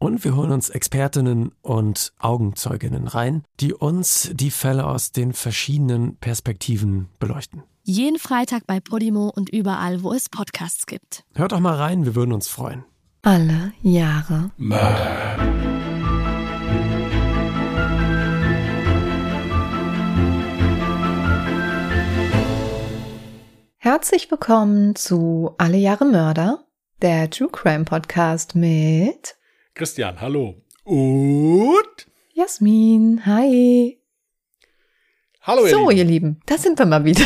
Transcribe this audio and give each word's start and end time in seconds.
Und 0.00 0.22
wir 0.22 0.36
holen 0.36 0.52
uns 0.52 0.70
Expertinnen 0.70 1.50
und 1.60 2.12
Augenzeuginnen 2.20 3.08
rein, 3.08 3.42
die 3.58 3.74
uns 3.74 4.30
die 4.32 4.52
Fälle 4.52 4.86
aus 4.86 5.10
den 5.10 5.32
verschiedenen 5.32 6.16
Perspektiven 6.18 7.08
beleuchten. 7.18 7.64
Jeden 7.82 8.20
Freitag 8.20 8.64
bei 8.66 8.78
Podimo 8.78 9.28
und 9.34 9.48
überall, 9.48 10.04
wo 10.04 10.12
es 10.12 10.28
Podcasts 10.28 10.86
gibt. 10.86 11.24
Hört 11.34 11.50
doch 11.50 11.58
mal 11.58 11.74
rein, 11.74 12.04
wir 12.04 12.14
würden 12.14 12.32
uns 12.32 12.46
freuen. 12.46 12.84
Alle 13.22 13.72
Jahre 13.82 14.52
Mörder. 14.56 15.36
Herzlich 23.78 24.30
willkommen 24.30 24.94
zu 24.94 25.54
Alle 25.58 25.78
Jahre 25.78 26.04
Mörder, 26.04 26.64
der 27.02 27.30
True 27.30 27.48
Crime 27.50 27.84
Podcast 27.84 28.54
mit 28.54 29.37
Christian, 29.78 30.20
hallo. 30.20 30.60
Und 30.82 32.08
Jasmin, 32.34 33.24
hi. 33.24 34.02
Hallo, 35.42 35.66
ihr 35.66 35.70
so, 35.70 35.88
Lieben. 35.88 35.98
ihr 35.98 36.04
Lieben, 36.04 36.40
da 36.46 36.58
sind 36.58 36.76
wir 36.80 36.84
mal 36.84 37.04
wieder. 37.04 37.24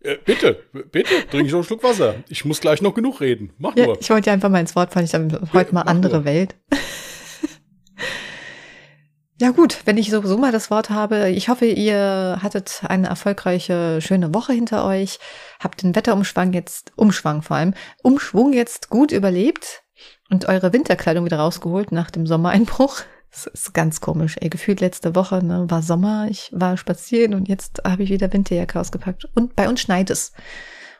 Äh, 0.00 0.18
bitte, 0.22 0.62
bitte, 0.92 1.26
trink 1.30 1.46
ich 1.46 1.52
noch 1.52 1.60
einen 1.60 1.64
Schluck 1.64 1.82
Wasser. 1.82 2.16
Ich 2.28 2.44
muss 2.44 2.60
gleich 2.60 2.82
noch 2.82 2.92
genug 2.92 3.22
reden. 3.22 3.54
Mach 3.56 3.74
Ja, 3.74 3.86
nur. 3.86 3.98
ich 3.98 4.10
wollte 4.10 4.26
ja 4.26 4.34
einfach 4.34 4.50
mal 4.50 4.60
ins 4.60 4.76
Wort 4.76 4.92
fallen. 4.92 5.06
Ich 5.06 5.14
habe 5.14 5.40
heute 5.54 5.72
mal 5.72 5.84
mach 5.84 5.90
andere 5.90 6.16
nur. 6.16 6.24
Welt. 6.26 6.54
ja 9.40 9.50
gut, 9.52 9.78
wenn 9.86 9.96
ich 9.96 10.10
sowieso 10.10 10.36
mal 10.36 10.52
das 10.52 10.70
Wort 10.70 10.90
habe. 10.90 11.30
Ich 11.30 11.48
hoffe, 11.48 11.64
ihr 11.64 12.38
hattet 12.42 12.82
eine 12.86 13.06
erfolgreiche, 13.06 14.00
schöne 14.02 14.34
Woche 14.34 14.52
hinter 14.52 14.84
euch. 14.84 15.18
Habt 15.58 15.82
den 15.82 15.96
Wetterumschwang 15.96 16.52
jetzt, 16.52 16.92
Umschwang 16.96 17.40
vor 17.40 17.56
allem, 17.56 17.72
Umschwung 18.02 18.52
jetzt 18.52 18.90
gut 18.90 19.10
überlebt 19.10 19.83
und 20.30 20.48
eure 20.48 20.72
Winterkleidung 20.72 21.24
wieder 21.24 21.38
rausgeholt 21.38 21.92
nach 21.92 22.10
dem 22.10 22.26
Sommereinbruch. 22.26 23.00
Das 23.30 23.46
ist 23.46 23.74
ganz 23.74 24.00
komisch. 24.00 24.36
Ey, 24.40 24.48
gefühlt 24.48 24.80
letzte 24.80 25.16
Woche 25.16 25.44
ne, 25.44 25.66
war 25.68 25.82
Sommer, 25.82 26.28
ich 26.30 26.50
war 26.52 26.76
spazieren 26.76 27.34
und 27.34 27.48
jetzt 27.48 27.82
habe 27.84 28.04
ich 28.04 28.10
wieder 28.10 28.32
Winterjacke 28.32 28.78
ausgepackt. 28.78 29.28
Und 29.34 29.56
bei 29.56 29.68
uns 29.68 29.80
schneit 29.80 30.10
es 30.10 30.32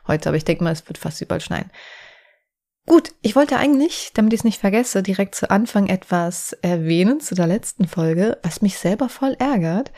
heute, 0.05 0.29
aber 0.29 0.37
ich 0.37 0.43
denke 0.43 0.63
mal, 0.63 0.73
es 0.73 0.85
wird 0.87 0.97
fast 0.97 1.21
überall 1.21 1.39
schneien. 1.39 1.71
Gut, 2.87 3.13
ich 3.21 3.35
wollte 3.35 3.57
eigentlich, 3.57 4.11
damit 4.13 4.33
ich 4.33 4.41
es 4.41 4.43
nicht 4.43 4.59
vergesse, 4.59 5.01
direkt 5.01 5.33
zu 5.33 5.49
Anfang 5.49 5.87
etwas 5.87 6.53
erwähnen 6.61 7.19
zu 7.19 7.33
der 7.33 7.47
letzten 7.47 7.87
Folge, 7.87 8.37
was 8.43 8.61
mich 8.61 8.77
selber 8.77 9.09
voll 9.09 9.35
ärgert. 9.39 9.91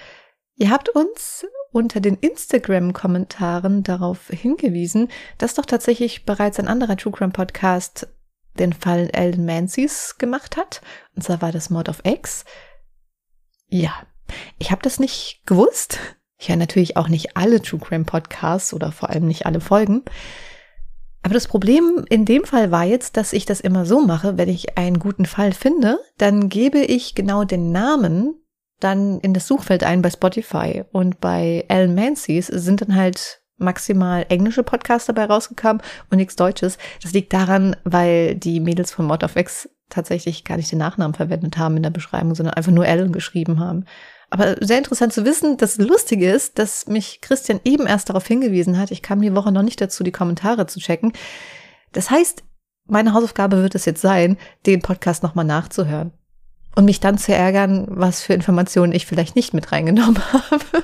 Ihr 0.56 0.72
habt 0.72 0.90
uns 0.90 1.46
unter 1.72 2.00
den 2.00 2.16
Instagram-Kommentaren 2.16 3.84
darauf 3.84 4.30
hingewiesen, 4.30 5.10
dass 5.38 5.56
doch 5.56 5.66
tatsächlich 5.66 6.26
bereits 6.26 6.60
ein 6.60 6.68
anderer 6.68 6.96
True 6.96 7.12
Crime 7.12 7.34
Podcast 7.34 8.08
den 8.60 8.74
Fall 8.74 9.10
Ellen 9.14 9.46
Mancy's 9.46 10.18
gemacht 10.18 10.58
hat. 10.58 10.82
Und 11.16 11.24
zwar 11.24 11.42
war 11.42 11.52
das 11.52 11.70
Mord 11.70 11.90
of 11.90 12.02
X. 12.04 12.46
Ja, 13.70 13.94
ich 14.58 14.72
habe 14.72 14.82
das 14.82 15.00
nicht 15.00 15.42
gewusst. 15.46 16.00
Ich 16.38 16.50
höre 16.50 16.58
natürlich 16.58 16.98
auch 16.98 17.08
nicht 17.08 17.36
alle 17.36 17.62
True 17.62 17.80
Crime 17.80 18.06
Podcasts 18.06 18.74
oder 18.74 18.92
vor 18.92 19.10
allem 19.10 19.28
nicht 19.28 19.46
alle 19.46 19.60
Folgen. 19.62 20.04
Aber 21.24 21.34
das 21.34 21.48
Problem 21.48 22.06
in 22.10 22.26
dem 22.26 22.46
Fall 22.46 22.72
war 22.72 22.86
jetzt, 22.86 23.18
dass 23.18 23.34
ich 23.34 23.46
das 23.46 23.60
immer 23.60 23.86
so 23.86 24.02
mache, 24.02 24.38
wenn 24.38 24.50
ich 24.50 24.78
einen 24.78 25.00
guten 25.00 25.26
Fall 25.26 25.52
finde, 25.52 26.00
dann 26.18 26.48
gebe 26.48 26.80
ich 26.80 27.16
genau 27.16 27.44
den 27.44 27.72
Namen 27.72 28.36
dann 28.80 29.20
in 29.22 29.34
das 29.34 29.48
Suchfeld 29.48 29.84
ein 29.84 30.02
bei 30.02 30.10
Spotify. 30.10 30.84
Und 30.92 31.20
bei 31.20 31.66
Alan 31.68 31.96
Mancy's 31.96 32.48
sind 32.48 32.82
dann 32.82 32.96
halt 32.96 33.42
maximal 33.58 34.26
englische 34.30 34.64
Podcasts 34.64 35.08
dabei 35.08 35.26
rausgekommen 35.26 35.82
und 36.10 36.18
nichts 36.18 36.36
Deutsches. 36.36 36.78
Das 37.02 37.14
liegt 37.14 37.34
daran, 37.34 37.76
weil 37.84 38.36
die 38.36 38.60
Mädels 38.60 38.92
von 38.92 39.06
Mod 39.06 39.24
of 39.24 39.36
X 39.36 39.70
tatsächlich 39.90 40.44
gar 40.44 40.58
nicht 40.58 40.72
den 40.72 40.80
Nachnamen 40.80 41.14
verwendet 41.14 41.58
haben 41.58 41.78
in 41.78 41.84
der 41.84 41.90
Beschreibung, 41.90 42.36
sondern 42.36 42.56
einfach 42.56 42.72
nur 42.72 42.86
Alan 42.86 43.12
geschrieben 43.12 43.60
haben. 43.60 43.86
Aber 44.30 44.58
sehr 44.60 44.78
interessant 44.78 45.14
zu 45.14 45.24
wissen, 45.24 45.58
das 45.58 45.78
Lustige 45.78 46.30
ist, 46.30 46.60
dass 46.60 46.88
mich 46.88 47.22
Christian 47.22 47.62
eben 47.64 47.88
erst 47.88 48.10
darauf 48.10 48.28
hingewiesen 48.28 48.78
hat, 48.78 48.92
ich 48.92 49.02
kam 49.02 49.22
die 49.22 49.34
Woche 49.34 49.52
noch 49.52 49.62
nicht 49.62 49.80
dazu, 49.80 50.04
die 50.04 50.12
Kommentare 50.12 50.68
zu 50.68 50.80
checken. 50.80 51.14
Das 51.94 52.12
heißt, 52.12 52.44
meine 52.88 53.14
Hausaufgabe 53.14 53.62
wird 53.62 53.76
es 53.76 53.86
jetzt 53.86 54.02
sein, 54.02 54.38
den 54.66 54.82
Podcast 54.82 55.24
nochmal 55.24 55.46
nachzuhören. 55.46 56.12
Und 56.76 56.86
mich 56.86 57.00
dann 57.00 57.18
zu 57.18 57.34
ärgern, 57.34 57.88
was 57.90 58.22
für 58.22 58.34
Informationen 58.34 58.92
ich 58.92 59.06
vielleicht 59.06 59.36
nicht 59.36 59.54
mit 59.54 59.72
reingenommen 59.72 60.22
habe. 60.52 60.84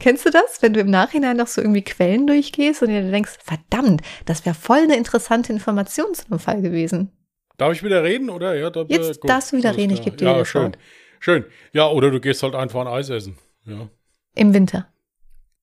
Kennst 0.00 0.24
du 0.26 0.30
das, 0.30 0.62
wenn 0.62 0.72
du 0.72 0.80
im 0.80 0.90
Nachhinein 0.90 1.36
noch 1.36 1.46
so 1.46 1.60
irgendwie 1.60 1.82
Quellen 1.84 2.26
durchgehst 2.26 2.82
und 2.82 2.88
dir 2.88 3.08
denkst, 3.10 3.38
verdammt, 3.44 4.00
das 4.24 4.44
wäre 4.46 4.54
voll 4.54 4.78
eine 4.78 4.96
interessante 4.96 5.52
Information 5.52 6.14
zu 6.14 6.26
einem 6.26 6.40
Fall 6.40 6.62
gewesen. 6.62 7.12
Darf 7.58 7.72
ich 7.74 7.84
wieder 7.84 8.02
reden, 8.02 8.30
oder? 8.30 8.54
Ja, 8.56 8.70
da, 8.70 8.84
Jetzt 8.88 9.10
äh, 9.10 9.20
gut, 9.20 9.30
darfst 9.30 9.52
du 9.52 9.58
wieder 9.58 9.76
reden, 9.76 9.92
ich 9.92 10.00
klar. 10.00 10.10
geb 10.10 10.18
dir 10.18 10.24
Ja, 10.24 10.38
das 10.38 10.48
schön. 10.48 10.62
Wort. 10.62 10.78
Schön. 11.20 11.44
Ja, 11.74 11.88
oder 11.90 12.10
du 12.10 12.18
gehst 12.18 12.42
halt 12.42 12.54
einfach 12.54 12.80
ein 12.80 12.86
Eis 12.86 13.10
essen. 13.10 13.36
Ja. 13.66 13.88
Im 14.34 14.54
Winter. 14.54 14.88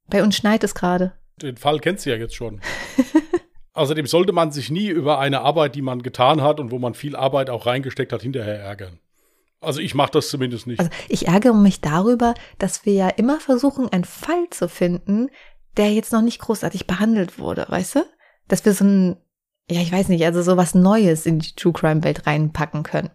Bei 0.08 0.22
uns 0.22 0.38
schneit 0.38 0.64
es 0.64 0.76
gerade. 0.76 1.14
Den 1.42 1.58
Fall 1.58 1.80
kennst 1.80 2.06
du 2.06 2.12
ja 2.12 2.16
jetzt 2.16 2.36
schon. 2.36 2.62
Außerdem 3.74 4.06
sollte 4.06 4.34
man 4.34 4.52
sich 4.52 4.70
nie 4.70 4.88
über 4.90 5.18
eine 5.18 5.42
Arbeit, 5.42 5.74
die 5.74 5.82
man 5.82 6.04
getan 6.04 6.42
hat 6.44 6.60
und 6.60 6.70
wo 6.70 6.78
man 6.78 6.94
viel 6.94 7.16
Arbeit 7.16 7.50
auch 7.50 7.66
reingesteckt 7.66 8.14
hat, 8.14 8.22
hinterher 8.22 8.60
ärgern. 8.60 9.00
Also 9.60 9.80
ich 9.80 9.96
mache 9.96 10.12
das 10.12 10.30
zumindest 10.30 10.68
nicht. 10.68 10.80
Also 10.80 10.92
ich 11.10 11.28
ärgere 11.28 11.54
mich 11.56 11.82
darüber, 11.82 12.36
dass 12.60 12.86
wir 12.86 12.94
ja 12.94 13.10
immer 13.10 13.40
versuchen, 13.40 13.90
einen 13.90 14.04
Fall 14.06 14.48
zu 14.52 14.70
finden, 14.70 15.30
der 15.78 15.92
jetzt 15.94 16.14
noch 16.14 16.22
nicht 16.22 16.40
großartig 16.40 16.88
behandelt 16.88 17.40
wurde, 17.40 17.66
weißt 17.68 17.96
du? 17.96 18.06
Dass 18.48 18.66
wir 18.66 18.74
so 18.74 18.86
ein, 18.86 19.18
ja, 19.70 19.82
ich 19.82 19.92
weiß 19.92 20.10
nicht, 20.10 20.24
also 20.26 20.42
so 20.42 20.58
was 20.58 20.76
Neues 20.76 21.26
in 21.26 21.40
die 21.40 21.54
True 21.56 21.74
Crime 21.74 22.04
Welt 22.04 22.28
reinpacken 22.28 22.84
können. 22.84 23.10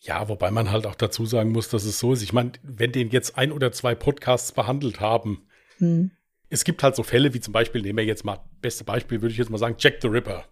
Ja, 0.00 0.28
wobei 0.28 0.50
man 0.50 0.70
halt 0.70 0.86
auch 0.86 0.94
dazu 0.94 1.26
sagen 1.26 1.50
muss, 1.50 1.68
dass 1.68 1.84
es 1.84 1.98
so 1.98 2.12
ist. 2.12 2.22
Ich 2.22 2.32
meine, 2.32 2.52
wenn 2.62 2.92
den 2.92 3.10
jetzt 3.10 3.36
ein 3.36 3.50
oder 3.50 3.72
zwei 3.72 3.94
Podcasts 3.94 4.52
behandelt 4.52 5.00
haben, 5.00 5.48
Hm. 5.78 6.12
es 6.48 6.64
gibt 6.64 6.82
halt 6.82 6.94
so 6.96 7.02
Fälle 7.02 7.34
wie 7.34 7.40
zum 7.40 7.52
Beispiel, 7.52 7.82
nehmen 7.82 7.98
wir 7.98 8.04
jetzt 8.04 8.24
mal, 8.24 8.38
beste 8.60 8.84
Beispiel 8.84 9.20
würde 9.20 9.32
ich 9.32 9.38
jetzt 9.38 9.50
mal 9.50 9.58
sagen, 9.58 9.76
Jack 9.78 9.96
the 10.00 10.08
Ripper 10.08 10.44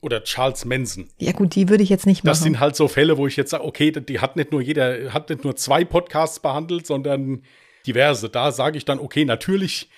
oder 0.00 0.24
Charles 0.24 0.64
Manson. 0.64 1.08
Ja 1.18 1.32
gut, 1.32 1.54
die 1.54 1.68
würde 1.68 1.82
ich 1.82 1.88
jetzt 1.88 2.06
nicht 2.06 2.24
machen. 2.24 2.30
Das 2.30 2.42
sind 2.42 2.60
halt 2.60 2.76
so 2.76 2.88
Fälle, 2.88 3.18
wo 3.18 3.26
ich 3.26 3.36
jetzt 3.36 3.50
sage, 3.50 3.64
okay, 3.64 3.90
die 3.90 4.20
hat 4.20 4.36
nicht 4.36 4.52
nur 4.52 4.60
jeder, 4.62 5.12
hat 5.12 5.30
nicht 5.30 5.44
nur 5.44 5.56
zwei 5.56 5.84
Podcasts 5.84 6.40
behandelt, 6.40 6.86
sondern 6.86 7.42
diverse. 7.86 8.28
Da 8.28 8.52
sage 8.52 8.78
ich 8.78 8.84
dann, 8.84 8.98
okay, 8.98 9.24
natürlich, 9.24 9.90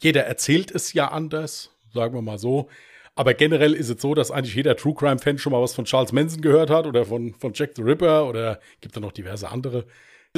jeder 0.00 0.24
erzählt 0.24 0.70
es 0.70 0.92
ja 0.92 1.08
anders, 1.08 1.70
sagen 1.92 2.14
wir 2.14 2.22
mal 2.22 2.38
so. 2.38 2.68
Aber 3.16 3.34
generell 3.34 3.74
ist 3.74 3.90
es 3.90 4.00
so, 4.00 4.14
dass 4.14 4.30
eigentlich 4.30 4.54
jeder 4.54 4.76
True 4.76 4.94
Crime-Fan 4.94 5.38
schon 5.38 5.52
mal 5.52 5.60
was 5.60 5.74
von 5.74 5.84
Charles 5.84 6.12
Manson 6.12 6.40
gehört 6.40 6.70
hat 6.70 6.86
oder 6.86 7.04
von, 7.04 7.34
von 7.34 7.52
Jack 7.54 7.72
the 7.74 7.82
Ripper 7.82 8.26
oder 8.26 8.60
gibt 8.80 8.96
da 8.96 9.00
noch 9.00 9.12
diverse 9.12 9.50
andere. 9.50 9.84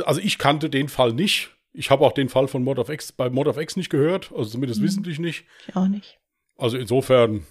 Also 0.05 0.21
ich 0.21 0.39
kannte 0.39 0.71
den 0.71 0.89
Fall 0.89 1.13
nicht. 1.13 1.51
Ich 1.75 1.91
habe 1.91 2.05
auch 2.05 2.13
den 2.13 2.29
Fall 2.29 2.49
von 2.49 2.65
Mod 2.65 2.79
of 2.79 2.89
X 2.89 3.13
bei 3.13 3.31
Mod 3.31 3.47
of 3.47 3.59
X 3.59 3.77
nicht 3.77 3.91
gehört, 3.91 4.33
also 4.33 4.51
zumindest 4.51 4.83
wissentlich 4.83 5.19
nicht. 5.19 5.45
ich 5.69 5.77
auch 5.77 5.87
nicht. 5.87 6.19
Also 6.59 6.77
insofern, 6.77 7.47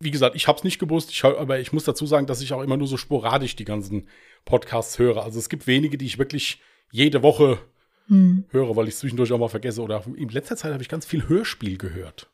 wie 0.00 0.10
gesagt, 0.10 0.36
ich 0.36 0.46
habe 0.48 0.58
es 0.58 0.64
nicht 0.64 0.78
gewusst, 0.78 1.10
ich, 1.10 1.24
hab- 1.24 1.38
aber 1.38 1.58
ich 1.58 1.72
muss 1.72 1.84
dazu 1.84 2.06
sagen, 2.06 2.26
dass 2.26 2.40
ich 2.40 2.52
auch 2.52 2.62
immer 2.62 2.76
nur 2.76 2.86
so 2.86 2.96
sporadisch 2.96 3.56
die 3.56 3.64
ganzen 3.64 4.08
Podcasts 4.44 4.98
höre. 4.98 5.24
Also 5.24 5.38
es 5.38 5.48
gibt 5.48 5.66
wenige, 5.66 5.98
die 5.98 6.06
ich 6.06 6.18
wirklich 6.18 6.60
jede 6.90 7.22
Woche 7.22 7.58
Hm. 8.06 8.44
höre, 8.50 8.74
weil 8.76 8.88
ich 8.88 8.94
es 8.94 9.00
zwischendurch 9.00 9.32
auch 9.32 9.38
mal 9.38 9.48
vergesse. 9.48 9.82
Oder 9.82 10.02
in 10.16 10.28
letzter 10.30 10.56
Zeit 10.56 10.72
habe 10.72 10.82
ich 10.82 10.88
ganz 10.88 11.04
viel 11.04 11.28
Hörspiel 11.28 11.76
gehört. 11.76 12.30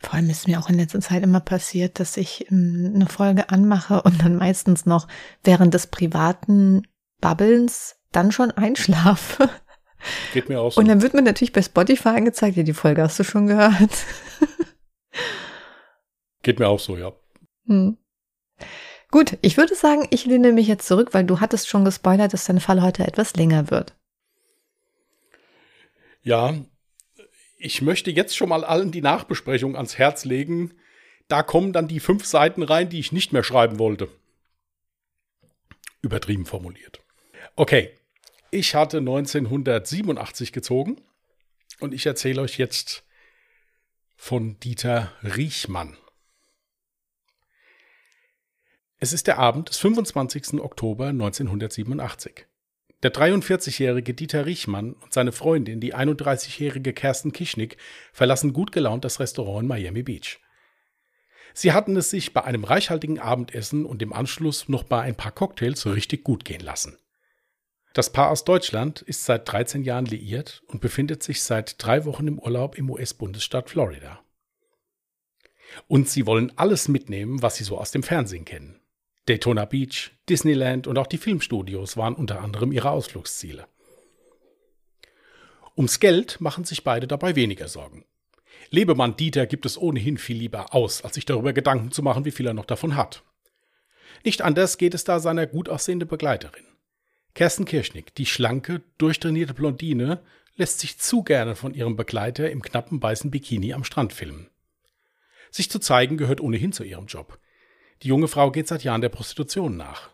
Vor 0.00 0.14
allem 0.14 0.28
ist 0.30 0.48
mir 0.48 0.58
auch 0.58 0.68
in 0.68 0.74
letzter 0.76 1.00
Zeit 1.00 1.22
immer 1.22 1.40
passiert, 1.40 2.00
dass 2.00 2.16
ich 2.16 2.50
ähm, 2.50 2.92
eine 2.94 3.06
Folge 3.06 3.48
anmache 3.50 4.02
und 4.02 4.22
dann 4.22 4.36
meistens 4.36 4.86
noch 4.86 5.06
während 5.44 5.72
des 5.74 5.86
privaten 5.86 6.82
Babbelns 7.20 7.96
dann 8.12 8.32
schon 8.32 8.50
einschlafe. 8.50 9.48
Geht 10.32 10.48
mir 10.48 10.60
auch 10.60 10.72
so. 10.72 10.80
Und 10.80 10.88
dann 10.88 11.00
wird 11.00 11.14
mir 11.14 11.22
natürlich 11.22 11.52
bei 11.52 11.62
Spotify 11.62 12.08
angezeigt, 12.08 12.56
ja, 12.56 12.62
die 12.62 12.74
Folge 12.74 13.02
hast 13.02 13.18
du 13.18 13.24
schon 13.24 13.46
gehört. 13.46 13.92
Geht 16.44 16.60
mir 16.60 16.68
auch 16.68 16.78
so, 16.78 16.96
ja. 16.96 17.12
Hm. 17.66 17.96
Gut, 19.10 19.38
ich 19.40 19.56
würde 19.56 19.74
sagen, 19.74 20.06
ich 20.10 20.26
lehne 20.26 20.52
mich 20.52 20.68
jetzt 20.68 20.86
zurück, 20.86 21.14
weil 21.14 21.24
du 21.24 21.40
hattest 21.40 21.68
schon 21.68 21.84
gespoilert, 21.84 22.32
dass 22.32 22.44
dein 22.44 22.60
Fall 22.60 22.82
heute 22.82 23.06
etwas 23.06 23.34
länger 23.34 23.70
wird. 23.70 23.94
Ja, 26.22 26.54
ich 27.58 27.80
möchte 27.80 28.10
jetzt 28.10 28.36
schon 28.36 28.50
mal 28.50 28.62
allen 28.62 28.92
die 28.92 29.00
Nachbesprechung 29.00 29.74
ans 29.74 29.96
Herz 29.96 30.24
legen. 30.26 30.74
Da 31.28 31.42
kommen 31.42 31.72
dann 31.72 31.88
die 31.88 32.00
fünf 32.00 32.26
Seiten 32.26 32.62
rein, 32.62 32.90
die 32.90 33.00
ich 33.00 33.10
nicht 33.10 33.32
mehr 33.32 33.42
schreiben 33.42 33.78
wollte. 33.78 34.08
Übertrieben 36.02 36.44
formuliert. 36.44 37.00
Okay, 37.56 37.90
ich 38.50 38.74
hatte 38.74 38.98
1987 38.98 40.52
gezogen 40.52 41.00
Und 41.80 41.94
ich 41.94 42.04
erzähle 42.04 42.42
euch 42.42 42.58
jetzt 42.58 43.04
von 44.14 44.60
Dieter 44.60 45.12
Riechmann. 45.22 45.96
Es 49.04 49.12
ist 49.12 49.26
der 49.26 49.38
Abend 49.38 49.68
des 49.68 49.76
25. 49.80 50.62
Oktober 50.62 51.08
1987. 51.08 52.46
Der 53.02 53.12
43-jährige 53.12 54.14
Dieter 54.14 54.46
Riechmann 54.46 54.94
und 54.94 55.12
seine 55.12 55.32
Freundin, 55.32 55.78
die 55.78 55.94
31-jährige 55.94 56.94
Kersten 56.94 57.30
Kischnick, 57.30 57.76
verlassen 58.14 58.54
gut 58.54 58.72
gelaunt 58.72 59.04
das 59.04 59.20
Restaurant 59.20 59.64
in 59.64 59.68
Miami 59.68 60.02
Beach. 60.04 60.40
Sie 61.52 61.72
hatten 61.72 61.98
es 61.98 62.08
sich 62.08 62.32
bei 62.32 62.44
einem 62.44 62.64
reichhaltigen 62.64 63.18
Abendessen 63.18 63.84
und 63.84 64.00
im 64.00 64.14
Anschluss 64.14 64.70
noch 64.70 64.84
bei 64.84 65.02
ein 65.02 65.16
paar 65.16 65.32
Cocktails 65.32 65.84
richtig 65.84 66.24
gut 66.24 66.46
gehen 66.46 66.62
lassen. 66.62 66.96
Das 67.92 68.10
Paar 68.10 68.30
aus 68.30 68.44
Deutschland 68.44 69.02
ist 69.02 69.26
seit 69.26 69.52
13 69.52 69.82
Jahren 69.82 70.06
liiert 70.06 70.62
und 70.66 70.80
befindet 70.80 71.22
sich 71.22 71.42
seit 71.42 71.74
drei 71.76 72.06
Wochen 72.06 72.26
im 72.26 72.38
Urlaub 72.38 72.78
im 72.78 72.88
US-Bundesstaat 72.88 73.68
Florida. 73.68 74.20
Und 75.88 76.08
sie 76.08 76.24
wollen 76.24 76.56
alles 76.56 76.88
mitnehmen, 76.88 77.42
was 77.42 77.56
sie 77.56 77.64
so 77.64 77.76
aus 77.76 77.90
dem 77.90 78.02
Fernsehen 78.02 78.46
kennen. 78.46 78.80
Daytona 79.26 79.64
Beach, 79.64 80.10
Disneyland 80.28 80.86
und 80.86 80.98
auch 80.98 81.06
die 81.06 81.18
Filmstudios 81.18 81.96
waren 81.96 82.14
unter 82.14 82.40
anderem 82.40 82.72
ihre 82.72 82.90
Ausflugsziele. 82.90 83.66
Ums 85.76 85.98
Geld 85.98 86.40
machen 86.40 86.64
sich 86.64 86.84
beide 86.84 87.06
dabei 87.06 87.34
weniger 87.34 87.68
Sorgen. 87.68 88.04
Lebemann 88.70 89.16
Dieter 89.16 89.46
gibt 89.46 89.66
es 89.66 89.78
ohnehin 89.78 90.18
viel 90.18 90.36
lieber 90.36 90.74
aus, 90.74 91.02
als 91.02 91.14
sich 91.14 91.24
darüber 91.24 91.52
Gedanken 91.52 91.90
zu 91.90 92.02
machen, 92.02 92.24
wie 92.24 92.30
viel 92.30 92.46
er 92.46 92.54
noch 92.54 92.64
davon 92.64 92.96
hat. 92.96 93.22
Nicht 94.24 94.42
anders 94.42 94.78
geht 94.78 94.94
es 94.94 95.04
da 95.04 95.20
seiner 95.20 95.46
gut 95.46 95.68
aussehende 95.68 96.06
Begleiterin. 96.06 96.64
Kersten 97.34 97.64
Kirschnick, 97.64 98.14
die 98.14 98.26
schlanke, 98.26 98.82
durchtrainierte 98.98 99.54
Blondine, 99.54 100.20
lässt 100.56 100.80
sich 100.80 100.98
zu 100.98 101.22
gerne 101.22 101.56
von 101.56 101.74
ihrem 101.74 101.96
Begleiter 101.96 102.50
im 102.50 102.62
knappen 102.62 103.02
weißen 103.02 103.30
Bikini 103.30 103.72
am 103.72 103.84
Strand 103.84 104.12
filmen. 104.12 104.48
Sich 105.50 105.70
zu 105.70 105.78
zeigen 105.78 106.16
gehört 106.16 106.40
ohnehin 106.40 106.72
zu 106.72 106.84
ihrem 106.84 107.06
Job. 107.06 107.38
Die 108.02 108.08
junge 108.08 108.28
Frau 108.28 108.50
geht 108.50 108.68
seit 108.68 108.84
Jahren 108.84 109.00
der 109.00 109.08
Prostitution 109.08 109.76
nach. 109.76 110.10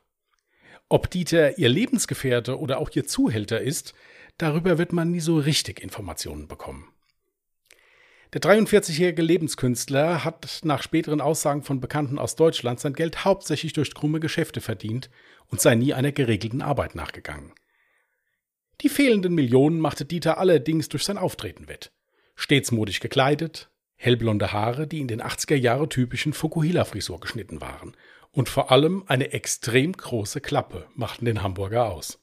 Ob 0.89 1.11
Dieter 1.11 1.59
ihr 1.59 1.69
Lebensgefährte 1.69 2.59
oder 2.59 2.79
auch 2.79 2.91
ihr 2.95 3.07
Zuhälter 3.07 3.61
ist, 3.61 3.95
darüber 4.39 4.79
wird 4.79 4.93
man 4.93 5.11
nie 5.11 5.21
so 5.21 5.39
richtig 5.39 5.81
Informationen 5.81 6.49
bekommen. 6.49 6.93
Der 8.33 8.41
43-jährige 8.41 9.23
Lebenskünstler 9.23 10.25
hat 10.25 10.61
nach 10.63 10.83
späteren 10.83 11.21
Aussagen 11.21 11.63
von 11.63 11.81
Bekannten 11.81 12.19
aus 12.19 12.37
Deutschland 12.37 12.79
sein 12.79 12.93
Geld 12.93 13.25
hauptsächlich 13.25 13.73
durch 13.73 13.93
krumme 13.93 14.21
Geschäfte 14.21 14.61
verdient 14.61 15.11
und 15.49 15.61
sei 15.61 15.75
nie 15.75 15.95
einer 15.95 16.13
geregelten 16.13 16.63
Arbeit 16.63 16.95
nachgegangen. 16.95 17.53
Die 18.83 18.89
fehlenden 18.89 19.35
Millionen 19.35 19.81
machte 19.81 20.05
Dieter 20.05 20.39
allerdings 20.39 20.89
durch 20.89 21.05
sein 21.05 21.19
Auftreten 21.19 21.69
wett. 21.69 21.93
Stets 22.37 22.71
modisch 22.71 23.01
gekleidet, 23.01 23.69
hellblonde 24.01 24.53
Haare, 24.53 24.87
die 24.87 25.01
in 25.01 25.09
den 25.09 25.21
80er 25.21 25.57
Jahre 25.57 25.87
typischen 25.87 26.33
Fukuhila-Frisur 26.33 27.21
geschnitten 27.21 27.61
waren. 27.61 27.95
Und 28.33 28.49
vor 28.49 28.73
allem 28.73 29.05
eine 29.07 29.33
extrem 29.33 29.93
große 29.93 30.41
Klappe 30.41 30.87
machten 30.95 31.27
den 31.27 31.43
Hamburger 31.43 31.91
aus. 31.91 32.19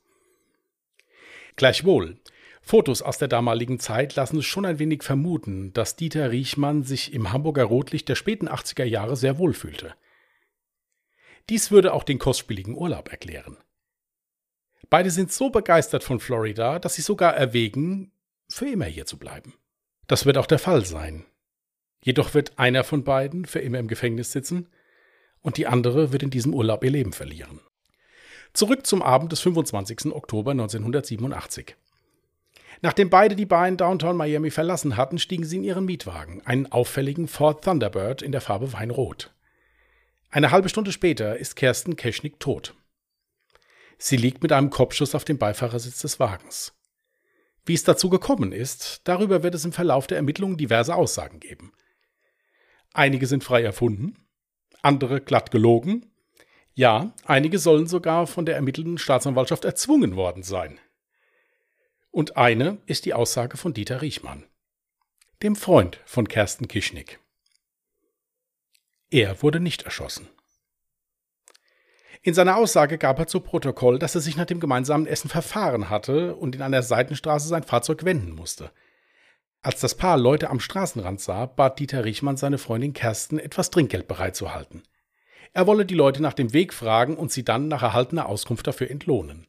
Gleichwohl, 1.56 2.18
Fotos 2.62 3.04
aus 3.04 3.20
der 3.20 3.28
damaligen 3.28 3.80
Zeit 3.80 4.16
lassen 4.16 4.40
es 4.40 4.46
schon 4.46 4.66
ein 4.66 4.80
wenig 4.80 5.04
vermuten, 5.04 5.72
dass 5.74 5.96
Dieter 5.96 6.32
Riechmann 6.32 6.84
sich 6.84 7.14
im 7.14 7.32
Hamburger 7.32 7.66
Rotlicht 7.66 8.10
der 8.10 8.16
späten 8.16 8.50
80er 8.50 8.84
Jahre 8.84 9.16
sehr 9.16 9.38
wohl 9.38 9.54
fühlte. 9.54 9.94
Dies 11.50 11.70
würde 11.70 11.94
auch 11.94 12.04
den 12.04 12.18
kostspieligen 12.18 12.76
Urlaub 12.76 13.10
erklären. 13.10 13.58
Beide 14.90 15.12
sind 15.12 15.32
so 15.32 15.52
begeistert 15.52 16.04
von 16.04 16.20
Florida, 16.20 16.80
dass 16.80 16.96
sie 16.96 17.02
sogar 17.04 17.36
erwägen, 17.36 18.12
für 18.50 18.68
immer 18.68 18.86
hier 18.86 19.06
zu 19.06 19.18
bleiben. 19.18 19.54
Das 20.08 20.26
wird 20.26 20.38
auch 20.38 20.48
der 20.48 20.60
Fall 20.60 20.86
sein, 20.86 21.26
Jedoch 22.02 22.34
wird 22.34 22.58
einer 22.58 22.84
von 22.84 23.04
beiden 23.04 23.46
für 23.46 23.60
immer 23.60 23.80
im 23.80 23.88
Gefängnis 23.88 24.32
sitzen 24.32 24.70
und 25.42 25.58
die 25.58 25.68
andere 25.68 26.12
wird 26.12 26.24
in 26.24 26.30
diesem 26.30 26.54
Urlaub 26.54 26.84
ihr 26.84 26.92
Leben 26.92 27.14
verlieren. 27.14 27.60
Zurück 28.54 28.86
zum 28.86 29.02
Abend 29.02 29.32
des 29.32 29.42
25. 29.42 30.14
Oktober 30.14 30.52
1987. 30.52 31.76
Nachdem 32.82 33.10
beide 33.10 33.36
die 33.36 33.46
Bar 33.46 33.68
in 33.68 33.78
Downtown 33.78 34.18
Miami 34.18 34.52
verlassen 34.52 34.98
hatten, 34.98 35.18
stiegen 35.18 35.46
sie 35.46 35.58
in 35.58 35.64
ihren 35.64 35.86
Mietwagen, 35.86 36.46
einen 36.46 36.72
auffälligen 36.72 37.28
Ford 37.28 37.64
Thunderbird 37.64 38.22
in 38.22 38.32
der 38.32 38.42
Farbe 38.42 38.74
Weinrot. 38.74 39.34
Eine 40.30 40.52
halbe 40.52 40.70
Stunde 40.70 40.92
später 40.92 41.38
ist 41.38 41.56
Kersten 41.56 41.96
Keschnick 41.96 42.40
tot. 42.40 42.76
Sie 43.98 44.18
liegt 44.18 44.44
mit 44.44 44.52
einem 44.52 44.70
Kopfschuss 44.70 45.16
auf 45.16 45.26
dem 45.26 45.38
Beifahrersitz 45.38 46.02
des 46.02 46.20
Wagens. 46.20 46.74
Wie 47.66 47.74
es 47.74 47.84
dazu 47.84 48.10
gekommen 48.10 48.52
ist, 48.52 49.02
darüber 49.06 49.44
wird 49.44 49.56
es 49.56 49.66
im 49.66 49.74
Verlauf 49.74 50.08
der 50.08 50.18
Ermittlungen 50.18 50.58
diverse 50.58 50.96
Aussagen 50.96 51.40
geben. 51.40 51.74
Einige 52.94 53.28
sind 53.28 53.44
frei 53.44 53.62
erfunden, 53.64 54.16
andere 54.82 55.22
glatt 55.22 55.52
gelogen. 55.52 56.12
Ja, 56.74 57.14
einige 57.26 57.60
sollen 57.60 57.88
sogar 57.88 58.28
von 58.28 58.46
der 58.46 58.56
ermittelnden 58.56 58.98
Staatsanwaltschaft 58.98 59.66
erzwungen 59.66 60.16
worden 60.16 60.44
sein. 60.44 60.80
Und 62.12 62.38
eine 62.38 62.80
ist 62.86 63.06
die 63.06 63.14
Aussage 63.14 63.58
von 63.58 63.74
Dieter 63.74 64.02
Riechmann, 64.02 64.46
dem 65.44 65.56
Freund 65.56 66.02
von 66.06 66.28
Kersten 66.28 66.68
Kischnick. 66.68 67.20
Er 69.10 69.42
wurde 69.42 69.60
nicht 69.60 69.84
erschossen. 69.84 70.28
In 72.22 72.34
seiner 72.34 72.58
Aussage 72.58 72.98
gab 72.98 73.20
er 73.20 73.28
zu 73.28 73.40
Protokoll, 73.40 74.00
dass 74.00 74.16
er 74.16 74.22
sich 74.22 74.36
nach 74.36 74.46
dem 74.46 74.60
gemeinsamen 74.60 75.08
Essen 75.08 75.30
verfahren 75.30 75.90
hatte 75.90 76.36
und 76.36 76.56
in 76.56 76.62
einer 76.62 76.84
Seitenstraße 76.84 77.48
sein 77.48 77.64
Fahrzeug 77.64 78.04
wenden 78.04 78.32
musste. 78.32 78.72
Als 79.62 79.82
das 79.82 79.96
Paar 79.96 80.18
Leute 80.18 80.50
am 80.50 80.60
Straßenrand 80.60 81.20
sah, 81.20 81.46
bat 81.46 81.80
Dieter 81.80 82.06
Riechmann 82.06 82.38
seine 82.38 82.58
Freundin 82.58 82.94
Kersten, 82.94 83.40
etwas 83.40 83.70
Trinkgeld 83.72 84.08
bereitzuhalten. 84.08 84.84
Er 85.54 85.68
wolle 85.68 85.86
die 85.86 85.96
Leute 85.96 86.22
nach 86.22 86.34
dem 86.34 86.54
Weg 86.54 86.74
fragen 86.74 87.18
und 87.18 87.32
sie 87.32 87.44
dann 87.44 87.68
nach 87.68 87.82
erhaltener 87.82 88.28
Auskunft 88.28 88.68
dafür 88.68 88.92
entlohnen. 88.92 89.48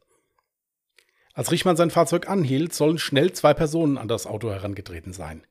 Als 1.35 1.53
Riechmann 1.53 1.77
sein 1.77 1.91
Fahrzeug 1.91 2.29
anhielt, 2.29 2.75
sollen 2.75 2.99
schnell 2.99 3.33
zwei 3.33 3.55
Personen 3.55 3.99
an 3.99 4.09
das 4.09 4.27
Auto 4.27 4.51
herangetreten 4.51 5.13
sein. 5.13 5.47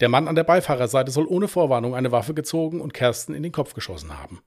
Der 0.00 0.08
Mann 0.08 0.28
an 0.28 0.34
der 0.34 0.44
Beifahrerseite 0.44 1.10
soll 1.10 1.26
ohne 1.26 1.48
Vorwarnung 1.48 1.94
eine 1.94 2.12
Waffe 2.12 2.34
gezogen 2.34 2.80
und 2.80 2.94
Kersten 2.94 3.34
in 3.34 3.42
den 3.42 3.52
Kopf 3.52 3.74
geschossen 3.74 4.18
haben. 4.18 4.42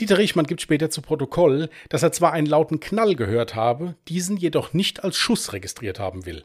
Dieter 0.00 0.18
Riechmann 0.18 0.46
gibt 0.46 0.62
später 0.62 0.90
zu 0.90 1.02
Protokoll, 1.02 1.68
dass 1.90 2.02
er 2.02 2.12
zwar 2.12 2.32
einen 2.32 2.46
lauten 2.46 2.80
Knall 2.80 3.14
gehört 3.14 3.54
habe, 3.54 3.96
diesen 4.08 4.36
jedoch 4.36 4.72
nicht 4.72 5.04
als 5.04 5.16
Schuss 5.16 5.52
registriert 5.52 5.98
haben 5.98 6.24
will. 6.24 6.44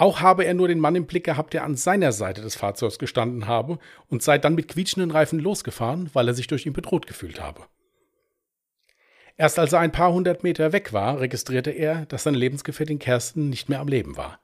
Auch 0.00 0.22
habe 0.22 0.46
er 0.46 0.54
nur 0.54 0.66
den 0.66 0.80
Mann 0.80 0.96
im 0.96 1.04
Blick 1.04 1.24
gehabt, 1.24 1.52
der 1.52 1.62
an 1.62 1.76
seiner 1.76 2.12
Seite 2.12 2.40
des 2.40 2.56
Fahrzeugs 2.56 2.98
gestanden 2.98 3.46
habe 3.46 3.78
und 4.08 4.22
sei 4.22 4.38
dann 4.38 4.54
mit 4.54 4.68
quietschenden 4.68 5.10
Reifen 5.10 5.38
losgefahren, 5.38 6.08
weil 6.14 6.26
er 6.26 6.32
sich 6.32 6.46
durch 6.46 6.64
ihn 6.64 6.72
bedroht 6.72 7.06
gefühlt 7.06 7.38
habe. 7.38 7.66
Erst 9.36 9.58
als 9.58 9.74
er 9.74 9.80
ein 9.80 9.92
paar 9.92 10.10
hundert 10.10 10.42
Meter 10.42 10.72
weg 10.72 10.94
war, 10.94 11.20
registrierte 11.20 11.70
er, 11.70 12.06
dass 12.06 12.22
seine 12.22 12.38
Lebensgefährtin 12.38 12.98
Kersten 12.98 13.50
nicht 13.50 13.68
mehr 13.68 13.80
am 13.80 13.88
Leben 13.88 14.16
war. 14.16 14.40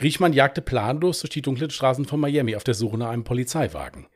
Riechmann 0.00 0.32
jagte 0.32 0.62
planlos 0.62 1.18
durch 1.18 1.30
die 1.30 1.42
dunklen 1.42 1.70
Straßen 1.70 2.04
von 2.04 2.20
Miami 2.20 2.54
auf 2.54 2.62
der 2.62 2.74
Suche 2.74 2.96
nach 2.96 3.08
einem 3.08 3.24
Polizeiwagen. 3.24 4.06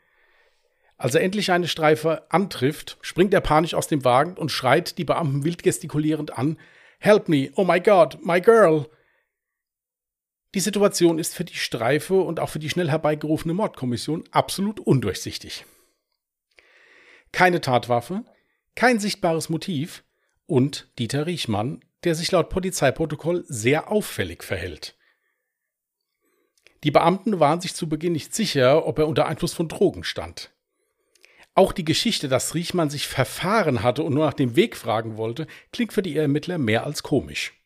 Als 0.98 1.16
er 1.16 1.22
endlich 1.22 1.50
eine 1.50 1.66
Streife 1.66 2.30
antrifft, 2.30 2.96
springt 3.00 3.34
er 3.34 3.40
panisch 3.40 3.74
aus 3.74 3.88
dem 3.88 4.04
Wagen 4.04 4.34
und 4.34 4.52
schreit 4.52 4.98
die 4.98 5.04
Beamten 5.04 5.42
wild 5.42 5.64
gestikulierend 5.64 6.38
an: 6.38 6.60
Help 7.00 7.28
me, 7.28 7.50
oh 7.56 7.64
my 7.64 7.80
God, 7.80 8.24
my 8.24 8.40
girl! 8.40 8.86
Die 10.54 10.60
Situation 10.60 11.18
ist 11.18 11.34
für 11.34 11.44
die 11.44 11.54
Streife 11.56 12.20
und 12.20 12.38
auch 12.38 12.50
für 12.50 12.58
die 12.58 12.68
schnell 12.68 12.90
herbeigerufene 12.90 13.54
Mordkommission 13.54 14.24
absolut 14.30 14.80
undurchsichtig. 14.80 15.64
Keine 17.32 17.62
Tatwaffe, 17.62 18.24
kein 18.74 18.98
sichtbares 19.00 19.48
Motiv 19.48 20.04
und 20.46 20.90
Dieter 20.98 21.26
Riechmann, 21.26 21.82
der 22.04 22.14
sich 22.14 22.30
laut 22.32 22.50
Polizeiprotokoll 22.50 23.44
sehr 23.48 23.90
auffällig 23.90 24.42
verhält. 24.44 24.98
Die 26.84 26.90
Beamten 26.90 27.40
waren 27.40 27.60
sich 27.60 27.74
zu 27.74 27.88
Beginn 27.88 28.12
nicht 28.12 28.34
sicher, 28.34 28.86
ob 28.86 28.98
er 28.98 29.06
unter 29.06 29.26
Einfluss 29.26 29.54
von 29.54 29.68
Drogen 29.68 30.04
stand. 30.04 30.50
Auch 31.54 31.72
die 31.72 31.84
Geschichte, 31.84 32.28
dass 32.28 32.54
Riechmann 32.54 32.90
sich 32.90 33.06
verfahren 33.06 33.82
hatte 33.82 34.02
und 34.02 34.14
nur 34.14 34.26
nach 34.26 34.34
dem 34.34 34.56
Weg 34.56 34.76
fragen 34.76 35.16
wollte, 35.16 35.46
klingt 35.70 35.92
für 35.92 36.02
die 36.02 36.16
Ermittler 36.16 36.58
mehr 36.58 36.84
als 36.84 37.02
komisch. 37.02 37.61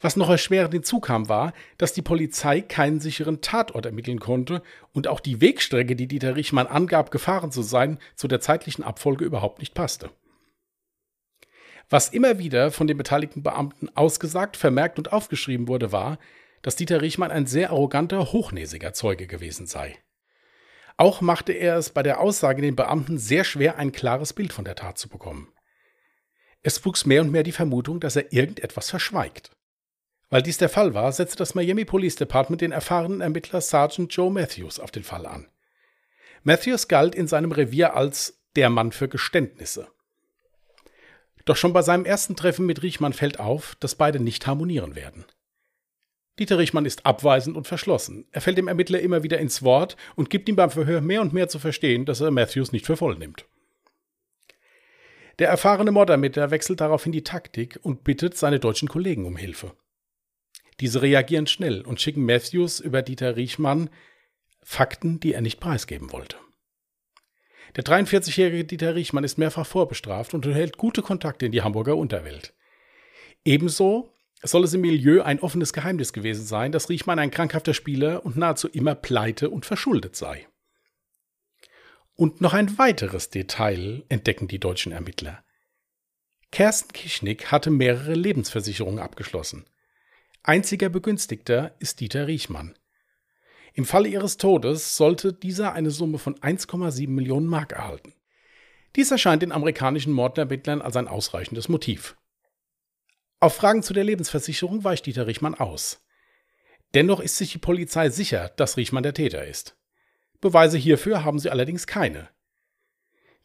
Was 0.00 0.16
noch 0.16 0.30
erschwerend 0.30 0.72
hinzukam, 0.72 1.28
war, 1.28 1.52
dass 1.76 1.92
die 1.92 2.02
Polizei 2.02 2.62
keinen 2.62 3.00
sicheren 3.00 3.42
Tatort 3.42 3.84
ermitteln 3.84 4.18
konnte 4.18 4.62
und 4.94 5.06
auch 5.06 5.20
die 5.20 5.42
Wegstrecke, 5.42 5.94
die 5.94 6.08
Dieter 6.08 6.36
Richmann 6.36 6.66
angab, 6.66 7.10
gefahren 7.10 7.52
zu 7.52 7.60
sein, 7.62 7.98
zu 8.16 8.26
der 8.26 8.40
zeitlichen 8.40 8.82
Abfolge 8.82 9.26
überhaupt 9.26 9.58
nicht 9.58 9.74
passte. 9.74 10.10
Was 11.90 12.08
immer 12.08 12.38
wieder 12.38 12.70
von 12.70 12.86
den 12.86 12.96
beteiligten 12.96 13.42
Beamten 13.42 13.90
ausgesagt, 13.94 14.56
vermerkt 14.56 14.98
und 14.98 15.12
aufgeschrieben 15.12 15.68
wurde, 15.68 15.92
war, 15.92 16.18
dass 16.62 16.76
Dieter 16.76 17.02
Riechmann 17.02 17.30
ein 17.30 17.46
sehr 17.46 17.70
arroganter, 17.70 18.32
hochnäsiger 18.32 18.94
Zeuge 18.94 19.26
gewesen 19.26 19.66
sei. 19.66 19.98
Auch 20.96 21.20
machte 21.20 21.52
er 21.52 21.76
es 21.76 21.90
bei 21.90 22.02
der 22.02 22.20
Aussage 22.20 22.62
den 22.62 22.76
Beamten 22.76 23.18
sehr 23.18 23.44
schwer, 23.44 23.76
ein 23.76 23.92
klares 23.92 24.32
Bild 24.32 24.52
von 24.52 24.64
der 24.64 24.76
Tat 24.76 24.98
zu 24.98 25.08
bekommen. 25.08 25.48
Es 26.62 26.84
wuchs 26.84 27.06
mehr 27.06 27.22
und 27.22 27.32
mehr 27.32 27.42
die 27.42 27.52
Vermutung, 27.52 28.00
dass 28.00 28.16
er 28.16 28.32
irgendetwas 28.32 28.90
verschweigt. 28.90 29.50
Weil 30.30 30.42
dies 30.42 30.58
der 30.58 30.68
Fall 30.68 30.94
war, 30.94 31.10
setzte 31.12 31.38
das 31.38 31.56
Miami 31.56 31.84
Police 31.84 32.14
Department 32.14 32.62
den 32.62 32.72
erfahrenen 32.72 33.20
Ermittler 33.20 33.60
Sergeant 33.60 34.14
Joe 34.14 34.30
Matthews 34.30 34.78
auf 34.78 34.92
den 34.92 35.02
Fall 35.02 35.26
an. 35.26 35.48
Matthews 36.44 36.88
galt 36.88 37.14
in 37.14 37.26
seinem 37.26 37.52
Revier 37.52 37.96
als 37.96 38.40
der 38.56 38.70
Mann 38.70 38.92
für 38.92 39.08
Geständnisse. 39.08 39.88
Doch 41.44 41.56
schon 41.56 41.72
bei 41.72 41.82
seinem 41.82 42.04
ersten 42.04 42.36
Treffen 42.36 42.64
mit 42.64 42.82
Riechmann 42.82 43.12
fällt 43.12 43.40
auf, 43.40 43.74
dass 43.80 43.96
beide 43.96 44.20
nicht 44.20 44.46
harmonieren 44.46 44.94
werden. 44.94 45.24
Dieter 46.38 46.58
Riechmann 46.58 46.86
ist 46.86 47.04
abweisend 47.04 47.56
und 47.56 47.66
verschlossen. 47.66 48.26
Er 48.30 48.40
fällt 48.40 48.56
dem 48.56 48.68
Ermittler 48.68 49.00
immer 49.00 49.22
wieder 49.22 49.38
ins 49.38 49.62
Wort 49.62 49.96
und 50.14 50.30
gibt 50.30 50.48
ihm 50.48 50.56
beim 50.56 50.70
Verhör 50.70 51.00
mehr 51.00 51.20
und 51.20 51.32
mehr 51.32 51.48
zu 51.48 51.58
verstehen, 51.58 52.04
dass 52.06 52.20
er 52.20 52.30
Matthews 52.30 52.72
nicht 52.72 52.86
für 52.86 52.96
voll 52.96 53.16
nimmt. 53.18 53.46
Der 55.38 55.48
erfahrene 55.48 55.90
Mordermittler 55.90 56.50
wechselt 56.50 56.80
daraufhin 56.80 57.12
die 57.12 57.24
Taktik 57.24 57.78
und 57.82 58.04
bittet 58.04 58.36
seine 58.36 58.60
deutschen 58.60 58.88
Kollegen 58.88 59.26
um 59.26 59.36
Hilfe. 59.36 59.72
Diese 60.80 61.02
reagieren 61.02 61.46
schnell 61.46 61.82
und 61.82 62.00
schicken 62.00 62.24
Matthews 62.24 62.80
über 62.80 63.02
Dieter 63.02 63.36
Riechmann 63.36 63.90
Fakten, 64.62 65.20
die 65.20 65.34
er 65.34 65.40
nicht 65.40 65.60
preisgeben 65.60 66.12
wollte. 66.12 66.36
Der 67.76 67.84
43-jährige 67.84 68.64
Dieter 68.64 68.94
Riechmann 68.94 69.24
ist 69.24 69.38
mehrfach 69.38 69.66
vorbestraft 69.66 70.34
und 70.34 70.44
erhält 70.46 70.76
gute 70.76 71.02
Kontakte 71.02 71.46
in 71.46 71.52
die 71.52 71.62
Hamburger 71.62 71.96
Unterwelt. 71.96 72.54
Ebenso 73.44 74.12
soll 74.42 74.64
es 74.64 74.74
im 74.74 74.80
Milieu 74.80 75.22
ein 75.22 75.40
offenes 75.40 75.72
Geheimnis 75.72 76.12
gewesen 76.12 76.44
sein, 76.44 76.72
dass 76.72 76.88
Riechmann 76.88 77.18
ein 77.18 77.30
krankhafter 77.30 77.74
Spieler 77.74 78.24
und 78.24 78.36
nahezu 78.36 78.68
immer 78.68 78.94
pleite 78.94 79.50
und 79.50 79.66
verschuldet 79.66 80.16
sei. 80.16 80.46
Und 82.16 82.40
noch 82.40 82.52
ein 82.52 82.76
weiteres 82.78 83.30
Detail 83.30 84.04
entdecken 84.08 84.48
die 84.48 84.58
deutschen 84.58 84.92
Ermittler. 84.92 85.42
Kersten 86.50 86.92
Kischnick 86.92 87.52
hatte 87.52 87.70
mehrere 87.70 88.14
Lebensversicherungen 88.14 88.98
abgeschlossen. 88.98 89.64
Einziger 90.42 90.88
Begünstigter 90.88 91.74
ist 91.80 92.00
Dieter 92.00 92.26
Riechmann. 92.26 92.74
Im 93.74 93.84
Falle 93.84 94.08
ihres 94.08 94.38
Todes 94.38 94.96
sollte 94.96 95.34
dieser 95.34 95.74
eine 95.74 95.90
Summe 95.90 96.16
von 96.16 96.34
1,7 96.36 97.10
Millionen 97.10 97.46
Mark 97.46 97.72
erhalten. 97.72 98.14
Dies 98.96 99.10
erscheint 99.10 99.42
den 99.42 99.52
amerikanischen 99.52 100.14
Mordermittlern 100.14 100.80
als 100.80 100.96
ein 100.96 101.08
ausreichendes 101.08 101.68
Motiv. 101.68 102.16
Auf 103.38 103.54
Fragen 103.54 103.82
zu 103.82 103.92
der 103.92 104.04
Lebensversicherung 104.04 104.82
weicht 104.82 105.04
Dieter 105.04 105.26
Riechmann 105.26 105.54
aus. 105.54 106.02
Dennoch 106.94 107.20
ist 107.20 107.36
sich 107.36 107.52
die 107.52 107.58
Polizei 107.58 108.08
sicher, 108.08 108.48
dass 108.56 108.78
Riechmann 108.78 109.02
der 109.02 109.14
Täter 109.14 109.46
ist. 109.46 109.76
Beweise 110.40 110.78
hierfür 110.78 111.22
haben 111.22 111.38
sie 111.38 111.50
allerdings 111.50 111.86
keine. 111.86 112.30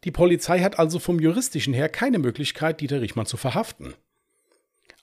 Die 0.04 0.10
Polizei 0.12 0.60
hat 0.60 0.78
also 0.78 0.98
vom 0.98 1.20
juristischen 1.20 1.74
her 1.74 1.90
keine 1.90 2.18
Möglichkeit, 2.18 2.80
Dieter 2.80 3.02
Riechmann 3.02 3.26
zu 3.26 3.36
verhaften. 3.36 3.94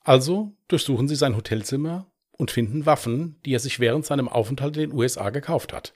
Also 0.04 0.52
durchsuchen 0.68 1.08
sie 1.08 1.16
sein 1.16 1.34
Hotelzimmer 1.34 2.06
und 2.30 2.50
finden 2.50 2.86
Waffen, 2.86 3.40
die 3.44 3.54
er 3.54 3.58
sich 3.58 3.80
während 3.80 4.04
seinem 4.04 4.28
Aufenthalt 4.28 4.76
in 4.76 4.90
den 4.90 4.92
USA 4.92 5.30
gekauft 5.30 5.72
hat. 5.72 5.94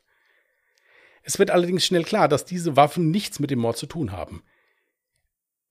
Es 1.22 1.38
wird 1.38 1.50
allerdings 1.50 1.84
schnell 1.84 2.04
klar, 2.04 2.26
dass 2.26 2.46
diese 2.46 2.74
Waffen 2.74 3.10
nichts 3.10 3.38
mit 3.38 3.50
dem 3.50 3.58
Mord 3.58 3.76
zu 3.76 3.86
tun 3.86 4.12
haben. 4.12 4.42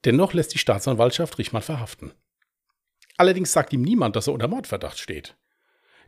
Dennoch 0.05 0.33
lässt 0.33 0.53
die 0.53 0.59
Staatsanwaltschaft 0.59 1.39
Richmann 1.39 1.63
verhaften. 1.63 2.13
Allerdings 3.17 3.51
sagt 3.51 3.73
ihm 3.73 3.81
niemand, 3.81 4.15
dass 4.15 4.27
er 4.27 4.33
unter 4.33 4.47
Mordverdacht 4.47 4.99
steht. 4.99 5.35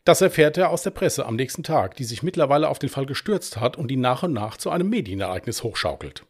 Das 0.05 0.21
erfährt 0.21 0.57
er 0.57 0.69
aus 0.69 0.83
der 0.83 0.91
Presse 0.91 1.25
am 1.25 1.35
nächsten 1.35 1.63
Tag, 1.63 1.95
die 1.95 2.03
sich 2.03 2.21
mittlerweile 2.21 2.69
auf 2.69 2.77
den 2.77 2.89
Fall 2.89 3.07
gestürzt 3.07 3.59
hat 3.59 3.75
und 3.75 3.91
ihn 3.91 4.01
nach 4.01 4.21
und 4.21 4.33
nach 4.33 4.57
zu 4.57 4.69
einem 4.69 4.89
Medienereignis 4.89 5.63
hochschaukelt. 5.63 6.25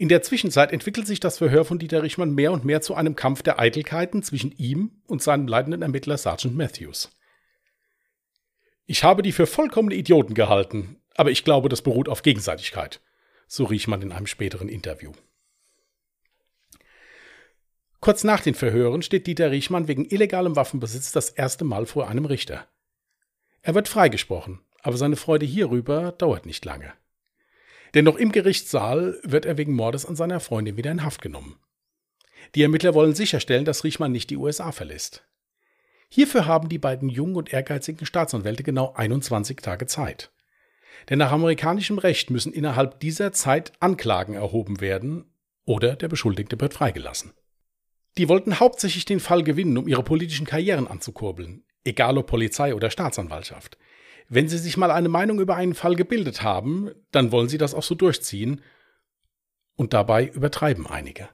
In 0.00 0.08
der 0.08 0.22
Zwischenzeit 0.22 0.72
entwickelt 0.72 1.06
sich 1.06 1.20
das 1.20 1.36
Verhör 1.36 1.66
von 1.66 1.78
Dieter 1.78 2.02
Richmann 2.02 2.34
mehr 2.34 2.52
und 2.52 2.64
mehr 2.64 2.80
zu 2.80 2.94
einem 2.94 3.16
Kampf 3.16 3.42
der 3.42 3.58
Eitelkeiten 3.58 4.22
zwischen 4.22 4.50
ihm 4.52 5.02
und 5.06 5.22
seinem 5.22 5.46
leitenden 5.46 5.82
Ermittler 5.82 6.16
Sergeant 6.16 6.56
Matthews. 6.56 7.10
Ich 8.86 9.04
habe 9.04 9.20
die 9.20 9.32
für 9.32 9.46
vollkommene 9.46 9.94
Idioten 9.94 10.32
gehalten, 10.32 10.96
aber 11.16 11.30
ich 11.30 11.44
glaube, 11.44 11.68
das 11.68 11.82
beruht 11.82 12.08
auf 12.08 12.22
Gegenseitigkeit, 12.22 13.02
so 13.46 13.64
Riechmann 13.64 14.00
in 14.00 14.10
einem 14.10 14.26
späteren 14.26 14.70
Interview. 14.70 15.12
Kurz 18.00 18.24
nach 18.24 18.40
den 18.40 18.54
Verhören 18.54 19.02
steht 19.02 19.26
Dieter 19.26 19.50
Riechmann 19.50 19.86
wegen 19.86 20.06
illegalem 20.06 20.56
Waffenbesitz 20.56 21.12
das 21.12 21.28
erste 21.28 21.66
Mal 21.66 21.84
vor 21.84 22.08
einem 22.08 22.24
Richter. 22.24 22.66
Er 23.60 23.74
wird 23.74 23.86
freigesprochen, 23.86 24.60
aber 24.80 24.96
seine 24.96 25.16
Freude 25.16 25.44
hierüber 25.44 26.12
dauert 26.12 26.46
nicht 26.46 26.64
lange. 26.64 26.90
Denn 27.94 28.04
noch 28.04 28.16
im 28.16 28.32
Gerichtssaal 28.32 29.18
wird 29.22 29.46
er 29.46 29.58
wegen 29.58 29.74
Mordes 29.74 30.06
an 30.06 30.16
seiner 30.16 30.40
Freundin 30.40 30.76
wieder 30.76 30.90
in 30.90 31.04
Haft 31.04 31.22
genommen. 31.22 31.58
Die 32.54 32.62
Ermittler 32.62 32.94
wollen 32.94 33.14
sicherstellen, 33.14 33.64
dass 33.64 33.84
Riechmann 33.84 34.12
nicht 34.12 34.30
die 34.30 34.36
USA 34.36 34.72
verlässt. 34.72 35.26
Hierfür 36.08 36.46
haben 36.46 36.68
die 36.68 36.78
beiden 36.78 37.08
jungen 37.08 37.36
und 37.36 37.52
ehrgeizigen 37.52 38.04
Staatsanwälte 38.04 38.62
genau 38.62 38.92
21 38.94 39.58
Tage 39.58 39.86
Zeit. 39.86 40.32
Denn 41.08 41.18
nach 41.18 41.32
amerikanischem 41.32 41.98
Recht 41.98 42.30
müssen 42.30 42.52
innerhalb 42.52 43.00
dieser 43.00 43.32
Zeit 43.32 43.72
Anklagen 43.80 44.34
erhoben 44.34 44.80
werden 44.80 45.32
oder 45.64 45.94
der 45.94 46.08
Beschuldigte 46.08 46.60
wird 46.60 46.74
freigelassen. 46.74 47.32
Die 48.18 48.28
wollten 48.28 48.58
hauptsächlich 48.58 49.04
den 49.04 49.20
Fall 49.20 49.44
gewinnen, 49.44 49.78
um 49.78 49.86
ihre 49.86 50.02
politischen 50.02 50.46
Karrieren 50.46 50.88
anzukurbeln, 50.88 51.64
egal 51.84 52.18
ob 52.18 52.26
Polizei 52.26 52.74
oder 52.74 52.90
Staatsanwaltschaft. 52.90 53.78
Wenn 54.32 54.48
Sie 54.48 54.58
sich 54.58 54.76
mal 54.76 54.92
eine 54.92 55.08
Meinung 55.08 55.40
über 55.40 55.56
einen 55.56 55.74
Fall 55.74 55.96
gebildet 55.96 56.42
haben, 56.42 56.92
dann 57.10 57.32
wollen 57.32 57.48
Sie 57.48 57.58
das 57.58 57.74
auch 57.74 57.82
so 57.82 57.96
durchziehen. 57.96 58.62
Und 59.74 59.92
dabei 59.92 60.28
übertreiben 60.28 60.86
einige. 60.86 61.28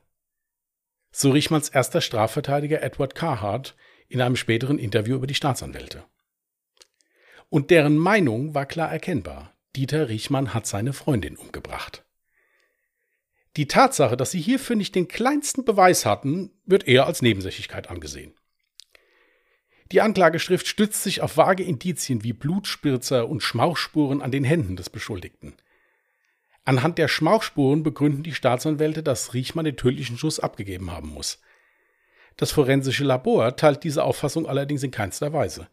So 1.11 1.31
Riechmanns 1.31 1.69
erster 1.69 2.01
Strafverteidiger 2.01 2.83
Edward 2.83 3.15
Carhart 3.15 3.77
in 4.09 4.23
einem 4.23 4.37
späteren 4.37 4.79
Interview 4.79 5.17
über 5.17 5.27
die 5.27 5.35
Staatsanwälte. 5.35 6.05
Und 7.51 7.71
deren 7.71 7.99
Meinung 7.99 8.55
war 8.55 8.65
klar 8.65 8.91
erkennbar. 8.91 9.53
Dieter 9.77 10.09
Riechmann 10.09 10.55
hat 10.55 10.67
seine 10.67 10.95
Freundin 10.95 11.37
umgebracht. 11.37 12.03
Die 13.57 13.69
Tatsache, 13.69 14.17
dass 14.17 14.31
sie 14.31 14.41
hierfür 14.41 14.75
nicht 14.75 14.95
den 14.95 15.07
kleinsten 15.07 15.67
Beweis 15.67 16.07
hatten, 16.07 16.51
wird 16.65 16.89
eher 16.89 17.07
als 17.07 17.21
Nebensächlichkeit 17.21 17.91
angesehen. 17.91 18.35
Die 19.93 20.01
Anklageschrift 20.01 20.67
stützt 20.67 21.03
sich 21.03 21.21
auf 21.21 21.37
vage 21.37 21.63
Indizien 21.63 22.25
wie 22.25 22.33
Blutspritzer 22.33 23.29
und 23.29 23.43
Schmauchspuren 23.43 24.21
an 24.21 24.33
den 24.33 24.45
Händen 24.45 24.77
des 24.77 24.91
Beschuldigten. 24.91 25.55
Anhand 26.65 26.99
der 26.99 27.07
Schmauchspuren 27.07 27.85
begründen 27.85 28.25
die 28.25 28.35
Staatsanwälte, 28.35 29.05
dass 29.05 29.35
Riechmann 29.35 29.65
den 29.65 29.77
tödlichen 29.77 30.19
Schuss 30.19 30.41
abgegeben 30.41 30.91
haben 30.91 31.11
muss. 31.11 31.41
Das 32.37 32.51
forensische 32.51 33.05
Labor 33.05 33.55
teilt 33.55 33.85
diese 33.85 34.03
Auffassung 34.03 34.47
allerdings 34.47 34.83
in 34.83 34.91
keinster 34.91 35.33
Weise. 35.33 35.69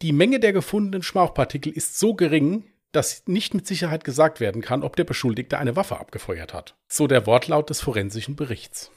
Die 0.00 0.12
Menge 0.12 0.38
der 0.38 0.52
gefundenen 0.52 1.02
Schmauchpartikel 1.02 1.72
ist 1.72 1.98
so 1.98 2.14
gering, 2.14 2.64
dass 2.92 3.26
nicht 3.26 3.54
mit 3.54 3.66
Sicherheit 3.66 4.04
gesagt 4.04 4.38
werden 4.38 4.62
kann, 4.62 4.84
ob 4.84 4.94
der 4.94 5.04
Beschuldigte 5.04 5.58
eine 5.58 5.74
Waffe 5.74 5.98
abgefeuert 5.98 6.54
hat. 6.54 6.76
So 6.86 7.08
der 7.08 7.26
Wortlaut 7.26 7.68
des 7.68 7.80
forensischen 7.80 8.36
Berichts. 8.36 8.92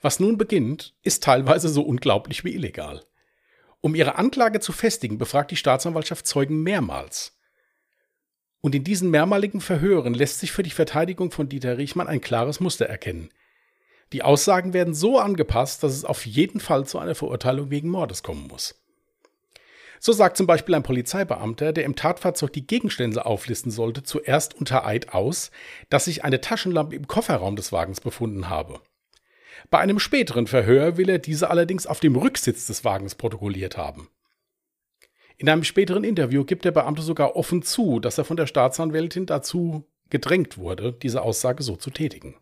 Was 0.00 0.20
nun 0.20 0.38
beginnt, 0.38 0.94
ist 1.02 1.24
teilweise 1.24 1.68
so 1.68 1.82
unglaublich 1.82 2.44
wie 2.44 2.54
illegal. 2.54 3.02
Um 3.80 3.94
ihre 3.94 4.16
Anklage 4.16 4.60
zu 4.60 4.72
festigen, 4.72 5.18
befragt 5.18 5.50
die 5.50 5.56
Staatsanwaltschaft 5.56 6.26
Zeugen 6.26 6.62
mehrmals. 6.62 7.38
Und 8.60 8.74
in 8.74 8.84
diesen 8.84 9.10
mehrmaligen 9.10 9.60
Verhören 9.60 10.14
lässt 10.14 10.40
sich 10.40 10.50
für 10.50 10.62
die 10.62 10.70
Verteidigung 10.70 11.30
von 11.30 11.48
Dieter 11.48 11.78
Riechmann 11.78 12.08
ein 12.08 12.20
klares 12.20 12.58
Muster 12.58 12.86
erkennen. 12.86 13.30
Die 14.12 14.22
Aussagen 14.22 14.72
werden 14.72 14.94
so 14.94 15.18
angepasst, 15.18 15.82
dass 15.82 15.92
es 15.92 16.04
auf 16.04 16.26
jeden 16.26 16.60
Fall 16.60 16.86
zu 16.86 16.98
einer 16.98 17.14
Verurteilung 17.14 17.70
wegen 17.70 17.88
Mordes 17.88 18.22
kommen 18.22 18.46
muss. 18.46 18.82
So 19.98 20.12
sagt 20.12 20.36
zum 20.36 20.46
Beispiel 20.46 20.74
ein 20.74 20.82
Polizeibeamter, 20.82 21.72
der 21.72 21.84
im 21.84 21.96
Tatfahrzeug 21.96 22.52
die 22.52 22.66
Gegenstände 22.66 23.24
auflisten 23.24 23.70
sollte, 23.70 24.02
zuerst 24.02 24.54
unter 24.54 24.86
Eid 24.86 25.14
aus, 25.14 25.50
dass 25.88 26.04
sich 26.04 26.24
eine 26.24 26.40
Taschenlampe 26.40 26.94
im 26.94 27.06
Kofferraum 27.08 27.56
des 27.56 27.72
Wagens 27.72 28.00
befunden 28.00 28.48
habe. 28.48 28.80
Bei 29.70 29.78
einem 29.78 29.98
späteren 29.98 30.46
Verhör 30.46 30.96
will 30.96 31.08
er 31.08 31.18
diese 31.18 31.50
allerdings 31.50 31.86
auf 31.86 32.00
dem 32.00 32.16
Rücksitz 32.16 32.66
des 32.66 32.84
Wagens 32.84 33.14
protokolliert 33.14 33.76
haben. 33.76 34.08
In 35.38 35.48
einem 35.48 35.64
späteren 35.64 36.04
Interview 36.04 36.44
gibt 36.44 36.64
der 36.64 36.70
Beamte 36.70 37.02
sogar 37.02 37.36
offen 37.36 37.62
zu, 37.62 38.00
dass 38.00 38.18
er 38.18 38.24
von 38.24 38.36
der 38.36 38.46
Staatsanwältin 38.46 39.26
dazu 39.26 39.84
gedrängt 40.08 40.56
wurde, 40.56 40.92
diese 40.92 41.22
Aussage 41.22 41.62
so 41.62 41.76
zu 41.76 41.90
tätigen. 41.90 42.36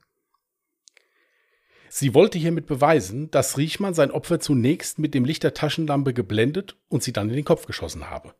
Sie 1.88 2.12
wollte 2.12 2.38
hiermit 2.38 2.66
beweisen, 2.66 3.30
dass 3.30 3.56
Riechmann 3.56 3.94
sein 3.94 4.10
Opfer 4.10 4.40
zunächst 4.40 4.98
mit 4.98 5.14
dem 5.14 5.24
Licht 5.24 5.44
der 5.44 5.54
Taschenlampe 5.54 6.12
geblendet 6.12 6.76
und 6.88 7.02
sie 7.02 7.12
dann 7.12 7.28
in 7.28 7.36
den 7.36 7.44
Kopf 7.44 7.66
geschossen 7.66 8.10
habe. 8.10 8.34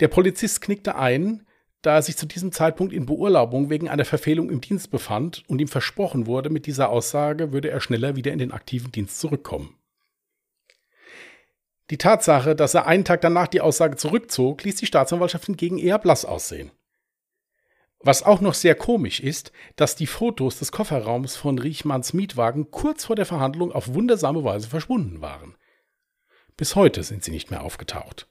Der 0.00 0.08
Polizist 0.08 0.60
knickte 0.60 0.96
ein, 0.96 1.46
da 1.82 1.94
er 1.94 2.02
sich 2.02 2.16
zu 2.16 2.26
diesem 2.26 2.52
Zeitpunkt 2.52 2.92
in 2.92 3.06
Beurlaubung 3.06 3.70
wegen 3.70 3.88
einer 3.88 4.04
Verfehlung 4.04 4.50
im 4.50 4.60
Dienst 4.60 4.90
befand 4.90 5.44
und 5.48 5.60
ihm 5.60 5.68
versprochen 5.68 6.26
wurde, 6.26 6.50
mit 6.50 6.66
dieser 6.66 6.90
Aussage 6.90 7.52
würde 7.52 7.70
er 7.70 7.80
schneller 7.80 8.16
wieder 8.16 8.32
in 8.32 8.38
den 8.38 8.52
aktiven 8.52 8.92
Dienst 8.92 9.18
zurückkommen. 9.18 9.76
Die 11.90 11.98
Tatsache, 11.98 12.54
dass 12.54 12.74
er 12.74 12.86
einen 12.86 13.04
Tag 13.04 13.20
danach 13.20 13.48
die 13.48 13.60
Aussage 13.60 13.96
zurückzog, 13.96 14.62
ließ 14.62 14.76
die 14.76 14.86
Staatsanwaltschaft 14.86 15.46
hingegen 15.46 15.78
eher 15.78 15.98
blass 15.98 16.24
aussehen. 16.24 16.70
Was 18.02 18.22
auch 18.22 18.40
noch 18.40 18.54
sehr 18.54 18.74
komisch 18.74 19.20
ist, 19.20 19.52
dass 19.76 19.96
die 19.96 20.06
Fotos 20.06 20.58
des 20.58 20.72
Kofferraums 20.72 21.36
von 21.36 21.58
Riechmanns 21.58 22.12
Mietwagen 22.12 22.70
kurz 22.70 23.04
vor 23.04 23.16
der 23.16 23.26
Verhandlung 23.26 23.72
auf 23.72 23.92
wundersame 23.92 24.44
Weise 24.44 24.68
verschwunden 24.68 25.20
waren. 25.20 25.56
Bis 26.56 26.76
heute 26.76 27.02
sind 27.02 27.24
sie 27.24 27.30
nicht 27.30 27.50
mehr 27.50 27.62
aufgetaucht. 27.62 28.29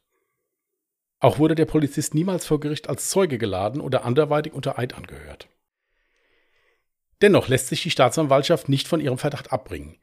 Auch 1.19 1.37
wurde 1.37 1.55
der 1.55 1.65
Polizist 1.65 2.15
niemals 2.15 2.45
vor 2.45 2.59
Gericht 2.59 2.87
als 2.87 3.09
Zeuge 3.09 3.37
geladen 3.37 3.81
oder 3.81 4.05
anderweitig 4.05 4.53
unter 4.53 4.79
Eid 4.79 4.93
angehört. 4.93 5.49
Dennoch 7.21 7.49
lässt 7.49 7.67
sich 7.67 7.83
die 7.83 7.91
Staatsanwaltschaft 7.91 8.69
nicht 8.69 8.87
von 8.87 9.01
ihrem 9.01 9.17
Verdacht 9.17 9.51
abbringen. 9.51 9.97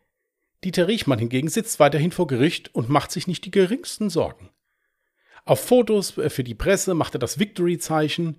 Dieter 0.65 0.89
Riechmann 0.89 1.19
hingegen 1.19 1.49
sitzt 1.49 1.81
weiterhin 1.81 2.13
vor 2.13 2.27
Gericht 2.27 2.75
und 2.75 2.89
macht 2.89 3.11
sich 3.11 3.27
nicht 3.27 3.45
die 3.45 3.51
geringsten 3.51 4.11
Sorgen. 4.11 4.51
Auf 5.45 5.61
Fotos 5.61 6.19
äh, 6.19 6.29
für 6.29 6.45
die 6.45 6.55
Presse 6.55 6.95
macht 6.95 7.15
er 7.15 7.21
das 7.21 7.39
Victory-Zeichen 7.39 8.39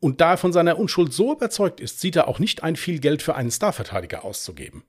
und 0.00 0.20
da 0.20 0.32
er 0.32 0.36
von 0.38 0.52
seiner 0.52 0.78
Unschuld 0.78 1.12
so 1.12 1.32
überzeugt 1.32 1.80
ist, 1.80 2.00
sieht 2.00 2.16
er 2.16 2.28
auch 2.28 2.38
nicht 2.38 2.62
ein, 2.62 2.76
viel 2.76 2.98
Geld 2.98 3.22
für 3.22 3.34
einen 3.34 3.50
Starverteidiger 3.50 4.24
auszugeben. 4.24 4.84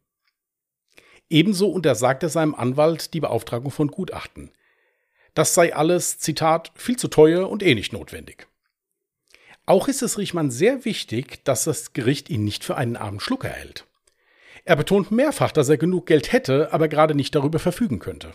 Ebenso 1.29 1.69
untersagt 1.69 2.23
er 2.23 2.29
seinem 2.29 2.55
Anwalt 2.55 3.13
die 3.13 3.19
Beauftragung 3.19 3.71
von 3.71 3.89
Gutachten. 3.89 4.51
Das 5.37 5.53
sei 5.53 5.75
alles, 5.75 6.17
Zitat, 6.17 6.71
viel 6.73 6.97
zu 6.97 7.09
teuer 7.09 7.47
und 7.47 7.61
eh 7.61 7.75
nicht 7.75 7.93
notwendig. 7.93 8.47
Auch 9.67 9.87
ist 9.87 10.01
es 10.01 10.17
Riechmann 10.17 10.49
sehr 10.49 10.83
wichtig, 10.83 11.45
dass 11.45 11.65
das 11.65 11.93
Gericht 11.93 12.31
ihn 12.31 12.43
nicht 12.43 12.63
für 12.63 12.75
einen 12.75 12.95
armen 12.95 13.19
Schlucker 13.19 13.49
hält. 13.49 13.85
Er 14.65 14.75
betont 14.75 15.11
mehrfach, 15.11 15.51
dass 15.51 15.69
er 15.69 15.77
genug 15.77 16.07
Geld 16.07 16.31
hätte, 16.31 16.73
aber 16.73 16.87
gerade 16.87 17.13
nicht 17.13 17.35
darüber 17.35 17.59
verfügen 17.59 17.99
könnte. 17.99 18.33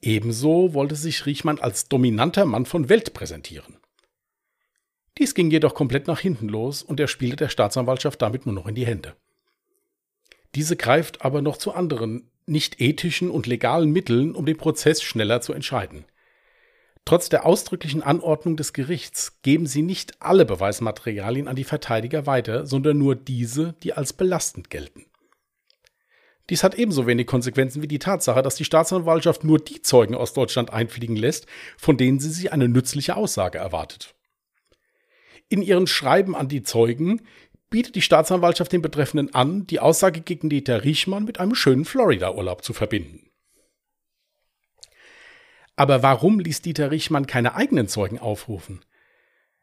Ebenso 0.00 0.74
wollte 0.74 0.96
sich 0.96 1.26
Riechmann 1.26 1.60
als 1.60 1.88
dominanter 1.88 2.44
Mann 2.44 2.66
von 2.66 2.88
Welt 2.88 3.14
präsentieren. 3.14 3.76
Dies 5.16 5.36
ging 5.36 5.52
jedoch 5.52 5.74
komplett 5.74 6.08
nach 6.08 6.18
hinten 6.18 6.48
los 6.48 6.82
und 6.82 6.98
er 6.98 7.06
spielte 7.06 7.36
der 7.36 7.50
Staatsanwaltschaft 7.50 8.20
damit 8.20 8.46
nur 8.46 8.54
noch 8.56 8.66
in 8.66 8.74
die 8.74 8.86
Hände. 8.86 9.14
Diese 10.56 10.74
greift 10.76 11.24
aber 11.24 11.40
noch 11.40 11.56
zu 11.56 11.72
anderen, 11.72 12.28
nicht 12.48 12.80
ethischen 12.80 13.30
und 13.30 13.46
legalen 13.46 13.90
Mitteln, 13.90 14.34
um 14.34 14.46
den 14.46 14.56
Prozess 14.56 15.02
schneller 15.02 15.40
zu 15.40 15.52
entscheiden. 15.52 16.04
Trotz 17.04 17.30
der 17.30 17.46
ausdrücklichen 17.46 18.02
Anordnung 18.02 18.56
des 18.56 18.74
Gerichts 18.74 19.40
geben 19.42 19.66
sie 19.66 19.82
nicht 19.82 20.20
alle 20.20 20.44
Beweismaterialien 20.44 21.48
an 21.48 21.56
die 21.56 21.64
Verteidiger 21.64 22.26
weiter, 22.26 22.66
sondern 22.66 22.98
nur 22.98 23.16
diese, 23.16 23.74
die 23.82 23.94
als 23.94 24.12
belastend 24.12 24.68
gelten. 24.68 25.06
Dies 26.50 26.62
hat 26.62 26.74
ebenso 26.74 27.06
wenig 27.06 27.26
Konsequenzen 27.26 27.82
wie 27.82 27.88
die 27.88 27.98
Tatsache, 27.98 28.42
dass 28.42 28.56
die 28.56 28.64
Staatsanwaltschaft 28.64 29.44
nur 29.44 29.58
die 29.58 29.82
Zeugen 29.82 30.14
aus 30.14 30.32
Deutschland 30.32 30.72
einfliegen 30.72 31.16
lässt, 31.16 31.46
von 31.76 31.96
denen 31.96 32.20
sie 32.20 32.30
sich 32.30 32.52
eine 32.52 32.68
nützliche 32.68 33.16
Aussage 33.16 33.58
erwartet. 33.58 34.14
In 35.50 35.62
ihren 35.62 35.86
Schreiben 35.86 36.36
an 36.36 36.48
die 36.48 36.62
Zeugen 36.62 37.22
bietet 37.70 37.94
die 37.94 38.02
Staatsanwaltschaft 38.02 38.72
den 38.72 38.82
Betreffenden 38.82 39.34
an, 39.34 39.66
die 39.66 39.80
Aussage 39.80 40.20
gegen 40.20 40.48
Dieter 40.48 40.84
Riechmann 40.84 41.24
mit 41.24 41.40
einem 41.40 41.54
schönen 41.54 41.84
Florida-Urlaub 41.84 42.64
zu 42.64 42.72
verbinden. 42.72 43.30
Aber 45.76 46.02
warum 46.02 46.40
ließ 46.40 46.62
Dieter 46.62 46.90
Riechmann 46.90 47.26
keine 47.26 47.54
eigenen 47.54 47.88
Zeugen 47.88 48.18
aufrufen? 48.18 48.84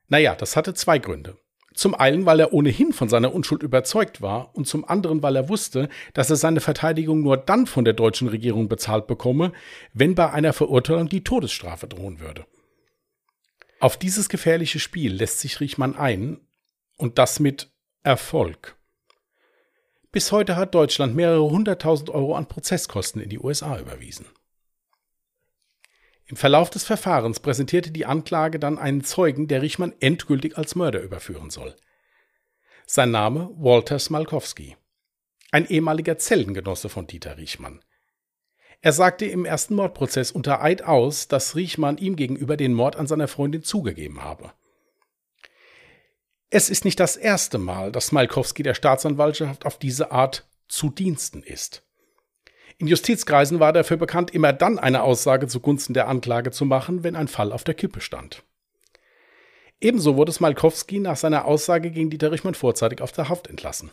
Naja, 0.08 0.36
das 0.36 0.56
hatte 0.56 0.74
zwei 0.74 0.98
Gründe. 0.98 1.38
Zum 1.74 1.94
einen, 1.94 2.26
weil 2.26 2.40
er 2.40 2.54
ohnehin 2.54 2.94
von 2.94 3.10
seiner 3.10 3.34
Unschuld 3.34 3.62
überzeugt 3.62 4.22
war 4.22 4.56
und 4.56 4.66
zum 4.66 4.88
anderen, 4.88 5.22
weil 5.22 5.36
er 5.36 5.50
wusste, 5.50 5.90
dass 6.14 6.30
er 6.30 6.38
seine 6.38 6.62
Verteidigung 6.62 7.22
nur 7.22 7.36
dann 7.36 7.68
von 7.68 7.84
der 7.84 7.94
deutschen 7.94 8.30
Regierung 8.30 8.70
bezahlt 8.70 9.08
bekomme, 9.08 9.52
wenn 9.94 10.16
bei 10.16 10.32
einer 10.32 10.54
Verurteilung 10.54 11.10
die 11.10 11.26
Todesstrafe 11.26 11.88
drohen 11.88 12.22
würde. 12.22 12.46
Auf 13.82 13.98
dieses 13.98 14.30
gefährliche 14.30 14.80
Spiel 14.80 15.14
lässt 15.14 15.42
sich 15.42 15.60
Riechmann 15.60 15.98
ein 15.98 16.40
und 16.96 17.18
das 17.18 17.42
mit 17.42 17.75
Erfolg. 18.06 18.78
Bis 20.12 20.32
heute 20.32 20.58
hat 20.58 20.76
Deutschland 20.76 21.16
mehrere 21.16 21.50
hunderttausend 21.50 22.12
Euro 22.12 22.36
an 22.36 22.48
Prozesskosten 22.48 23.20
in 23.20 23.30
die 23.30 23.40
USA 23.40 23.80
überwiesen. 23.80 24.28
Im 26.28 26.38
Verlauf 26.38 26.70
des 26.70 26.84
Verfahrens 26.84 27.40
präsentierte 27.40 27.90
die 27.90 28.06
Anklage 28.06 28.60
dann 28.60 28.78
einen 28.78 29.04
Zeugen, 29.04 29.48
der 29.48 29.64
Richmann 29.64 29.92
endgültig 30.02 30.56
als 30.56 30.76
Mörder 30.76 31.02
überführen 31.02 31.50
soll. 31.50 31.76
Sein 32.86 33.10
Name 33.10 33.50
Walter 33.56 33.98
Smalkowski, 33.98 34.78
ein 35.52 35.66
ehemaliger 35.68 36.20
Zellengenosse 36.20 36.90
von 36.90 37.08
Dieter 37.08 37.40
Riechmann. 37.40 37.84
Er 38.82 38.92
sagte 38.92 39.26
im 39.26 39.46
ersten 39.46 39.74
Mordprozess 39.74 40.30
unter 40.30 40.62
Eid 40.62 40.84
aus, 40.84 41.28
dass 41.28 41.56
Riechmann 41.56 41.98
ihm 41.98 42.16
gegenüber 42.16 42.56
den 42.56 42.76
Mord 42.76 42.98
an 42.98 43.08
seiner 43.08 43.28
Freundin 43.28 43.64
zugegeben 43.64 44.22
habe. 44.22 44.54
Es 46.50 46.70
ist 46.70 46.86
nicht 46.86 47.00
das 47.00 47.18
erste 47.18 47.58
Mal, 47.58 47.92
dass 47.92 48.08
Smalkowski 48.08 48.64
der 48.64 48.76
Staatsanwaltschaft 48.76 49.66
auf 49.66 49.80
diese 49.80 50.12
Art 50.12 50.48
zu 50.68 50.90
Diensten 50.90 51.44
ist. 51.44 51.84
In 52.78 52.88
Justizkreisen 52.88 53.60
war 53.60 53.74
dafür 53.74 53.98
bekannt, 53.98 54.32
immer 54.32 54.52
dann 54.52 54.78
eine 54.80 55.04
Aussage 55.04 55.48
zugunsten 55.48 55.94
der 55.94 56.08
Anklage 56.08 56.52
zu 56.52 56.66
machen, 56.66 57.04
wenn 57.04 57.16
ein 57.16 57.28
Fall 57.28 57.52
auf 57.52 57.64
der 57.64 57.74
Kippe 57.74 58.02
stand. 58.02 58.44
Ebenso 59.80 60.16
wurde 60.16 60.32
Smalkowski 60.32 61.00
nach 61.00 61.18
seiner 61.18 61.46
Aussage 61.46 61.92
gegen 61.92 62.10
Dieter 62.10 62.32
Richmann 62.32 62.56
vorzeitig 62.56 63.02
auf 63.02 63.12
der 63.12 63.30
Haft 63.30 63.48
entlassen. 63.48 63.92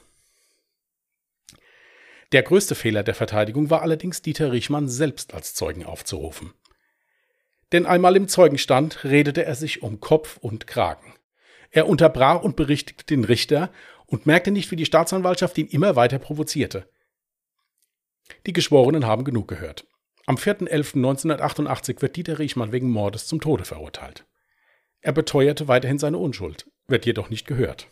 Der 2.32 2.42
größte 2.42 2.74
Fehler 2.74 3.02
der 3.02 3.14
Verteidigung 3.14 3.70
war 3.70 3.82
allerdings, 3.82 4.22
Dieter 4.22 4.52
Richmann 4.52 4.88
selbst 4.88 5.34
als 5.34 5.54
Zeugen 5.54 5.84
aufzurufen. 5.84 6.52
Denn 7.72 7.86
einmal 7.86 8.16
im 8.16 8.26
Zeugenstand 8.26 9.04
redete 9.04 9.44
er 9.44 9.54
sich 9.54 9.82
um 9.82 10.00
Kopf 10.00 10.38
und 10.38 10.66
Kragen. 10.66 11.14
Er 11.72 11.88
unterbrach 11.88 12.42
und 12.42 12.54
berichtigte 12.54 13.06
den 13.06 13.24
Richter 13.24 13.70
und 14.06 14.26
merkte 14.26 14.50
nicht, 14.50 14.70
wie 14.70 14.76
die 14.76 14.84
Staatsanwaltschaft 14.84 15.56
ihn 15.56 15.66
immer 15.66 15.96
weiter 15.96 16.18
provozierte. 16.18 16.86
Die 18.46 18.52
Geschworenen 18.52 19.06
haben 19.06 19.24
genug 19.24 19.48
gehört. 19.48 19.86
Am 20.26 20.36
4.11.1988 20.36 22.02
wird 22.02 22.14
Dieter 22.14 22.38
Riechmann 22.38 22.72
wegen 22.72 22.90
Mordes 22.90 23.26
zum 23.26 23.40
Tode 23.40 23.64
verurteilt. 23.64 24.24
Er 25.00 25.12
beteuerte 25.12 25.66
weiterhin 25.66 25.98
seine 25.98 26.18
Unschuld, 26.18 26.70
wird 26.86 27.06
jedoch 27.06 27.30
nicht 27.30 27.46
gehört. 27.46 27.88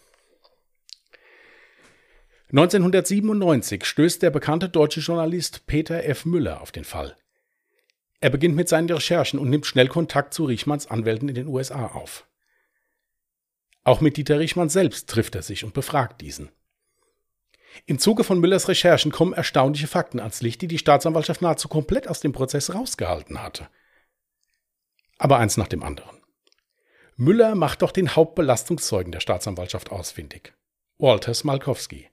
1997 2.50 3.84
stößt 3.84 4.22
der 4.22 4.30
bekannte 4.30 4.68
deutsche 4.68 5.00
Journalist 5.00 5.66
Peter 5.66 6.04
F. 6.04 6.24
Müller 6.26 6.60
auf 6.60 6.70
den 6.70 6.84
Fall. 6.84 7.16
Er 8.20 8.30
beginnt 8.30 8.56
mit 8.56 8.68
seinen 8.68 8.90
Recherchen 8.90 9.38
und 9.38 9.48
nimmt 9.48 9.66
schnell 9.66 9.88
Kontakt 9.88 10.34
zu 10.34 10.44
Riechmanns 10.44 10.88
Anwälten 10.88 11.28
in 11.28 11.34
den 11.34 11.46
USA 11.46 11.86
auf. 11.86 12.26
Auch 13.82 14.00
mit 14.00 14.16
Dieter 14.16 14.38
Riechmann 14.38 14.68
selbst 14.68 15.08
trifft 15.08 15.34
er 15.34 15.42
sich 15.42 15.64
und 15.64 15.74
befragt 15.74 16.20
diesen. 16.20 16.50
Im 17.86 17.98
Zuge 17.98 18.24
von 18.24 18.40
Müllers 18.40 18.68
Recherchen 18.68 19.12
kommen 19.12 19.32
erstaunliche 19.32 19.86
Fakten 19.86 20.20
ans 20.20 20.42
Licht, 20.42 20.60
die 20.62 20.66
die 20.66 20.78
Staatsanwaltschaft 20.78 21.40
nahezu 21.40 21.68
komplett 21.68 22.08
aus 22.08 22.20
dem 22.20 22.32
Prozess 22.32 22.74
rausgehalten 22.74 23.42
hatte. 23.42 23.68
Aber 25.18 25.38
eins 25.38 25.56
nach 25.56 25.68
dem 25.68 25.82
anderen. 25.82 26.18
Müller 27.16 27.54
macht 27.54 27.82
doch 27.82 27.92
den 27.92 28.16
Hauptbelastungszeugen 28.16 29.12
der 29.12 29.20
Staatsanwaltschaft 29.20 29.90
ausfindig. 29.92 30.54
Walter 30.98 31.34
Smalkowski. 31.34 32.08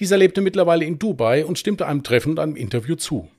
Dieser 0.00 0.16
lebte 0.16 0.40
mittlerweile 0.40 0.84
in 0.84 0.98
Dubai 0.98 1.44
und 1.44 1.58
stimmte 1.58 1.86
einem 1.86 2.02
Treffen 2.02 2.30
und 2.30 2.38
einem 2.38 2.56
Interview 2.56 2.96
zu. 2.96 3.30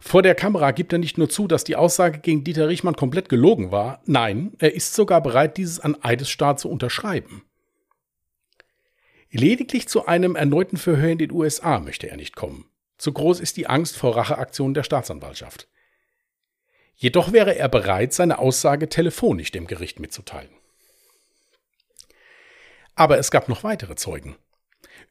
Vor 0.00 0.22
der 0.22 0.34
Kamera 0.34 0.70
gibt 0.70 0.92
er 0.92 0.98
nicht 0.98 1.18
nur 1.18 1.28
zu, 1.28 1.46
dass 1.46 1.62
die 1.62 1.76
Aussage 1.76 2.20
gegen 2.20 2.42
Dieter 2.42 2.68
Richmann 2.68 2.96
komplett 2.96 3.28
gelogen 3.28 3.70
war, 3.70 4.02
nein, 4.06 4.54
er 4.58 4.74
ist 4.74 4.94
sogar 4.94 5.22
bereit, 5.22 5.58
dieses 5.58 5.78
an 5.78 5.96
Eidesstaat 6.02 6.58
zu 6.58 6.70
unterschreiben. 6.70 7.44
Lediglich 9.30 9.86
zu 9.86 10.06
einem 10.06 10.34
erneuten 10.34 10.78
Verhör 10.78 11.10
in 11.10 11.18
den 11.18 11.30
USA 11.30 11.78
möchte 11.78 12.08
er 12.08 12.16
nicht 12.16 12.34
kommen. 12.34 12.64
Zu 12.96 13.12
groß 13.12 13.40
ist 13.40 13.56
die 13.58 13.68
Angst 13.68 13.96
vor 13.96 14.16
Racheaktionen 14.16 14.74
der 14.74 14.82
Staatsanwaltschaft. 14.82 15.68
Jedoch 16.96 17.32
wäre 17.32 17.54
er 17.54 17.68
bereit, 17.68 18.12
seine 18.12 18.38
Aussage 18.38 18.88
telefonisch 18.88 19.52
dem 19.52 19.66
Gericht 19.66 20.00
mitzuteilen. 20.00 20.50
Aber 22.94 23.18
es 23.18 23.30
gab 23.30 23.48
noch 23.48 23.64
weitere 23.64 23.96
Zeugen. 23.96 24.36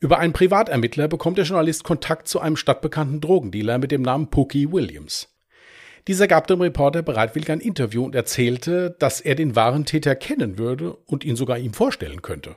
Über 0.02 0.20
einen 0.20 0.32
Privatermittler 0.32 1.10
bekommt 1.10 1.38
der 1.38 1.46
Journalist 1.46 1.84
Kontakt 1.84 2.30
zu 2.30 2.40
einem 2.40 2.56
stadtbekannten 2.56 3.20
Drogendealer 3.20 3.80
mit 3.80 3.92
dem 3.92 4.02
Namen 4.02 4.30
Pookie 4.30 4.72
Williams. 4.72 5.28
Dieser 6.08 6.28
gab 6.28 6.48
dem 6.48 6.62
Reporter 6.62 7.02
bereitwillig 7.02 7.52
ein 7.52 7.60
Interview 7.60 8.06
und 8.06 8.16
erzählte, 8.16 8.96
dass 9.00 9.20
er 9.20 9.36
den 9.36 9.58
wahren 9.58 9.86
Täter 9.86 10.16
kennen 10.16 10.58
würde 10.58 10.94
und 10.94 11.26
ihn 11.26 11.36
sogar 11.36 11.60
ihm 11.60 11.74
vorstellen 11.74 12.22
könnte. 12.22 12.56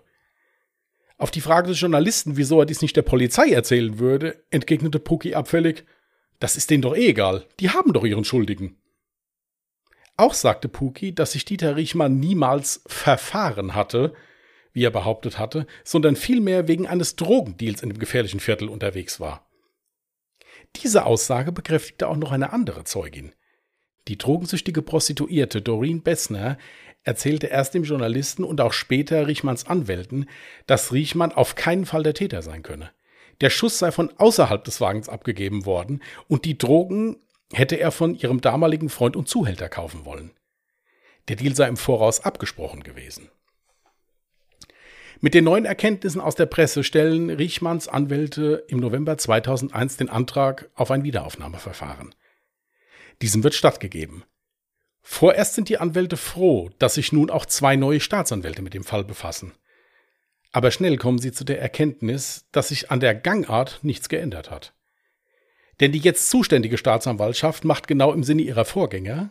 Auf 1.18 1.32
die 1.32 1.40
Frage 1.40 1.68
des 1.68 1.80
Journalisten, 1.80 2.36
wieso 2.36 2.60
er 2.60 2.66
dies 2.66 2.80
nicht 2.80 2.96
der 2.96 3.02
Polizei 3.02 3.50
erzählen 3.50 3.98
würde, 3.98 4.44
entgegnete 4.50 5.00
Puki 5.00 5.34
abfällig, 5.34 5.84
das 6.38 6.56
ist 6.56 6.70
denen 6.70 6.82
doch 6.82 6.96
eh 6.96 7.08
egal, 7.08 7.44
die 7.58 7.70
haben 7.70 7.92
doch 7.92 8.04
ihren 8.04 8.24
Schuldigen. 8.24 8.76
Auch 10.16 10.34
sagte 10.34 10.68
Puki, 10.68 11.14
dass 11.14 11.32
sich 11.32 11.44
Dieter 11.44 11.76
Riechmann 11.76 12.20
niemals 12.20 12.82
verfahren 12.86 13.74
hatte, 13.74 14.14
wie 14.72 14.84
er 14.84 14.90
behauptet 14.90 15.38
hatte, 15.38 15.66
sondern 15.84 16.16
vielmehr 16.16 16.68
wegen 16.68 16.86
eines 16.86 17.16
Drogendeals 17.16 17.82
in 17.82 17.90
dem 17.90 17.98
gefährlichen 17.98 18.40
Viertel 18.40 18.68
unterwegs 18.68 19.20
war. 19.20 19.46
Diese 20.76 21.04
Aussage 21.04 21.52
bekräftigte 21.52 22.08
auch 22.08 22.16
noch 22.16 22.32
eine 22.32 22.52
andere 22.52 22.84
Zeugin. 22.84 23.32
Die 24.08 24.18
drogensüchtige 24.18 24.82
Prostituierte 24.82 25.62
Doreen 25.62 26.02
Bessner 26.02 26.58
erzählte 27.04 27.48
erst 27.48 27.74
dem 27.74 27.84
Journalisten 27.84 28.44
und 28.44 28.60
auch 28.60 28.72
später 28.72 29.26
Riechmanns 29.26 29.66
Anwälten, 29.66 30.28
dass 30.66 30.92
Riechmann 30.92 31.32
auf 31.32 31.54
keinen 31.54 31.86
Fall 31.86 32.02
der 32.02 32.14
Täter 32.14 32.42
sein 32.42 32.62
könne. 32.62 32.90
Der 33.40 33.50
Schuss 33.50 33.78
sei 33.78 33.90
von 33.90 34.12
außerhalb 34.18 34.64
des 34.64 34.80
Wagens 34.80 35.08
abgegeben 35.08 35.66
worden 35.66 36.02
und 36.28 36.44
die 36.44 36.58
Drogen 36.58 37.16
hätte 37.52 37.76
er 37.76 37.90
von 37.90 38.14
ihrem 38.14 38.40
damaligen 38.40 38.88
Freund 38.88 39.16
und 39.16 39.28
Zuhälter 39.28 39.68
kaufen 39.68 40.04
wollen. 40.04 40.30
Der 41.28 41.36
Deal 41.36 41.54
sei 41.54 41.68
im 41.68 41.76
Voraus 41.76 42.20
abgesprochen 42.20 42.82
gewesen. 42.82 43.30
Mit 45.24 45.34
den 45.34 45.44
neuen 45.44 45.66
Erkenntnissen 45.66 46.20
aus 46.20 46.34
der 46.34 46.46
Presse 46.46 46.82
stellen 46.82 47.30
Riechmanns 47.30 47.86
Anwälte 47.86 48.64
im 48.66 48.80
November 48.80 49.16
2001 49.16 49.96
den 49.96 50.08
Antrag 50.08 50.68
auf 50.74 50.90
ein 50.90 51.04
Wiederaufnahmeverfahren. 51.04 52.12
Diesem 53.22 53.44
wird 53.44 53.54
stattgegeben. 53.54 54.24
Vorerst 55.00 55.54
sind 55.54 55.68
die 55.68 55.78
Anwälte 55.78 56.16
froh, 56.16 56.70
dass 56.80 56.94
sich 56.94 57.12
nun 57.12 57.30
auch 57.30 57.46
zwei 57.46 57.76
neue 57.76 58.00
Staatsanwälte 58.00 58.62
mit 58.62 58.74
dem 58.74 58.82
Fall 58.82 59.04
befassen. 59.04 59.52
Aber 60.50 60.72
schnell 60.72 60.96
kommen 60.96 61.20
sie 61.20 61.30
zu 61.30 61.44
der 61.44 61.62
Erkenntnis, 61.62 62.48
dass 62.50 62.70
sich 62.70 62.90
an 62.90 62.98
der 62.98 63.14
Gangart 63.14 63.78
nichts 63.82 64.08
geändert 64.08 64.50
hat. 64.50 64.74
Denn 65.78 65.92
die 65.92 66.00
jetzt 66.00 66.30
zuständige 66.30 66.78
Staatsanwaltschaft 66.78 67.64
macht 67.64 67.86
genau 67.86 68.12
im 68.12 68.24
Sinne 68.24 68.42
ihrer 68.42 68.64
Vorgänger, 68.64 69.30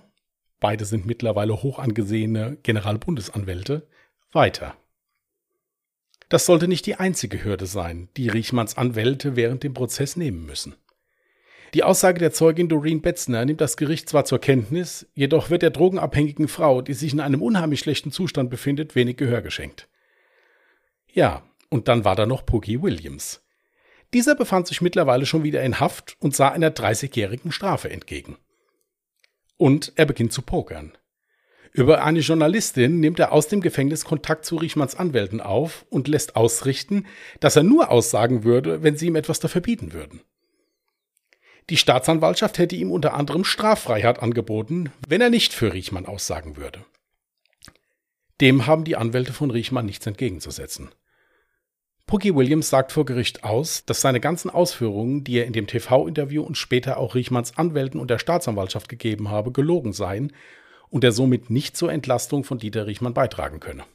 beide 0.62 0.86
sind 0.86 1.06
mittlerweile 1.06 1.64
hoch 1.64 1.80
angesehene 1.80 2.58
Generalbundesanwälte, 2.64 3.90
weiter. 4.32 4.78
Das 6.32 6.46
sollte 6.46 6.70
nicht 6.70 6.86
die 6.86 6.96
einzige 6.96 7.44
Hürde 7.44 7.66
sein, 7.66 8.08
die 8.16 8.30
Riechmanns 8.30 8.78
Anwälte 8.78 9.36
während 9.36 9.64
dem 9.64 9.74
Prozess 9.74 10.16
nehmen 10.16 10.46
müssen. 10.46 10.76
Die 11.74 11.84
Aussage 11.84 12.20
der 12.20 12.32
Zeugin 12.32 12.70
Doreen 12.70 13.02
Betzner 13.02 13.44
nimmt 13.44 13.60
das 13.60 13.76
Gericht 13.76 14.08
zwar 14.08 14.24
zur 14.24 14.40
Kenntnis, 14.40 15.06
jedoch 15.14 15.50
wird 15.50 15.62
der 15.62 15.72
drogenabhängigen 15.72 16.48
Frau, 16.48 16.82
die 16.82 16.94
sich 16.94 17.12
in 17.12 17.20
einem 17.20 17.42
unheimlich 17.42 17.82
schlechten 17.82 18.14
Zustand 18.14 18.50
befindet, 18.50 18.96
wenig 18.96 19.18
Gehör 19.18 19.42
geschenkt. 19.42 19.90
Ja, 21.12 21.44
und 21.70 21.90
dann 21.90 22.06
war 22.06 22.16
da 22.16 22.26
noch 22.26 22.46
Pookie 22.46 22.82
Williams. 22.82 23.46
Dieser 24.14 24.34
befand 24.34 24.68
sich 24.68 24.80
mittlerweile 24.80 25.26
schon 25.26 25.44
wieder 25.44 25.62
in 25.64 25.82
Haft 25.82 26.16
und 26.22 26.34
sah 26.34 26.48
einer 26.48 26.72
30-jährigen 26.72 27.52
Strafe 27.52 27.90
entgegen. 27.90 28.38
Und 29.58 29.92
er 29.98 30.06
beginnt 30.06 30.32
zu 30.32 30.44
pokern. 30.44 30.98
Über 31.74 32.04
eine 32.04 32.20
Journalistin 32.20 33.00
nimmt 33.00 33.20
er 33.20 33.32
aus 33.32 33.48
dem 33.48 33.62
Gefängnis 33.62 34.04
Kontakt 34.04 34.46
zu 34.46 34.58
Riechmanns 34.58 34.96
Anwälten 34.96 35.40
auf 35.40 35.86
und 35.90 36.10
lässt 36.10 36.36
ausrichten, 36.36 37.06
dass 37.40 37.56
er 37.56 37.64
nur 37.64 37.90
aussagen 37.90 38.44
würde, 38.44 38.84
wenn 38.84 38.98
sie 38.98 39.08
ihm 39.08 39.16
etwas 39.16 39.40
dafür 39.40 39.62
bieten 39.62 39.94
würden. 39.94 40.22
Die 41.70 41.78
Staatsanwaltschaft 41.78 42.58
hätte 42.58 42.76
ihm 42.76 42.92
unter 42.92 43.14
anderem 43.14 43.46
Straffreiheit 43.46 44.20
angeboten, 44.20 44.92
wenn 45.08 45.22
er 45.22 45.30
nicht 45.30 45.54
für 45.54 45.72
Riechmann 45.72 46.06
aussagen 46.06 46.58
würde. 46.58 46.84
Dem 48.42 48.66
haben 48.66 48.84
die 48.84 48.98
Anwälte 48.98 49.32
von 49.32 49.52
Riechmann 49.52 49.86
nichts 49.86 50.06
entgegenzusetzen. 50.06 50.90
Pookie 52.08 52.36
Williams 52.36 52.70
sagt 52.70 52.92
vor 52.92 53.06
Gericht 53.06 53.46
aus, 53.46 53.86
dass 53.86 54.02
seine 54.02 54.20
ganzen 54.20 54.50
Ausführungen, 54.50 55.24
die 55.24 55.38
er 55.38 55.46
in 55.46 55.54
dem 55.54 55.68
TV-Interview 55.68 56.44
und 56.44 56.58
später 56.58 56.98
auch 56.98 57.16
Riechmanns 57.16 57.58
Anwälten 57.58 58.02
und 58.02 58.10
der 58.10 58.20
Staatsanwaltschaft 58.20 58.90
gegeben 58.90 59.30
habe, 59.30 59.54
gelogen 59.54 59.94
seien 59.94 60.34
und 60.92 61.04
er 61.04 61.12
somit 61.12 61.50
nicht 61.50 61.76
zur 61.76 61.92
Entlastung 61.92 62.44
von 62.44 62.60
Dieter 62.60 62.86
Riechmann 62.86 63.16
beitragen 63.16 63.60
könne. 63.60 63.86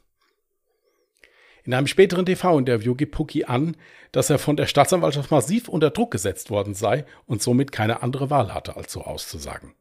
In 1.65 1.75
einem 1.75 1.87
späteren 1.87 2.27
TV-Interview 2.27 2.95
gibt 2.95 3.15
Pookie 3.15 3.45
an, 3.45 3.77
dass 4.13 4.31
er 4.31 4.39
von 4.39 4.57
der 4.57 4.67
Staatsanwaltschaft 4.67 5.31
massiv 5.31 5.69
unter 5.69 5.91
Druck 5.91 6.11
gesetzt 6.11 6.51
worden 6.51 6.75
sei 6.75 7.05
und 7.27 7.43
somit 7.43 7.71
keine 7.71 8.03
andere 8.03 8.31
Wahl 8.31 8.55
hatte, 8.55 8.77
als 8.77 8.93
so 8.93 9.03
auszusagen. 9.03 9.75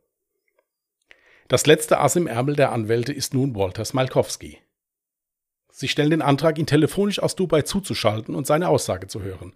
Das 1.47 1.67
letzte 1.67 1.99
Ass 1.99 2.15
im 2.15 2.27
Ärmel 2.27 2.55
der 2.55 2.71
Anwälte 2.71 3.13
ist 3.13 3.33
nun 3.33 3.55
Walter 3.55 3.85
Smalkowski. 3.85 4.59
Sie 5.71 5.87
stellen 5.87 6.09
den 6.09 6.21
Antrag, 6.23 6.57
ihn 6.57 6.65
telefonisch 6.65 7.19
aus 7.19 7.35
Dubai 7.35 7.61
zuzuschalten 7.61 8.33
und 8.33 8.47
seine 8.47 8.69
Aussage 8.69 9.07
zu 9.07 9.21
hören. 9.21 9.53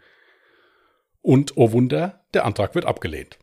Und, 1.22 1.58
oh 1.58 1.72
Wunder, 1.72 2.24
der 2.34 2.46
Antrag 2.46 2.76
wird 2.76 2.86
abgelehnt. 2.86 3.40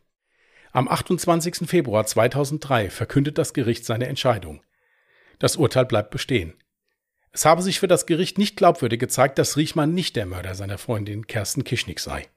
Am 0.77 0.87
28. 0.87 1.67
Februar 1.67 2.05
2003 2.05 2.91
verkündet 2.91 3.39
das 3.39 3.53
Gericht 3.53 3.83
seine 3.83 4.05
Entscheidung. 4.05 4.61
Das 5.39 5.55
Urteil 5.55 5.85
bleibt 5.87 6.11
bestehen. 6.11 6.53
Es 7.31 7.45
habe 7.45 7.63
sich 7.63 7.79
für 7.79 7.87
das 7.87 8.05
Gericht 8.05 8.37
nicht 8.37 8.57
glaubwürdig 8.57 8.99
gezeigt, 8.99 9.39
dass 9.39 9.57
Riechmann 9.57 9.95
nicht 9.95 10.15
der 10.15 10.27
Mörder 10.27 10.53
seiner 10.53 10.77
Freundin 10.77 11.25
Kersten 11.25 11.63
Kischnick 11.63 11.99
sei. 11.99 12.27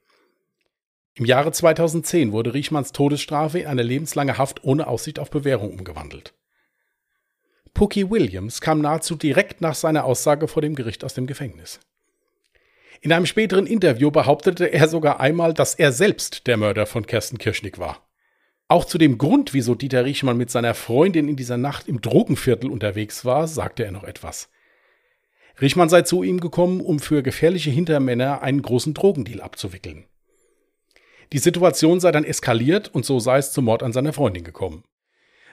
Im 1.16 1.26
Jahre 1.26 1.52
2010 1.52 2.32
wurde 2.32 2.54
Riechmanns 2.54 2.92
Todesstrafe 2.92 3.58
in 3.58 3.66
eine 3.66 3.82
lebenslange 3.82 4.38
Haft 4.38 4.64
ohne 4.64 4.86
Aussicht 4.86 5.18
auf 5.18 5.28
Bewährung 5.28 5.72
umgewandelt. 5.72 6.32
Pookie 7.74 8.08
Williams 8.08 8.62
kam 8.62 8.80
nahezu 8.80 9.16
direkt 9.16 9.60
nach 9.60 9.74
seiner 9.74 10.06
Aussage 10.06 10.48
vor 10.48 10.62
dem 10.62 10.74
Gericht 10.74 11.04
aus 11.04 11.12
dem 11.12 11.26
Gefängnis. 11.26 11.78
In 13.02 13.12
einem 13.12 13.26
späteren 13.26 13.66
Interview 13.66 14.10
behauptete 14.10 14.64
er 14.72 14.88
sogar 14.88 15.20
einmal, 15.20 15.52
dass 15.52 15.74
er 15.74 15.92
selbst 15.92 16.46
der 16.46 16.56
Mörder 16.56 16.86
von 16.86 17.06
Kersten 17.06 17.36
Kirschnick 17.36 17.78
war. 17.78 18.06
Auch 18.70 18.84
zu 18.84 18.98
dem 18.98 19.18
Grund, 19.18 19.52
wieso 19.52 19.74
Dieter 19.74 20.04
Riechmann 20.04 20.36
mit 20.36 20.48
seiner 20.48 20.74
Freundin 20.74 21.26
in 21.26 21.34
dieser 21.34 21.56
Nacht 21.56 21.88
im 21.88 22.00
Drogenviertel 22.00 22.70
unterwegs 22.70 23.24
war, 23.24 23.48
sagte 23.48 23.84
er 23.84 23.90
noch 23.90 24.04
etwas. 24.04 24.48
Riechmann 25.60 25.88
sei 25.88 26.02
zu 26.02 26.22
ihm 26.22 26.38
gekommen, 26.38 26.80
um 26.80 27.00
für 27.00 27.24
gefährliche 27.24 27.70
Hintermänner 27.70 28.42
einen 28.42 28.62
großen 28.62 28.94
Drogendeal 28.94 29.40
abzuwickeln. 29.40 30.04
Die 31.32 31.38
Situation 31.38 31.98
sei 31.98 32.12
dann 32.12 32.22
eskaliert 32.22 32.86
und 32.94 33.04
so 33.04 33.18
sei 33.18 33.38
es 33.38 33.50
zum 33.50 33.64
Mord 33.64 33.82
an 33.82 33.92
seiner 33.92 34.12
Freundin 34.12 34.44
gekommen. 34.44 34.84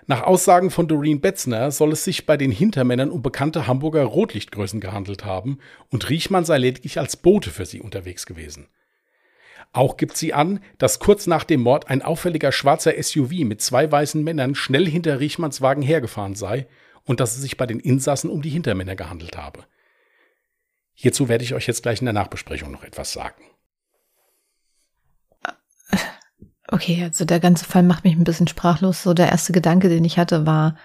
Nach 0.05 0.21
Aussagen 0.21 0.69
von 0.69 0.87
Doreen 0.87 1.19
Betzner 1.19 1.71
soll 1.71 1.93
es 1.93 2.03
sich 2.03 2.27
bei 2.27 2.37
den 2.37 2.51
Hintermännern 2.51 3.09
um 3.09 3.23
bekannte 3.23 3.65
Hamburger 3.65 4.03
Rotlichtgrößen 4.03 4.79
gehandelt 4.79 5.25
haben 5.25 5.57
und 5.89 6.07
Riechmann 6.11 6.45
sei 6.45 6.59
lediglich 6.59 6.99
als 6.99 7.17
Bote 7.17 7.49
für 7.49 7.65
sie 7.65 7.81
unterwegs 7.81 8.27
gewesen. 8.27 8.67
Auch 9.73 9.97
gibt 9.97 10.17
sie 10.17 10.33
an, 10.33 10.59
dass 10.77 10.99
kurz 10.99 11.27
nach 11.27 11.43
dem 11.43 11.61
Mord 11.61 11.89
ein 11.89 12.01
auffälliger 12.01 12.51
schwarzer 12.51 12.93
SUV 13.01 13.31
mit 13.43 13.61
zwei 13.61 13.91
weißen 13.91 14.23
Männern 14.23 14.55
schnell 14.55 14.87
hinter 14.87 15.19
Riechmanns 15.19 15.61
Wagen 15.61 15.81
hergefahren 15.81 16.35
sei 16.35 16.67
und 17.03 17.19
dass 17.19 17.35
es 17.35 17.41
sich 17.41 17.57
bei 17.57 17.65
den 17.65 17.79
Insassen 17.79 18.29
um 18.29 18.41
die 18.41 18.49
Hintermänner 18.49 18.95
gehandelt 18.95 19.37
habe. 19.37 19.65
Hierzu 20.93 21.29
werde 21.29 21.43
ich 21.43 21.53
euch 21.53 21.67
jetzt 21.67 21.83
gleich 21.83 21.99
in 21.99 22.05
der 22.05 22.13
Nachbesprechung 22.13 22.71
noch 22.71 22.83
etwas 22.83 23.13
sagen. 23.13 23.43
Okay, 26.69 27.01
also 27.03 27.23
der 27.23 27.39
ganze 27.39 27.65
Fall 27.65 27.83
macht 27.83 28.03
mich 28.03 28.15
ein 28.15 28.25
bisschen 28.25 28.47
sprachlos. 28.47 29.03
So 29.03 29.13
der 29.13 29.29
erste 29.29 29.53
Gedanke, 29.53 29.89
den 29.89 30.03
ich 30.03 30.17
hatte, 30.17 30.45
war, 30.45 30.77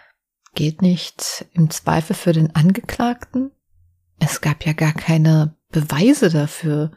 geht 0.54 0.80
nicht 0.80 1.46
im 1.52 1.70
Zweifel 1.70 2.14
für 2.14 2.32
den 2.32 2.54
Angeklagten? 2.54 3.50
Es 4.20 4.40
gab 4.40 4.64
ja 4.64 4.74
gar 4.74 4.92
keine 4.92 5.56
Beweise 5.70 6.30
dafür. 6.30 6.92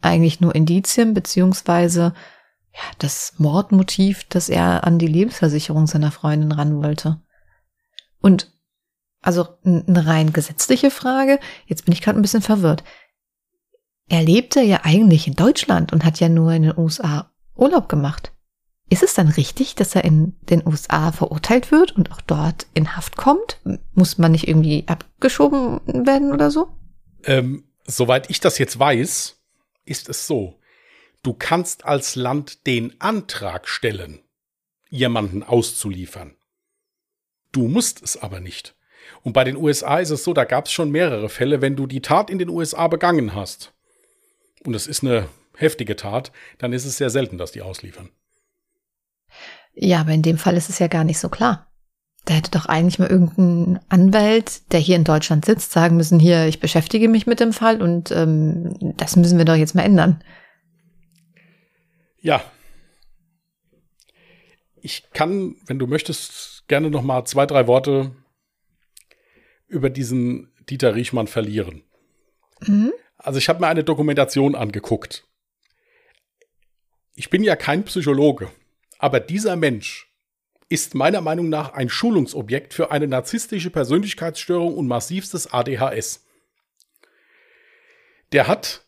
Eigentlich 0.00 0.40
nur 0.40 0.54
Indizien, 0.54 1.14
beziehungsweise 1.14 2.14
ja, 2.72 2.80
das 2.98 3.34
Mordmotiv, 3.38 4.24
dass 4.24 4.48
er 4.48 4.84
an 4.84 4.98
die 4.98 5.06
Lebensversicherung 5.06 5.86
seiner 5.86 6.12
Freundin 6.12 6.52
ran 6.52 6.76
wollte. 6.76 7.20
Und 8.20 8.52
also 9.20 9.48
eine 9.64 10.06
rein 10.06 10.32
gesetzliche 10.32 10.90
Frage, 10.90 11.40
jetzt 11.66 11.84
bin 11.84 11.92
ich 11.92 12.02
gerade 12.02 12.18
ein 12.18 12.22
bisschen 12.22 12.42
verwirrt. 12.42 12.84
Er 14.08 14.22
lebte 14.22 14.60
ja 14.62 14.80
eigentlich 14.84 15.26
in 15.26 15.34
Deutschland 15.34 15.92
und 15.92 16.04
hat 16.04 16.20
ja 16.20 16.28
nur 16.28 16.52
in 16.52 16.62
den 16.62 16.78
USA 16.78 17.30
Urlaub 17.56 17.88
gemacht. 17.88 18.32
Ist 18.90 19.02
es 19.02 19.12
dann 19.12 19.28
richtig, 19.28 19.74
dass 19.74 19.94
er 19.94 20.04
in 20.04 20.36
den 20.48 20.66
USA 20.66 21.12
verurteilt 21.12 21.70
wird 21.70 21.92
und 21.92 22.10
auch 22.10 22.22
dort 22.22 22.66
in 22.72 22.96
Haft 22.96 23.16
kommt? 23.16 23.60
Muss 23.92 24.16
man 24.16 24.32
nicht 24.32 24.48
irgendwie 24.48 24.84
abgeschoben 24.86 25.80
werden 26.06 26.32
oder 26.32 26.50
so? 26.50 26.68
Ähm, 27.24 27.64
soweit 27.84 28.30
ich 28.30 28.40
das 28.40 28.58
jetzt 28.58 28.78
weiß, 28.78 29.37
ist 29.88 30.08
es 30.08 30.26
so. 30.26 30.58
Du 31.22 31.34
kannst 31.34 31.84
als 31.84 32.14
Land 32.14 32.66
den 32.66 33.00
Antrag 33.00 33.68
stellen, 33.68 34.20
jemanden 34.88 35.42
auszuliefern. 35.42 36.36
Du 37.52 37.66
musst 37.66 38.02
es 38.02 38.16
aber 38.16 38.40
nicht. 38.40 38.76
Und 39.22 39.32
bei 39.32 39.44
den 39.44 39.56
USA 39.56 39.98
ist 39.98 40.10
es 40.10 40.22
so, 40.22 40.34
da 40.34 40.44
gab 40.44 40.66
es 40.66 40.72
schon 40.72 40.90
mehrere 40.90 41.28
Fälle, 41.28 41.60
wenn 41.60 41.76
du 41.76 41.86
die 41.86 42.02
Tat 42.02 42.30
in 42.30 42.38
den 42.38 42.50
USA 42.50 42.88
begangen 42.88 43.34
hast, 43.34 43.72
und 44.64 44.74
es 44.74 44.86
ist 44.86 45.02
eine 45.02 45.28
heftige 45.56 45.96
Tat, 45.96 46.32
dann 46.58 46.72
ist 46.72 46.84
es 46.84 46.96
sehr 46.96 47.10
selten, 47.10 47.38
dass 47.38 47.52
die 47.52 47.62
ausliefern. 47.62 48.10
Ja, 49.72 50.00
aber 50.00 50.12
in 50.12 50.22
dem 50.22 50.38
Fall 50.38 50.56
ist 50.56 50.68
es 50.68 50.78
ja 50.78 50.88
gar 50.88 51.04
nicht 51.04 51.18
so 51.18 51.28
klar. 51.28 51.67
Da 52.28 52.34
hätte 52.34 52.50
doch 52.50 52.66
eigentlich 52.66 52.98
mal 52.98 53.08
irgendein 53.08 53.80
Anwalt, 53.88 54.70
der 54.72 54.80
hier 54.80 54.96
in 54.96 55.04
Deutschland 55.04 55.44
sitzt, 55.46 55.72
sagen 55.72 55.96
müssen, 55.96 56.20
hier, 56.20 56.46
ich 56.46 56.60
beschäftige 56.60 57.08
mich 57.08 57.26
mit 57.26 57.40
dem 57.40 57.52
Fall 57.52 57.80
und 57.80 58.10
ähm, 58.10 58.94
das 58.96 59.16
müssen 59.16 59.38
wir 59.38 59.46
doch 59.46 59.54
jetzt 59.54 59.74
mal 59.74 59.82
ändern. 59.82 60.22
Ja. 62.20 62.42
Ich 64.80 65.10
kann, 65.12 65.56
wenn 65.66 65.78
du 65.78 65.86
möchtest, 65.86 66.68
gerne 66.68 66.90
noch 66.90 67.02
mal 67.02 67.24
zwei, 67.24 67.46
drei 67.46 67.66
Worte 67.66 68.12
über 69.66 69.88
diesen 69.88 70.52
Dieter 70.68 70.94
Riechmann 70.94 71.28
verlieren. 71.28 71.82
Mhm. 72.60 72.92
Also 73.16 73.38
ich 73.38 73.48
habe 73.48 73.60
mir 73.60 73.68
eine 73.68 73.84
Dokumentation 73.84 74.54
angeguckt 74.54 75.24
ich 77.18 77.30
bin 77.30 77.42
ja 77.42 77.56
kein 77.56 77.84
Psychologe, 77.84 78.48
aber 79.00 79.18
dieser 79.18 79.56
Mensch 79.56 80.07
ist 80.68 80.94
meiner 80.94 81.20
Meinung 81.20 81.48
nach 81.48 81.72
ein 81.72 81.88
Schulungsobjekt 81.88 82.74
für 82.74 82.90
eine 82.90 83.06
narzisstische 83.06 83.70
Persönlichkeitsstörung 83.70 84.74
und 84.76 84.86
massivstes 84.86 85.52
ADHS. 85.52 86.26
Der 88.32 88.46
hat 88.46 88.84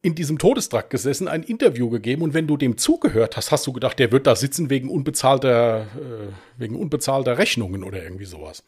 in 0.00 0.14
diesem 0.14 0.38
Todestrakt 0.38 0.90
gesessen, 0.90 1.26
ein 1.26 1.42
Interview 1.42 1.90
gegeben 1.90 2.22
und 2.22 2.34
wenn 2.34 2.46
du 2.46 2.56
dem 2.56 2.78
zugehört 2.78 3.36
hast, 3.36 3.50
hast 3.50 3.66
du 3.66 3.72
gedacht, 3.72 3.98
der 3.98 4.12
wird 4.12 4.28
da 4.28 4.36
sitzen 4.36 4.70
wegen 4.70 4.88
unbezahlter, 4.88 5.88
äh, 5.96 6.32
wegen 6.56 6.76
unbezahlter 6.76 7.36
Rechnungen 7.36 7.82
oder 7.82 8.02
irgendwie 8.02 8.24
sowas. 8.24 8.62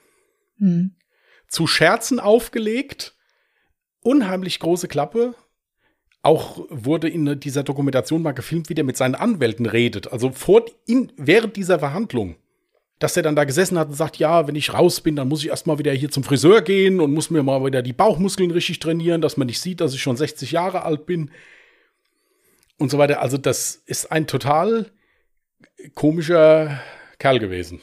Mhm. 0.59 0.97
Zu 1.47 1.69
Scherzen 1.69 2.19
aufgelegt, 2.19 3.15
unheimlich 4.01 4.59
große 4.59 4.89
Klappe. 4.89 5.35
Auch 6.23 6.67
wurde 6.69 7.09
in 7.09 7.41
dieser 7.41 7.63
Dokumentation 7.63 8.23
mal 8.23 8.33
gefilmt, 8.33 8.69
wie 8.69 8.75
der 8.75 8.85
mit 8.85 8.97
seinen 8.97 9.15
Anwälten 9.15 9.67
redet. 9.67 10.13
Also 10.13 10.31
vor, 10.33 10.65
in, 10.87 11.13
während 11.17 11.57
dieser 11.57 11.79
Verhandlung 11.79 12.37
dass 13.01 13.17
er 13.17 13.23
dann 13.23 13.35
da 13.35 13.45
gesessen 13.45 13.79
hat 13.79 13.89
und 13.89 13.95
sagt, 13.95 14.19
ja, 14.19 14.47
wenn 14.47 14.55
ich 14.55 14.75
raus 14.75 15.01
bin, 15.01 15.17
dann 15.17 15.27
muss 15.27 15.43
ich 15.43 15.49
erstmal 15.49 15.79
wieder 15.79 15.91
hier 15.93 16.11
zum 16.11 16.23
Friseur 16.23 16.61
gehen 16.61 17.01
und 17.01 17.15
muss 17.15 17.31
mir 17.31 17.43
mal 17.43 17.65
wieder 17.65 17.83
die 17.83 17.95
Bauchmuskeln 17.95 18.51
richtig 18.51 18.79
trainieren, 18.79 19.23
dass 19.23 19.39
man 19.39 19.47
nicht 19.47 19.59
sieht, 19.59 19.81
dass 19.81 19.95
ich 19.95 20.03
schon 20.03 20.19
60 20.19 20.53
Jahre 20.53 20.83
alt 20.83 21.07
bin 21.07 21.31
und 22.79 22.91
so 22.91 22.99
weiter. 22.99 23.23
Also 23.23 23.39
das 23.39 23.75
ist 23.87 24.13
ein 24.13 24.27
total 24.27 24.93
komischer 25.95 26.79
Kerl 27.19 27.39
gewesen. 27.39 27.81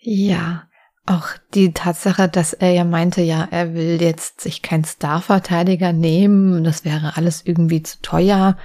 Ja, 0.00 0.68
auch 1.06 1.28
die 1.52 1.72
Tatsache, 1.72 2.28
dass 2.28 2.54
er 2.54 2.70
ja 2.70 2.84
meinte, 2.84 3.20
ja, 3.20 3.46
er 3.50 3.74
will 3.74 4.00
jetzt 4.00 4.40
sich 4.40 4.62
keinen 4.62 4.84
Starverteidiger 4.84 5.92
nehmen, 5.92 6.64
das 6.64 6.84
wäre 6.84 7.16
alles 7.16 7.42
irgendwie 7.44 7.82
zu 7.82 8.00
teuer. 8.00 8.56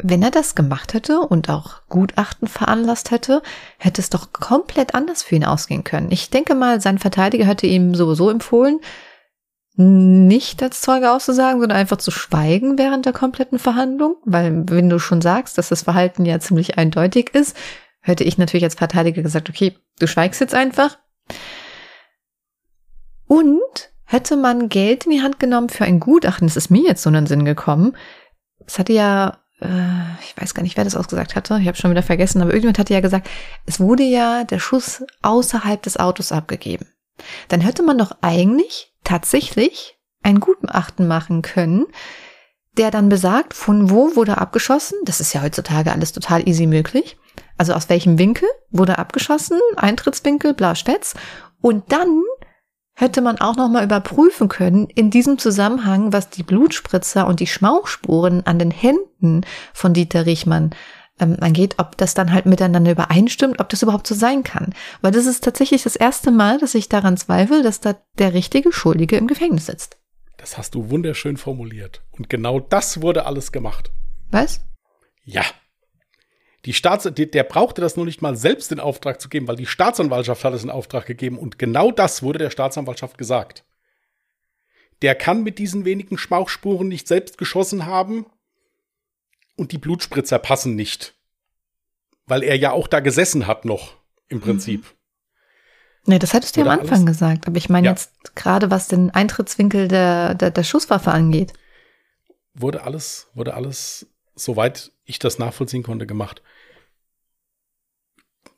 Wenn 0.00 0.22
er 0.22 0.30
das 0.30 0.54
gemacht 0.54 0.94
hätte 0.94 1.20
und 1.20 1.50
auch 1.50 1.82
Gutachten 1.88 2.46
veranlasst 2.48 3.10
hätte, 3.10 3.42
hätte 3.78 4.00
es 4.00 4.10
doch 4.10 4.32
komplett 4.32 4.94
anders 4.94 5.22
für 5.22 5.34
ihn 5.34 5.44
ausgehen 5.44 5.84
können. 5.84 6.10
Ich 6.12 6.30
denke 6.30 6.54
mal, 6.54 6.80
sein 6.80 6.98
Verteidiger 6.98 7.44
hätte 7.44 7.66
ihm 7.66 7.94
sowieso 7.94 8.30
empfohlen, 8.30 8.80
nicht 9.80 10.62
als 10.62 10.80
Zeuge 10.80 11.12
auszusagen, 11.12 11.60
sondern 11.60 11.78
einfach 11.78 11.98
zu 11.98 12.10
schweigen 12.10 12.78
während 12.78 13.06
der 13.06 13.12
kompletten 13.12 13.58
Verhandlung, 13.58 14.16
weil 14.24 14.64
wenn 14.68 14.88
du 14.88 14.98
schon 14.98 15.20
sagst, 15.20 15.58
dass 15.58 15.68
das 15.68 15.82
Verhalten 15.82 16.24
ja 16.24 16.40
ziemlich 16.40 16.78
eindeutig 16.78 17.34
ist, 17.34 17.56
hätte 18.00 18.24
ich 18.24 18.38
natürlich 18.38 18.64
als 18.64 18.74
Verteidiger 18.74 19.22
gesagt, 19.22 19.48
okay, 19.48 19.76
du 19.98 20.06
schweigst 20.06 20.40
jetzt 20.40 20.54
einfach. 20.54 20.98
Und 23.26 23.90
hätte 24.04 24.36
man 24.36 24.68
Geld 24.68 25.04
in 25.04 25.12
die 25.12 25.22
Hand 25.22 25.38
genommen 25.38 25.68
für 25.68 25.84
ein 25.84 26.00
Gutachten, 26.00 26.48
das 26.48 26.56
ist 26.56 26.70
mir 26.70 26.82
jetzt 26.82 27.02
so 27.02 27.10
in 27.10 27.14
den 27.14 27.26
Sinn 27.26 27.44
gekommen. 27.44 27.96
Es 28.66 28.78
hatte 28.78 28.92
ja 28.92 29.38
äh, 29.60 30.22
ich 30.22 30.36
weiß 30.36 30.54
gar 30.54 30.62
nicht, 30.62 30.76
wer 30.76 30.84
das 30.84 30.96
ausgesagt 30.96 31.34
hatte, 31.34 31.58
ich 31.60 31.66
habe 31.66 31.76
schon 31.76 31.90
wieder 31.90 32.02
vergessen, 32.02 32.40
aber 32.40 32.50
irgendjemand 32.50 32.78
hatte 32.78 32.94
ja 32.94 33.00
gesagt, 33.00 33.28
es 33.66 33.80
wurde 33.80 34.04
ja 34.04 34.44
der 34.44 34.58
Schuss 34.58 35.04
außerhalb 35.22 35.82
des 35.82 35.96
Autos 35.96 36.32
abgegeben. 36.32 36.86
Dann 37.48 37.60
hätte 37.60 37.82
man 37.82 37.98
doch 37.98 38.12
eigentlich 38.20 38.94
tatsächlich 39.04 39.98
ein 40.22 40.40
Gutachten 40.40 41.08
machen 41.08 41.42
können, 41.42 41.86
der 42.76 42.90
dann 42.90 43.08
besagt, 43.08 43.54
von 43.54 43.90
wo 43.90 44.14
wurde 44.14 44.38
abgeschossen. 44.38 44.98
Das 45.04 45.20
ist 45.20 45.32
ja 45.32 45.42
heutzutage 45.42 45.90
alles 45.92 46.12
total 46.12 46.48
easy 46.48 46.66
möglich. 46.66 47.16
Also 47.58 47.74
aus 47.74 47.88
welchem 47.88 48.18
Winkel 48.18 48.48
wurde 48.70 48.98
abgeschossen, 48.98 49.58
Eintrittswinkel, 49.76 50.54
bla, 50.54 50.74
Stetz. 50.74 51.14
Und 51.60 51.92
dann 51.92 52.22
hätte 52.94 53.20
man 53.20 53.38
auch 53.38 53.56
noch 53.56 53.68
mal 53.68 53.84
überprüfen 53.84 54.48
können 54.48 54.88
in 54.88 55.10
diesem 55.10 55.38
Zusammenhang, 55.38 56.12
was 56.12 56.30
die 56.30 56.42
Blutspritzer 56.42 57.26
und 57.26 57.40
die 57.40 57.46
Schmauchspuren 57.46 58.46
an 58.46 58.58
den 58.58 58.70
Händen 58.70 59.42
von 59.72 59.92
Dieter 59.92 60.26
Riechmann 60.26 60.70
ähm, 61.20 61.36
angeht, 61.40 61.76
ob 61.78 61.96
das 61.96 62.14
dann 62.14 62.32
halt 62.32 62.46
miteinander 62.46 62.92
übereinstimmt, 62.92 63.60
ob 63.60 63.68
das 63.68 63.82
überhaupt 63.82 64.06
so 64.06 64.14
sein 64.14 64.42
kann. 64.42 64.74
Weil 65.00 65.12
das 65.12 65.26
ist 65.26 65.44
tatsächlich 65.44 65.82
das 65.82 65.96
erste 65.96 66.30
Mal, 66.30 66.58
dass 66.58 66.74
ich 66.74 66.88
daran 66.88 67.16
zweifle, 67.16 67.62
dass 67.62 67.80
da 67.80 67.96
der 68.18 68.34
richtige 68.34 68.72
Schuldige 68.72 69.16
im 69.16 69.26
Gefängnis 69.26 69.66
sitzt. 69.66 69.98
Das 70.36 70.56
hast 70.56 70.74
du 70.74 70.90
wunderschön 70.90 71.36
formuliert. 71.36 72.02
Und 72.12 72.30
genau 72.30 72.60
das 72.60 73.02
wurde 73.02 73.26
alles 73.26 73.52
gemacht. 73.52 73.90
Was? 74.30 74.60
Ja, 75.24 75.42
die 76.64 76.72
Staats 76.72 77.08
der 77.12 77.42
brauchte 77.44 77.80
das 77.80 77.96
nur 77.96 78.04
nicht 78.04 78.20
mal 78.20 78.36
selbst 78.36 78.72
in 78.72 78.80
Auftrag 78.80 79.20
zu 79.20 79.28
geben, 79.28 79.46
weil 79.46 79.56
die 79.56 79.66
Staatsanwaltschaft 79.66 80.44
hat 80.44 80.54
es 80.54 80.64
in 80.64 80.70
Auftrag 80.70 81.06
gegeben 81.06 81.38
und 81.38 81.58
genau 81.58 81.92
das 81.92 82.22
wurde 82.22 82.38
der 82.38 82.50
Staatsanwaltschaft 82.50 83.16
gesagt. 83.16 83.64
Der 85.02 85.14
kann 85.14 85.44
mit 85.44 85.58
diesen 85.58 85.84
wenigen 85.84 86.18
Schmauchspuren 86.18 86.88
nicht 86.88 87.06
selbst 87.06 87.38
geschossen 87.38 87.86
haben 87.86 88.26
und 89.56 89.70
die 89.72 89.78
Blutspritzer 89.78 90.38
passen 90.38 90.74
nicht. 90.74 91.14
Weil 92.26 92.42
er 92.42 92.56
ja 92.56 92.72
auch 92.72 92.88
da 92.88 93.00
gesessen 93.00 93.46
hat 93.46 93.64
noch, 93.64 93.94
im 94.28 94.40
Prinzip. 94.40 94.82
Mhm. 94.82 94.98
Nee, 96.06 96.18
das 96.18 96.32
hattest 96.32 96.56
du 96.56 96.60
ja 96.60 96.66
am 96.66 96.80
Anfang 96.80 97.02
alles? 97.02 97.06
gesagt. 97.06 97.46
Aber 97.46 97.56
ich 97.56 97.68
meine 97.68 97.86
ja. 97.86 97.92
jetzt 97.92 98.34
gerade, 98.34 98.70
was 98.70 98.88
den 98.88 99.10
Eintrittswinkel 99.10 99.88
der, 99.88 100.34
der, 100.34 100.50
der 100.50 100.64
Schusswaffe 100.64 101.10
angeht. 101.10 101.52
Wurde 102.54 102.82
alles, 102.82 103.28
wurde 103.34 103.54
alles 103.54 104.06
soweit 104.34 104.90
ich 105.08 105.18
das 105.18 105.38
nachvollziehen 105.38 105.82
konnte, 105.82 106.06
gemacht. 106.06 106.42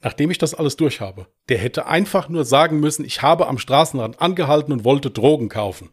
Nachdem 0.02 0.30
ich 0.30 0.38
das 0.38 0.54
alles 0.54 0.76
durch 0.76 1.00
habe, 1.00 1.26
der 1.48 1.58
hätte 1.58 1.86
einfach 1.86 2.28
nur 2.28 2.44
sagen 2.44 2.80
müssen, 2.80 3.04
ich 3.04 3.22
habe 3.22 3.46
am 3.46 3.58
Straßenrand 3.58 4.20
angehalten 4.20 4.72
und 4.72 4.84
wollte 4.84 5.10
Drogen 5.10 5.48
kaufen. 5.48 5.90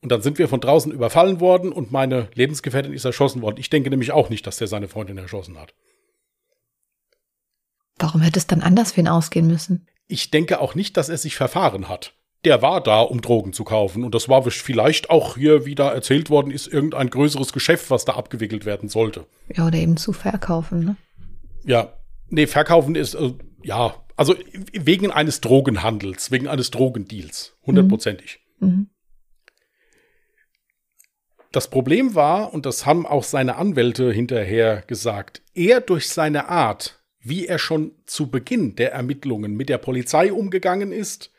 Und 0.00 0.10
dann 0.10 0.22
sind 0.22 0.38
wir 0.38 0.48
von 0.48 0.60
draußen 0.60 0.92
überfallen 0.92 1.40
worden 1.40 1.72
und 1.72 1.92
meine 1.92 2.28
Lebensgefährtin 2.34 2.92
ist 2.92 3.04
erschossen 3.04 3.40
worden. 3.40 3.58
Ich 3.58 3.70
denke 3.70 3.88
nämlich 3.88 4.12
auch 4.12 4.30
nicht, 4.30 4.46
dass 4.46 4.58
der 4.58 4.66
seine 4.66 4.88
Freundin 4.88 5.18
erschossen 5.18 5.58
hat. 5.58 5.74
Warum 7.98 8.20
hätte 8.20 8.38
es 8.38 8.46
dann 8.46 8.62
anders 8.62 8.92
für 8.92 9.00
ihn 9.00 9.08
ausgehen 9.08 9.46
müssen? 9.46 9.86
Ich 10.08 10.30
denke 10.30 10.60
auch 10.60 10.74
nicht, 10.74 10.96
dass 10.96 11.08
er 11.08 11.18
sich 11.18 11.36
verfahren 11.36 11.88
hat 11.88 12.14
der 12.44 12.60
war 12.62 12.82
da, 12.82 13.00
um 13.00 13.20
Drogen 13.20 13.52
zu 13.52 13.64
kaufen. 13.64 14.04
Und 14.04 14.14
das 14.14 14.28
war 14.28 14.42
vielleicht 14.42 15.10
auch 15.10 15.36
hier, 15.36 15.64
wie 15.64 15.74
da 15.74 15.92
erzählt 15.92 16.28
worden 16.30 16.50
ist, 16.50 16.66
irgendein 16.66 17.10
größeres 17.10 17.52
Geschäft, 17.52 17.90
was 17.90 18.04
da 18.04 18.14
abgewickelt 18.14 18.64
werden 18.64 18.88
sollte. 18.88 19.26
Ja, 19.54 19.66
oder 19.66 19.78
eben 19.78 19.96
zu 19.96 20.12
verkaufen, 20.12 20.84
ne? 20.84 20.96
Ja. 21.64 21.92
Nee, 22.28 22.46
verkaufen 22.46 22.94
ist, 22.94 23.14
äh, 23.14 23.34
ja, 23.62 23.94
also 24.16 24.34
wegen 24.72 25.10
eines 25.10 25.40
Drogenhandels, 25.40 26.30
wegen 26.30 26.48
eines 26.48 26.70
Drogendeals. 26.70 27.56
Hundertprozentig. 27.66 28.40
Mhm. 28.58 28.68
Mhm. 28.68 28.86
Das 31.52 31.68
Problem 31.68 32.14
war, 32.14 32.54
und 32.54 32.64
das 32.64 32.86
haben 32.86 33.06
auch 33.06 33.24
seine 33.24 33.56
Anwälte 33.56 34.10
hinterher 34.10 34.82
gesagt, 34.86 35.42
er 35.54 35.82
durch 35.82 36.08
seine 36.08 36.48
Art, 36.48 37.02
wie 37.20 37.46
er 37.46 37.58
schon 37.58 37.92
zu 38.06 38.30
Beginn 38.30 38.74
der 38.74 38.92
Ermittlungen 38.92 39.54
mit 39.54 39.68
der 39.68 39.78
Polizei 39.78 40.32
umgegangen 40.32 40.92
ist, 40.92 41.31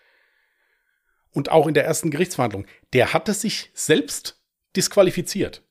und 1.34 1.52
auch 1.52 1.68
in 1.68 1.74
der 1.74 1.86
ersten 1.86 2.12
Gerichtsverhandlung, 2.12 2.66
der 2.94 3.14
hatte 3.14 3.34
sich 3.34 3.72
selbst 3.74 4.42
disqualifiziert. 4.76 5.64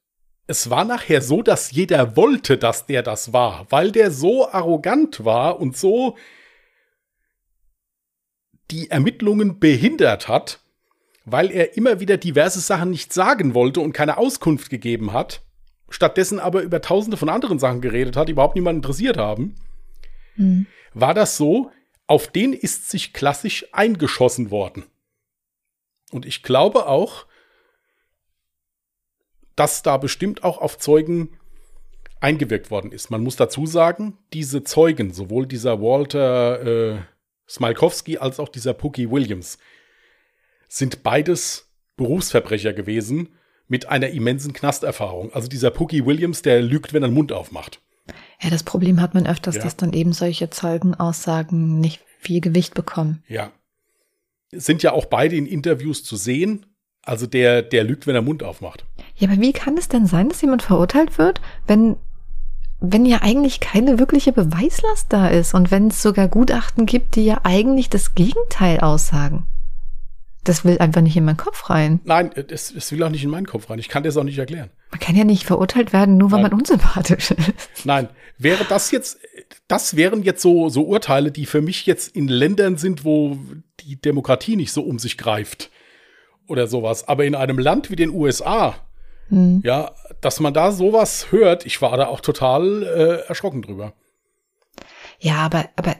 Es 0.47 0.71
war 0.71 0.85
nachher 0.85 1.23
so, 1.23 1.43
dass 1.43 1.71
jeder 1.71 2.17
wollte, 2.17 2.59
dass 2.59 2.87
der 2.87 3.03
das 3.03 3.33
war, 3.33 3.67
weil 3.71 3.93
der 3.93 4.11
so 4.11 4.49
arrogant 4.49 5.25
war 5.25 5.61
und 5.61 5.77
so 5.77 6.17
die 8.71 8.91
Ermittlungen 8.91 9.61
behindert 9.61 10.29
hat, 10.29 10.61
weil 11.25 11.51
er 11.51 11.77
immer 11.77 12.01
wieder 12.01 12.17
diverse 12.17 12.61
Sachen 12.61 12.91
nicht 12.91 13.13
sagen 13.13 13.55
wollte 13.55 13.81
und 13.81 13.93
keine 13.93 14.19
Auskunft 14.19 14.71
gegeben 14.71 15.13
hat, 15.13 15.43
stattdessen 15.89 16.41
aber 16.41 16.63
über 16.63 16.81
tausende 16.81 17.17
von 17.17 17.29
anderen 17.29 17.59
Sachen 17.59 17.81
geredet 17.81 18.17
hat, 18.17 18.29
die 18.29 18.33
überhaupt 18.33 18.57
niemanden 18.57 18.79
interessiert 18.79 19.19
haben, 19.19 19.55
mhm. 20.37 20.67
war 20.95 21.15
das 21.15 21.37
so, 21.37 21.71
auf 22.07 22.27
den 22.29 22.53
ist 22.53 22.91
sich 22.91 23.13
klassisch 23.13 23.67
eingeschossen 23.73 24.51
worden. 24.51 24.85
Und 26.13 26.27
ich 26.27 26.43
glaube 26.43 26.87
auch, 26.87 27.27
dass 29.57 29.83
da 29.83 29.97
bestimmt 29.97 30.45
auch 30.45 30.59
auf 30.59 30.79
Zeugen 30.79 31.39
eingewirkt 32.21 32.71
worden 32.71 32.93
ist. 32.93 33.11
Man 33.11 33.23
muss 33.23 33.37
dazu 33.37 33.67
sagen, 33.67 34.19
diese 34.33 34.63
Zeugen, 34.63 35.13
sowohl 35.13 35.47
dieser 35.47 35.81
Walter 35.81 36.95
äh, 36.95 36.99
Smalkowski 37.49 38.19
als 38.19 38.39
auch 38.39 38.49
dieser 38.49 38.75
Pookie 38.75 39.11
Williams, 39.11 39.59
sind 40.69 41.03
beides 41.03 41.71
Berufsverbrecher 41.97 42.73
gewesen 42.73 43.35
mit 43.67 43.89
einer 43.89 44.11
immensen 44.11 44.53
Knasterfahrung. 44.53 45.33
Also 45.33 45.49
dieser 45.49 45.71
Pookie 45.71 46.07
Williams, 46.07 46.43
der 46.43 46.63
lügt, 46.63 46.93
wenn 46.93 47.03
er 47.03 47.09
den 47.09 47.15
Mund 47.15 47.33
aufmacht. 47.33 47.81
Ja, 48.41 48.51
das 48.51 48.63
Problem 48.63 49.01
hat 49.01 49.15
man 49.15 49.27
öfters, 49.27 49.57
ja. 49.57 49.63
dass 49.63 49.77
dann 49.77 49.93
eben 49.93 50.13
solche 50.13 50.51
Zeugenaussagen 50.51 51.81
nicht 51.81 52.01
viel 52.19 52.41
Gewicht 52.41 52.75
bekommen. 52.75 53.23
Ja, 53.29 53.53
sind 54.53 54.83
ja 54.83 54.93
auch 54.93 55.07
beide 55.07 55.37
in 55.37 55.47
Interviews 55.47 56.05
zu 56.05 56.17
sehen. 56.17 56.67
Also 57.05 57.27
der, 57.27 57.63
der 57.63 57.83
lügt, 57.83 58.07
wenn 58.07 58.15
er 58.15 58.23
Mund 58.23 58.43
aufmacht. 58.43 58.85
Ja, 59.17 59.29
aber 59.29 59.41
wie 59.41 59.53
kann 59.53 59.77
es 59.77 59.89
denn 59.89 60.07
sein, 60.07 60.29
dass 60.29 60.41
jemand 60.41 60.63
verurteilt 60.63 61.19
wird, 61.19 61.41
wenn, 61.67 61.97
wenn 62.81 63.05
ja 63.07 63.23
eigentlich 63.23 63.59
keine 63.59 63.99
wirkliche 63.99 64.33
Beweislast 64.33 65.13
da 65.13 65.29
ist 65.29 65.53
und 65.55 65.73
wenn 65.73 65.89
es 65.89 66.01
sogar 66.01 66.29
Gutachten 66.29 66.87
gibt, 66.87 67.17
die 67.17 67.25
ja 67.25 67.41
eigentlich 67.43 67.91
das 67.91 68.15
Gegenteil 68.15 68.81
aussagen? 68.81 69.47
Das 70.45 70.65
will 70.65 70.79
einfach 70.79 71.01
nicht 71.01 71.17
in 71.17 71.25
meinen 71.25 71.37
Kopf 71.37 71.71
rein. 71.71 72.01
Nein, 72.05 72.31
es, 72.35 72.73
es 72.73 72.93
will 72.93 73.03
auch 73.03 73.11
nicht 73.11 73.25
in 73.25 73.31
meinen 73.31 73.47
Kopf 73.47 73.69
rein. 73.69 73.79
Ich 73.79 73.89
kann 73.89 74.03
das 74.03 74.17
auch 74.17 74.25
nicht 74.25 74.39
erklären. 74.39 74.71
Man 74.93 75.01
kann 75.01 75.17
ja 75.17 75.25
nicht 75.25 75.45
verurteilt 75.45 75.93
werden, 75.93 76.19
nur 76.19 76.31
weil 76.31 76.43
Nein. 76.43 76.51
man 76.51 76.61
unsympathisch 76.61 77.33
ist. 77.33 77.53
Nein, 77.85 78.09
wäre 78.39 78.65
das 78.69 78.91
jetzt, 78.91 79.19
das 79.67 79.97
wären 79.97 80.23
jetzt 80.23 80.43
so, 80.43 80.69
so 80.69 80.83
Urteile, 80.83 81.33
die 81.33 81.47
für 81.47 81.63
mich 81.63 81.87
jetzt 81.87 82.15
in 82.15 82.29
Ländern 82.29 82.77
sind, 82.77 83.05
wo 83.05 83.39
die 83.81 84.01
Demokratie 84.01 84.55
nicht 84.55 84.71
so 84.71 84.83
um 84.83 84.99
sich 84.99 85.19
greift 85.19 85.71
oder 86.47 86.67
sowas. 86.67 87.09
Aber 87.09 87.25
in 87.25 87.35
einem 87.35 87.59
Land 87.59 87.91
wie 87.91 87.97
den 87.97 88.11
USA, 88.11 88.77
Hm. 89.29 89.63
ja, 89.65 89.93
dass 90.21 90.41
man 90.41 90.53
da 90.53 90.73
sowas 90.73 91.33
hört, 91.33 91.65
ich 91.65 91.81
war 91.81 91.97
da 91.97 92.07
auch 92.07 92.21
total 92.21 92.83
äh, 92.83 93.29
erschrocken 93.29 93.63
drüber. 93.63 93.95
Ja, 95.25 95.37
aber, 95.37 95.67
aber 95.77 95.95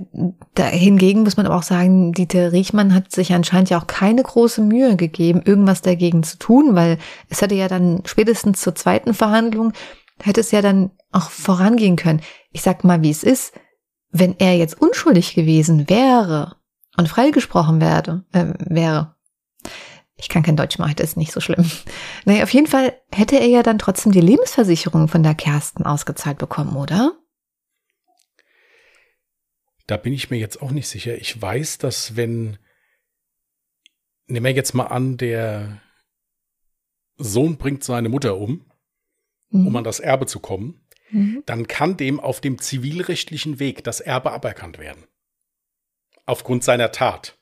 da 0.55 0.65
hingegen 0.65 1.23
muss 1.23 1.37
man 1.37 1.47
aber 1.47 1.55
auch 1.55 1.63
sagen, 1.63 2.13
Dieter 2.13 2.51
Riechmann 2.51 2.93
hat 2.93 3.13
sich 3.13 3.33
anscheinend 3.33 3.71
ja 3.71 3.79
auch 3.81 3.87
keine 3.87 4.21
große 4.21 4.61
Mühe 4.61 4.97
gegeben, 4.97 5.43
irgendwas 5.45 5.81
dagegen 5.81 6.25
zu 6.25 6.39
tun, 6.39 6.75
weil 6.75 6.99
es 7.29 7.41
hätte 7.41 7.55
ja 7.55 7.69
dann 7.69 8.03
spätestens 8.05 8.61
zur 8.61 8.75
zweiten 8.75 9.15
Verhandlung, 9.15 9.75
hätte 10.21 10.41
es 10.41 10.51
ja 10.51 10.61
dann 10.61 10.91
auch 11.13 11.31
vorangehen 11.31 11.95
können. 11.95 12.21
Ich 12.51 12.63
sag 12.63 12.83
mal, 12.83 13.03
wie 13.03 13.11
es 13.11 13.23
ist. 13.23 13.53
Wenn 14.11 14.35
er 14.41 14.57
jetzt 14.57 14.83
unschuldig 14.83 15.37
gewesen 15.37 15.89
wäre 15.89 16.57
und 16.97 17.09
freigesprochen 17.09 17.81
werde, 17.81 18.25
äh, 18.33 18.47
wäre, 18.59 19.15
ich 20.17 20.31
kann 20.31 20.43
kein 20.43 20.57
Deutsch 20.57 20.81
machen, 20.81 20.95
das 20.97 21.11
ist 21.11 21.17
nicht 21.17 21.31
so 21.31 21.39
schlimm. 21.39 21.71
Naja, 22.25 22.43
auf 22.43 22.53
jeden 22.53 22.67
Fall 22.67 22.93
hätte 23.13 23.39
er 23.39 23.47
ja 23.47 23.63
dann 23.63 23.79
trotzdem 23.79 24.11
die 24.11 24.21
Lebensversicherung 24.21 25.07
von 25.07 25.23
der 25.23 25.37
Kersten 25.37 25.85
ausgezahlt 25.85 26.39
bekommen, 26.39 26.75
oder? 26.75 27.13
Da 29.87 29.97
bin 29.97 30.13
ich 30.13 30.31
mir 30.31 30.39
jetzt 30.39 30.63
auch 30.63 30.71
nicht 30.71 30.89
sicher. 30.89 31.17
Ich 31.17 31.41
weiß, 31.41 31.79
dass 31.79 32.17
wenn, 32.17 32.59
nehmen 34.27 34.47
wir 34.47 34.53
jetzt 34.53 34.75
mal 34.75 34.87
an, 34.87 35.17
der 35.17 35.81
Sohn 37.17 37.57
bringt 37.57 37.85
seine 37.85 38.09
Mutter 38.09 38.37
um, 38.37 38.65
Mhm. 39.51 39.67
um 39.67 39.77
an 39.77 39.85
das 39.85 40.01
Erbe 40.01 40.27
zu 40.27 40.41
kommen, 40.41 40.87
Mhm. 41.11 41.43
dann 41.47 41.67
kann 41.69 41.97
dem 41.97 42.21
auf 42.21 42.41
dem 42.41 42.59
zivilrechtlichen 42.59 43.59
Weg 43.59 43.85
das 43.85 44.01
Erbe 44.01 44.33
aberkannt 44.33 44.79
werden. 44.79 45.05
Aufgrund 46.25 46.65
seiner 46.65 46.93
Tat. 46.93 47.37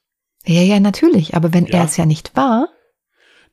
Ja, 0.46 0.62
ja, 0.62 0.80
natürlich. 0.80 1.34
Aber 1.34 1.52
wenn 1.52 1.66
Ja. 1.66 1.78
er 1.80 1.84
es 1.84 1.96
ja 1.96 2.06
nicht 2.06 2.34
war, 2.36 2.68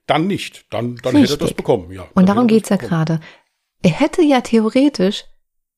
Dann 0.07 0.25
nicht. 0.25 0.65
Dann, 0.73 0.95
dann 1.03 1.17
hätte 1.17 1.33
er 1.33 1.37
das 1.37 1.53
bekommen, 1.53 1.91
ja. 1.91 2.07
Und 2.15 2.29
darum 2.29 2.47
geht's 2.47 2.69
ja 2.69 2.77
gerade. 2.77 3.19
Er 3.83 3.91
hätte 3.91 4.21
ja 4.21 4.39
theoretisch 4.39 5.25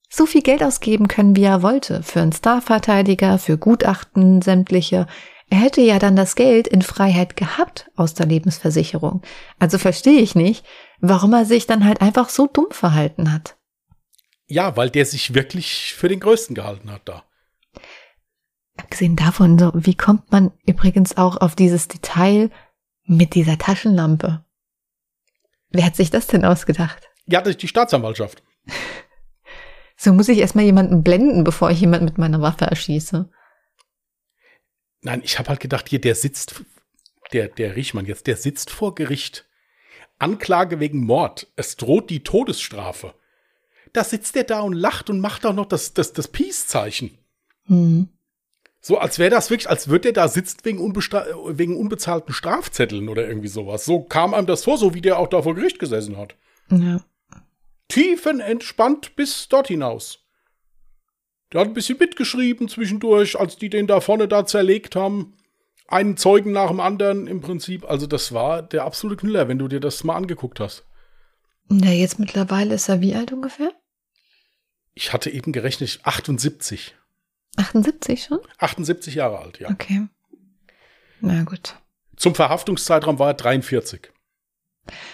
so 0.10 0.26
viel 0.26 0.42
Geld 0.42 0.64
ausgeben 0.64 1.08
können, 1.08 1.36
wie 1.36 1.44
er 1.44 1.62
wollte. 1.62 2.04
Für 2.04 2.22
einen 2.22 2.34
Starverteidiger, 2.34 3.38
für 3.38 3.58
Gutachten, 3.58 4.42
sämtliche. 4.42 5.08
Er 5.50 5.60
hätte 5.60 5.82
ja 5.82 6.00
dann 6.00 6.16
das 6.16 6.36
Geld 6.36 6.68
in 6.68 6.82
Freiheit 6.82 7.36
gehabt 7.36 7.90
aus 7.96 8.16
der 8.16 8.26
Lebensversicherung. 8.26 9.22
Also 9.60 9.78
verstehe 9.78 10.20
ich 10.20 10.36
nicht, 10.36 10.66
warum 11.00 11.34
er 11.34 11.46
sich 11.46 11.68
dann 11.68 11.86
halt 11.86 12.02
einfach 12.02 12.30
so 12.30 12.48
dumm 12.48 12.68
verhalten 12.72 13.32
hat. 13.32 13.56
Ja, 14.48 14.76
weil 14.76 14.90
der 14.90 15.06
sich 15.06 15.36
wirklich 15.36 15.94
für 15.94 16.10
den 16.10 16.20
Größten 16.20 16.56
gehalten 16.56 16.92
hat 16.92 17.04
da. 17.06 17.24
Abgesehen 18.78 19.16
davon, 19.16 19.60
so, 19.60 19.72
wie 19.76 19.96
kommt 19.96 20.32
man 20.32 20.52
übrigens 20.66 21.18
auch 21.18 21.38
auf 21.38 21.56
dieses 21.56 21.88
Detail 21.88 22.50
mit 23.04 23.36
dieser 23.36 23.58
Taschenlampe? 23.58 24.44
Wer 25.70 25.86
hat 25.86 25.96
sich 25.96 26.10
das 26.10 26.28
denn 26.28 26.46
ausgedacht? 26.46 27.10
Ja, 27.26 27.42
das 27.42 27.52
ist 27.52 27.62
die 27.62 27.68
Staatsanwaltschaft. 27.68 28.42
So 30.02 30.14
muss 30.14 30.30
ich 30.30 30.38
erstmal 30.38 30.64
jemanden 30.64 31.04
blenden, 31.04 31.44
bevor 31.44 31.72
ich 31.72 31.82
jemanden 31.82 32.06
mit 32.06 32.18
meiner 32.18 32.42
Waffe 32.42 32.64
erschieße. 32.64 33.30
Nein, 35.02 35.22
ich 35.26 35.38
habe 35.38 35.50
halt 35.50 35.60
gedacht, 35.60 35.90
hier, 35.90 36.00
der 36.00 36.16
sitzt, 36.16 36.64
der, 37.34 37.50
der 37.50 37.76
Riechmann 37.76 38.06
jetzt, 38.06 38.26
der 38.26 38.38
sitzt 38.38 38.70
vor 38.70 38.96
Gericht. 38.96 39.46
Anklage 40.18 40.80
wegen 40.80 41.04
Mord. 41.04 41.48
Es 41.58 41.76
droht 41.76 42.10
die 42.10 42.24
Todesstrafe. 42.24 43.14
Da 43.92 44.06
sitzt 44.06 44.36
der 44.36 44.46
da 44.46 44.62
und 44.62 44.72
lacht 44.72 45.10
und 45.10 45.20
macht 45.20 45.46
auch 45.46 45.54
noch 45.54 45.66
das, 45.66 45.94
das, 45.94 46.14
das 46.14 46.30
Peace-Zeichen. 46.30 47.18
Hm. 47.66 48.08
So, 48.80 49.00
als 49.00 49.20
wäre 49.20 49.32
das 49.32 49.50
wirklich, 49.50 49.70
als 49.70 49.90
würde 49.90 50.14
der 50.14 50.14
da 50.14 50.30
sitzt 50.30 50.64
wegen, 50.64 50.80
wegen 50.96 51.76
unbezahlten 51.76 52.34
Strafzetteln 52.34 53.10
oder 53.10 53.28
irgendwie 53.28 53.50
sowas. 53.50 53.84
So 53.84 54.04
kam 54.04 54.34
einem 54.34 54.48
das 54.48 54.64
vor, 54.64 54.78
so 54.78 54.94
wie 54.94 55.02
der 55.02 55.20
auch 55.20 55.28
da 55.28 55.42
vor 55.42 55.56
Gericht 55.56 55.80
gesessen 55.80 56.16
hat. 56.16 56.38
Ja. 56.72 57.02
Tiefenentspannt 57.90 59.16
bis 59.16 59.48
dort 59.50 59.68
hinaus. 59.68 60.20
Der 61.52 61.62
hat 61.62 61.68
ein 61.68 61.74
bisschen 61.74 61.98
mitgeschrieben 61.98 62.70
zwischendurch, 62.70 63.40
als 63.40 63.58
die 63.58 63.70
den 63.70 63.88
da 63.88 64.00
vorne 64.00 64.28
da 64.28 64.46
zerlegt 64.46 64.96
haben. 64.96 65.36
Einen 65.88 66.18
Zeugen 66.18 66.52
nach 66.52 66.70
dem 66.70 66.80
anderen 66.80 67.26
im 67.26 67.42
Prinzip. 67.42 67.84
Also 67.90 68.06
das 68.06 68.32
war 68.32 68.62
der 68.62 68.84
absolute 68.84 69.20
Knüller, 69.20 69.48
wenn 69.48 69.58
du 69.58 69.68
dir 69.68 69.80
das 69.80 70.04
mal 70.04 70.16
angeguckt 70.16 70.60
hast. 70.60 70.86
Na, 71.68 71.92
jetzt 71.92 72.20
mittlerweile 72.20 72.76
ist 72.76 72.90
er 72.90 73.02
wie 73.02 73.16
alt 73.16 73.32
ungefähr? 73.32 73.72
Ich 74.94 75.14
hatte 75.14 75.32
eben 75.32 75.52
gerechnet 75.52 76.00
78. 76.04 76.96
78 77.58 78.24
schon? 78.24 78.40
78 78.60 79.16
Jahre 79.16 79.40
alt, 79.40 79.60
ja. 79.60 79.70
Okay. 79.70 80.08
Na 81.22 81.44
gut. 81.44 81.76
Zum 82.16 82.36
Verhaftungszeitraum 82.36 83.18
war 83.18 83.30
er 83.30 83.34
43. 83.34 84.12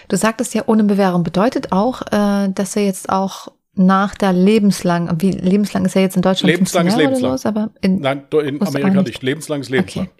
Du 0.08 0.16
sagtest 0.16 0.54
ja, 0.54 0.64
ohne 0.66 0.84
Bewährung 0.84 1.22
bedeutet 1.22 1.72
auch, 1.72 2.02
äh, 2.10 2.48
dass 2.50 2.76
er 2.76 2.84
jetzt 2.84 3.08
auch 3.10 3.48
nach 3.74 4.14
der 4.14 4.32
lebenslang, 4.32 5.20
wie 5.20 5.32
lebenslang 5.32 5.84
ist 5.84 5.96
er 5.96 6.02
jetzt 6.02 6.16
in 6.16 6.22
Deutschland? 6.22 6.50
Lebenslang 6.50 6.84
15 6.86 6.98
ist 7.00 7.04
lebenslang. 7.06 7.30
Sowas, 7.32 7.46
aber 7.46 7.70
in, 7.82 8.00
Nein, 8.00 8.26
in 8.32 8.62
Amerika 8.62 8.88
nicht. 8.94 9.06
nicht. 9.06 9.22
Lebenslanges 9.22 9.68
lebenslang. 9.68 10.06
Okay. 10.06 10.14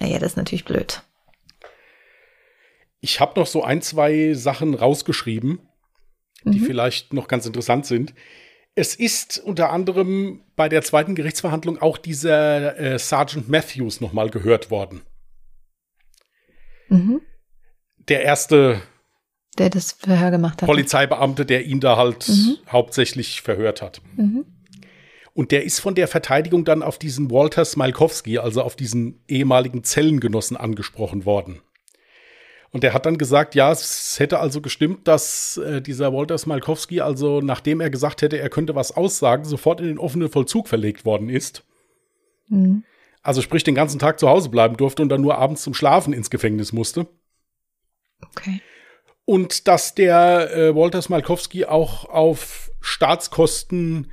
naja, 0.00 0.18
das 0.18 0.32
ist 0.32 0.36
natürlich 0.36 0.64
blöd. 0.66 1.02
Ich 3.00 3.20
habe 3.20 3.38
noch 3.40 3.46
so 3.46 3.62
ein, 3.62 3.80
zwei 3.80 4.34
Sachen 4.34 4.74
rausgeschrieben, 4.74 5.60
die 6.44 6.58
Mhm. 6.60 6.64
vielleicht 6.64 7.12
noch 7.14 7.28
ganz 7.28 7.46
interessant 7.46 7.86
sind. 7.86 8.12
Es 8.74 8.94
ist 8.94 9.38
unter 9.38 9.70
anderem 9.70 10.42
bei 10.54 10.68
der 10.68 10.82
zweiten 10.82 11.14
Gerichtsverhandlung 11.14 11.80
auch 11.80 11.96
dieser 11.96 12.78
äh, 12.78 12.98
Sergeant 12.98 13.48
Matthews 13.48 14.00
nochmal 14.00 14.30
gehört 14.30 14.70
worden. 14.70 15.02
Mhm. 16.88 17.20
Der 18.08 18.22
erste 18.22 18.80
Der 19.58 19.70
das 19.70 19.92
Verhör 19.92 20.30
gemacht 20.30 20.62
hat. 20.62 20.68
Polizeibeamte, 20.68 21.44
der 21.44 21.64
ihn 21.64 21.80
da 21.80 21.96
halt 21.96 22.28
Mhm. 22.28 22.56
hauptsächlich 22.70 23.42
verhört 23.42 23.82
hat. 23.82 24.00
Mhm. 24.16 24.44
Und 25.34 25.52
der 25.52 25.64
ist 25.64 25.78
von 25.80 25.94
der 25.94 26.08
Verteidigung 26.08 26.64
dann 26.64 26.82
auf 26.82 26.98
diesen 26.98 27.30
Walter 27.30 27.64
Smalkowski, 27.64 28.38
also 28.38 28.62
auf 28.62 28.74
diesen 28.76 29.20
ehemaligen 29.28 29.84
Zellengenossen 29.84 30.56
angesprochen 30.56 31.24
worden. 31.24 31.60
Und 32.70 32.82
der 32.82 32.92
hat 32.92 33.06
dann 33.06 33.18
gesagt, 33.18 33.54
ja, 33.54 33.72
es 33.72 34.18
hätte 34.18 34.40
also 34.40 34.60
gestimmt, 34.60 35.08
dass 35.08 35.56
äh, 35.56 35.80
dieser 35.80 36.12
Walter 36.12 36.36
Smalkowski, 36.36 37.00
also 37.00 37.40
nachdem 37.40 37.80
er 37.80 37.88
gesagt 37.88 38.20
hätte, 38.20 38.38
er 38.38 38.50
könnte 38.50 38.74
was 38.74 38.96
aussagen, 38.96 39.44
sofort 39.44 39.80
in 39.80 39.86
den 39.86 39.98
offenen 39.98 40.28
Vollzug 40.28 40.68
verlegt 40.68 41.04
worden 41.04 41.30
ist. 41.30 41.64
Mhm. 42.48 42.84
Also 43.22 43.40
sprich, 43.40 43.64
den 43.64 43.74
ganzen 43.74 43.98
Tag 43.98 44.18
zu 44.20 44.28
Hause 44.28 44.48
bleiben 44.48 44.76
durfte 44.76 45.02
und 45.02 45.08
dann 45.08 45.20
nur 45.20 45.38
abends 45.38 45.62
zum 45.62 45.72
Schlafen 45.74 46.12
ins 46.12 46.30
Gefängnis 46.30 46.72
musste. 46.72 47.06
Okay. 48.22 48.60
Und 49.24 49.68
dass 49.68 49.94
der 49.94 50.50
äh, 50.54 50.74
Walter 50.74 51.02
Smalkowski 51.02 51.66
auch 51.66 52.06
auf 52.06 52.70
Staatskosten 52.80 54.10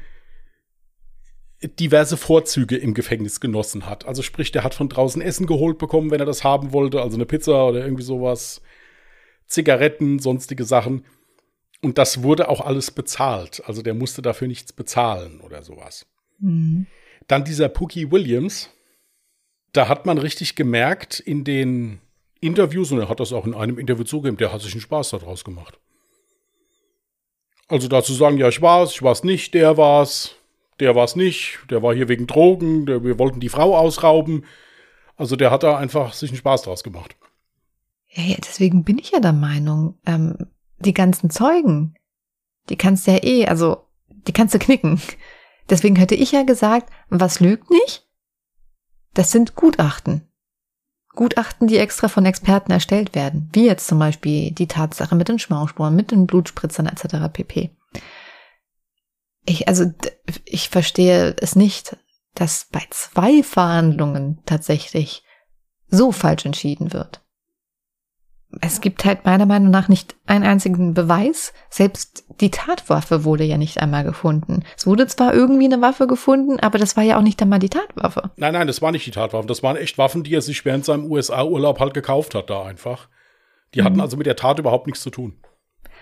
diverse 1.80 2.18
Vorzüge 2.18 2.78
im 2.78 2.94
Gefängnis 2.94 3.40
genossen 3.40 3.86
hat. 3.86 4.06
Also 4.06 4.22
sprich, 4.22 4.52
der 4.52 4.64
hat 4.64 4.76
von 4.76 4.90
draußen 4.90 5.22
Essen 5.22 5.48
geholt 5.48 5.78
bekommen, 5.78 6.12
wenn 6.12 6.20
er 6.20 6.26
das 6.26 6.44
haben 6.44 6.74
wollte, 6.74 7.02
also 7.02 7.16
eine 7.16 7.26
Pizza 7.26 7.68
oder 7.68 7.82
irgendwie 7.82 8.04
sowas, 8.04 8.62
Zigaretten, 9.48 10.20
sonstige 10.20 10.66
Sachen. 10.66 11.06
Und 11.82 11.98
das 11.98 12.24
wurde 12.24 12.50
auch 12.50 12.62
alles 12.62 12.92
bezahlt. 12.92 13.64
Also 13.66 13.82
der 13.82 13.94
musste 13.94 14.22
dafür 14.22 14.48
nichts 14.48 14.74
bezahlen 14.74 15.40
oder 15.42 15.64
sowas. 15.64 16.06
Mhm. 16.40 16.88
Dann 17.28 17.44
dieser 17.44 17.70
Pookie 17.70 18.12
Williams. 18.12 18.70
Da 19.72 19.88
hat 19.88 20.06
man 20.06 20.18
richtig 20.18 20.56
gemerkt 20.56 21.20
in 21.20 21.44
den 21.44 22.00
Interviews, 22.46 22.92
und 22.92 23.00
er 23.00 23.10
hat 23.10 23.20
das 23.20 23.34
auch 23.34 23.46
in 23.46 23.54
einem 23.54 23.78
Interview 23.78 24.04
zugegeben, 24.04 24.38
der 24.38 24.52
hat 24.52 24.62
sich 24.62 24.74
einen 24.74 24.82
Spaß 24.82 25.12
daraus 25.12 25.44
gemacht. 25.44 25.80
Also 27.68 27.88
dazu 27.88 28.14
sagen, 28.14 28.38
ja, 28.38 28.48
ich 28.48 28.62
war's, 28.62 28.92
ich 28.92 29.02
war's 29.02 29.24
nicht, 29.24 29.54
der 29.54 29.78
war's, 29.78 30.36
der 30.80 30.96
war's 30.96 31.16
nicht, 31.16 31.60
der 31.70 31.82
war 31.82 31.96
hier 31.96 32.08
wegen 32.08 32.28
Drogen, 32.28 32.86
der, 32.86 33.04
wir 33.04 33.18
wollten 33.18 33.40
die 33.40 33.50
Frau 33.50 33.76
ausrauben. 33.76 34.46
Also 35.18 35.36
der 35.36 35.50
hat 35.50 35.64
da 35.64 35.78
einfach 35.78 36.14
sich 36.14 36.30
einen 36.30 36.38
Spaß 36.38 36.64
draus 36.64 36.84
gemacht. 36.84 37.16
Ja, 38.10 38.24
ja, 38.24 38.36
deswegen 38.38 38.84
bin 38.84 39.00
ich 39.00 39.12
ja 39.12 39.20
der 39.20 39.34
Meinung, 39.34 39.98
ähm, 40.06 40.38
die 40.78 40.94
ganzen 40.94 41.30
Zeugen, 41.30 41.96
die 42.70 42.76
kannst 42.76 43.08
du 43.08 43.12
ja 43.12 43.24
eh, 43.24 43.48
also 43.48 43.88
die 44.10 44.34
kannst 44.34 44.54
du 44.54 44.60
knicken. 44.60 45.02
Deswegen 45.70 45.96
hätte 45.96 46.16
ich 46.16 46.32
ja 46.32 46.44
gesagt, 46.44 46.92
was 47.10 47.40
lügt 47.40 47.72
nicht? 47.72 48.08
Das 49.14 49.32
sind 49.32 49.56
Gutachten. 49.56 50.28
Gutachten, 51.16 51.68
die 51.68 51.78
extra 51.78 52.08
von 52.08 52.26
Experten 52.26 52.72
erstellt 52.72 53.16
werden, 53.16 53.50
wie 53.54 53.66
jetzt 53.66 53.88
zum 53.88 54.00
Beispiel 54.00 54.52
die 54.52 54.68
Tatsache 54.68 55.16
mit 55.16 55.28
den 55.28 55.40
Schmausspuren, 55.40 55.96
mit 55.96 56.12
den 56.12 56.28
Blutspritzern 56.28 56.88
etc. 56.88 57.32
pp. 57.32 57.72
Ich, 59.46 59.68
also, 59.68 59.92
ich 60.46 60.70
verstehe 60.70 61.36
es 61.40 61.56
nicht, 61.56 61.98
dass 62.34 62.68
bei 62.72 62.82
zwei 62.90 63.44
Verhandlungen 63.44 64.40
tatsächlich 64.46 65.24
so 65.88 66.12
falsch 66.12 66.46
entschieden 66.46 66.94
wird. 66.94 67.25
Es 68.62 68.82
gibt 68.82 69.06
halt 69.06 69.26
meiner 69.26 69.46
Meinung 69.46 69.70
nach 69.70 69.88
nicht 69.88 70.16
einen 70.26 70.46
einzigen 70.46 70.94
Beweis. 70.94 71.54
Selbst 71.70 72.26
die 72.42 72.52
Tatwaffe 72.52 73.24
wurde 73.24 73.44
ja 73.44 73.58
nicht 73.58 73.80
einmal 73.80 74.04
gefunden. 74.04 74.64
Es 74.78 74.88
wurde 74.88 75.08
zwar 75.08 75.34
irgendwie 75.34 75.66
eine 75.66 75.82
Waffe 75.82 76.08
gefunden, 76.08 76.60
aber 76.60 76.78
das 76.78 76.96
war 76.98 77.04
ja 77.04 77.18
auch 77.18 77.22
nicht 77.22 77.42
einmal 77.42 77.60
die 77.60 77.70
Tatwaffe. 77.70 78.32
Nein, 78.38 78.54
nein, 78.54 78.68
das 78.68 78.82
war 78.82 78.92
nicht 78.92 79.06
die 79.06 79.12
Tatwaffen. 79.12 79.48
Das 79.48 79.64
waren 79.64 79.78
echt 79.78 79.98
Waffen, 79.98 80.24
die 80.24 80.34
er 80.34 80.42
sich 80.42 80.64
während 80.66 80.86
seinem 80.86 81.12
USA-Urlaub 81.12 81.80
halt 81.80 81.94
gekauft 81.94 82.36
hat, 82.36 82.50
da 82.50 82.64
einfach. 82.64 83.08
Die 83.74 83.84
hatten 83.84 84.00
also 84.00 84.16
mit 84.16 84.26
der 84.26 84.38
Tat 84.38 84.60
überhaupt 84.60 84.88
nichts 84.88 85.02
zu 85.02 85.10
tun. 85.10 85.38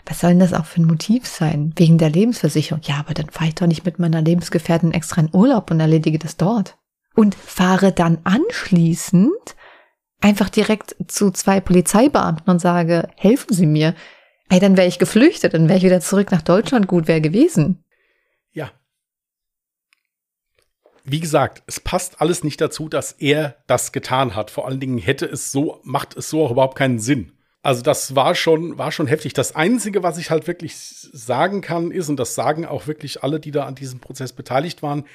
Was 0.06 0.20
soll 0.20 0.32
denn 0.32 0.40
das 0.40 0.54
auch 0.54 0.66
für 0.66 0.82
ein 0.82 0.88
Motiv 0.88 1.26
sein? 1.26 1.74
Wegen 1.76 1.98
der 1.98 2.10
Lebensversicherung. 2.10 2.82
Ja, 2.84 2.98
aber 3.00 3.14
dann 3.14 3.30
fahre 3.30 3.48
ich 3.48 3.56
doch 3.56 3.68
nicht 3.68 3.86
mit 3.86 4.00
meiner 4.00 4.22
Lebensgefährtin 4.22 4.92
extra 4.92 5.22
in 5.22 5.30
Urlaub 5.34 5.72
und 5.72 5.80
erledige 5.80 6.20
das 6.20 6.38
dort. 6.38 6.78
Und 7.16 7.36
fahre 7.36 7.92
dann 7.92 8.20
anschließend 8.24 9.56
einfach 10.24 10.50
direkt 10.50 10.96
zu 11.08 11.32
zwei 11.32 11.60
Polizeibeamten 11.60 12.50
und 12.50 12.60
sage, 12.60 13.10
helfen 13.16 13.54
Sie 13.54 13.66
mir. 13.66 13.94
Ey, 14.50 14.60
dann 14.60 14.78
wäre 14.78 14.88
ich 14.88 15.00
geflüchtet, 15.00 15.54
dann 15.54 15.68
wäre 15.68 15.78
ich 15.78 15.84
wieder 15.84 16.00
zurück 16.00 16.32
nach 16.32 16.42
Deutschland, 16.42 16.88
gut 16.88 17.08
wäre 17.08 17.22
gewesen. 17.22 17.84
Ja. 18.54 18.72
Wie 21.04 21.20
gesagt, 21.20 21.64
es 21.68 21.82
passt 21.82 22.22
alles 22.22 22.44
nicht 22.44 22.62
dazu, 22.62 22.88
dass 22.88 23.12
er 23.14 23.58
das 23.68 23.92
getan 23.92 24.36
hat. 24.36 24.50
Vor 24.50 24.66
allen 24.66 24.80
Dingen 24.80 24.98
hätte 24.98 25.26
es 25.26 25.52
so, 25.52 25.82
macht 25.84 26.16
es 26.16 26.30
so 26.30 26.46
auch 26.46 26.52
überhaupt 26.52 26.78
keinen 26.78 27.00
Sinn. 27.00 27.34
Also 27.62 27.82
das 27.82 28.16
war 28.16 28.36
schon, 28.36 28.78
war 28.78 28.92
schon 28.92 29.08
heftig. 29.08 29.34
Das 29.34 29.56
Einzige, 29.56 30.04
was 30.04 30.18
ich 30.18 30.30
halt 30.30 30.48
wirklich 30.48 30.76
sagen 30.78 31.62
kann, 31.62 31.92
ist, 31.92 32.10
und 32.10 32.18
das 32.18 32.36
sagen 32.36 32.66
auch 32.66 32.88
wirklich 32.88 33.24
alle, 33.24 33.40
die 33.40 33.52
da 33.52 33.66
an 33.66 33.76
diesem 33.76 34.00
Prozess 34.00 34.34
beteiligt 34.34 34.84
waren, 34.84 35.06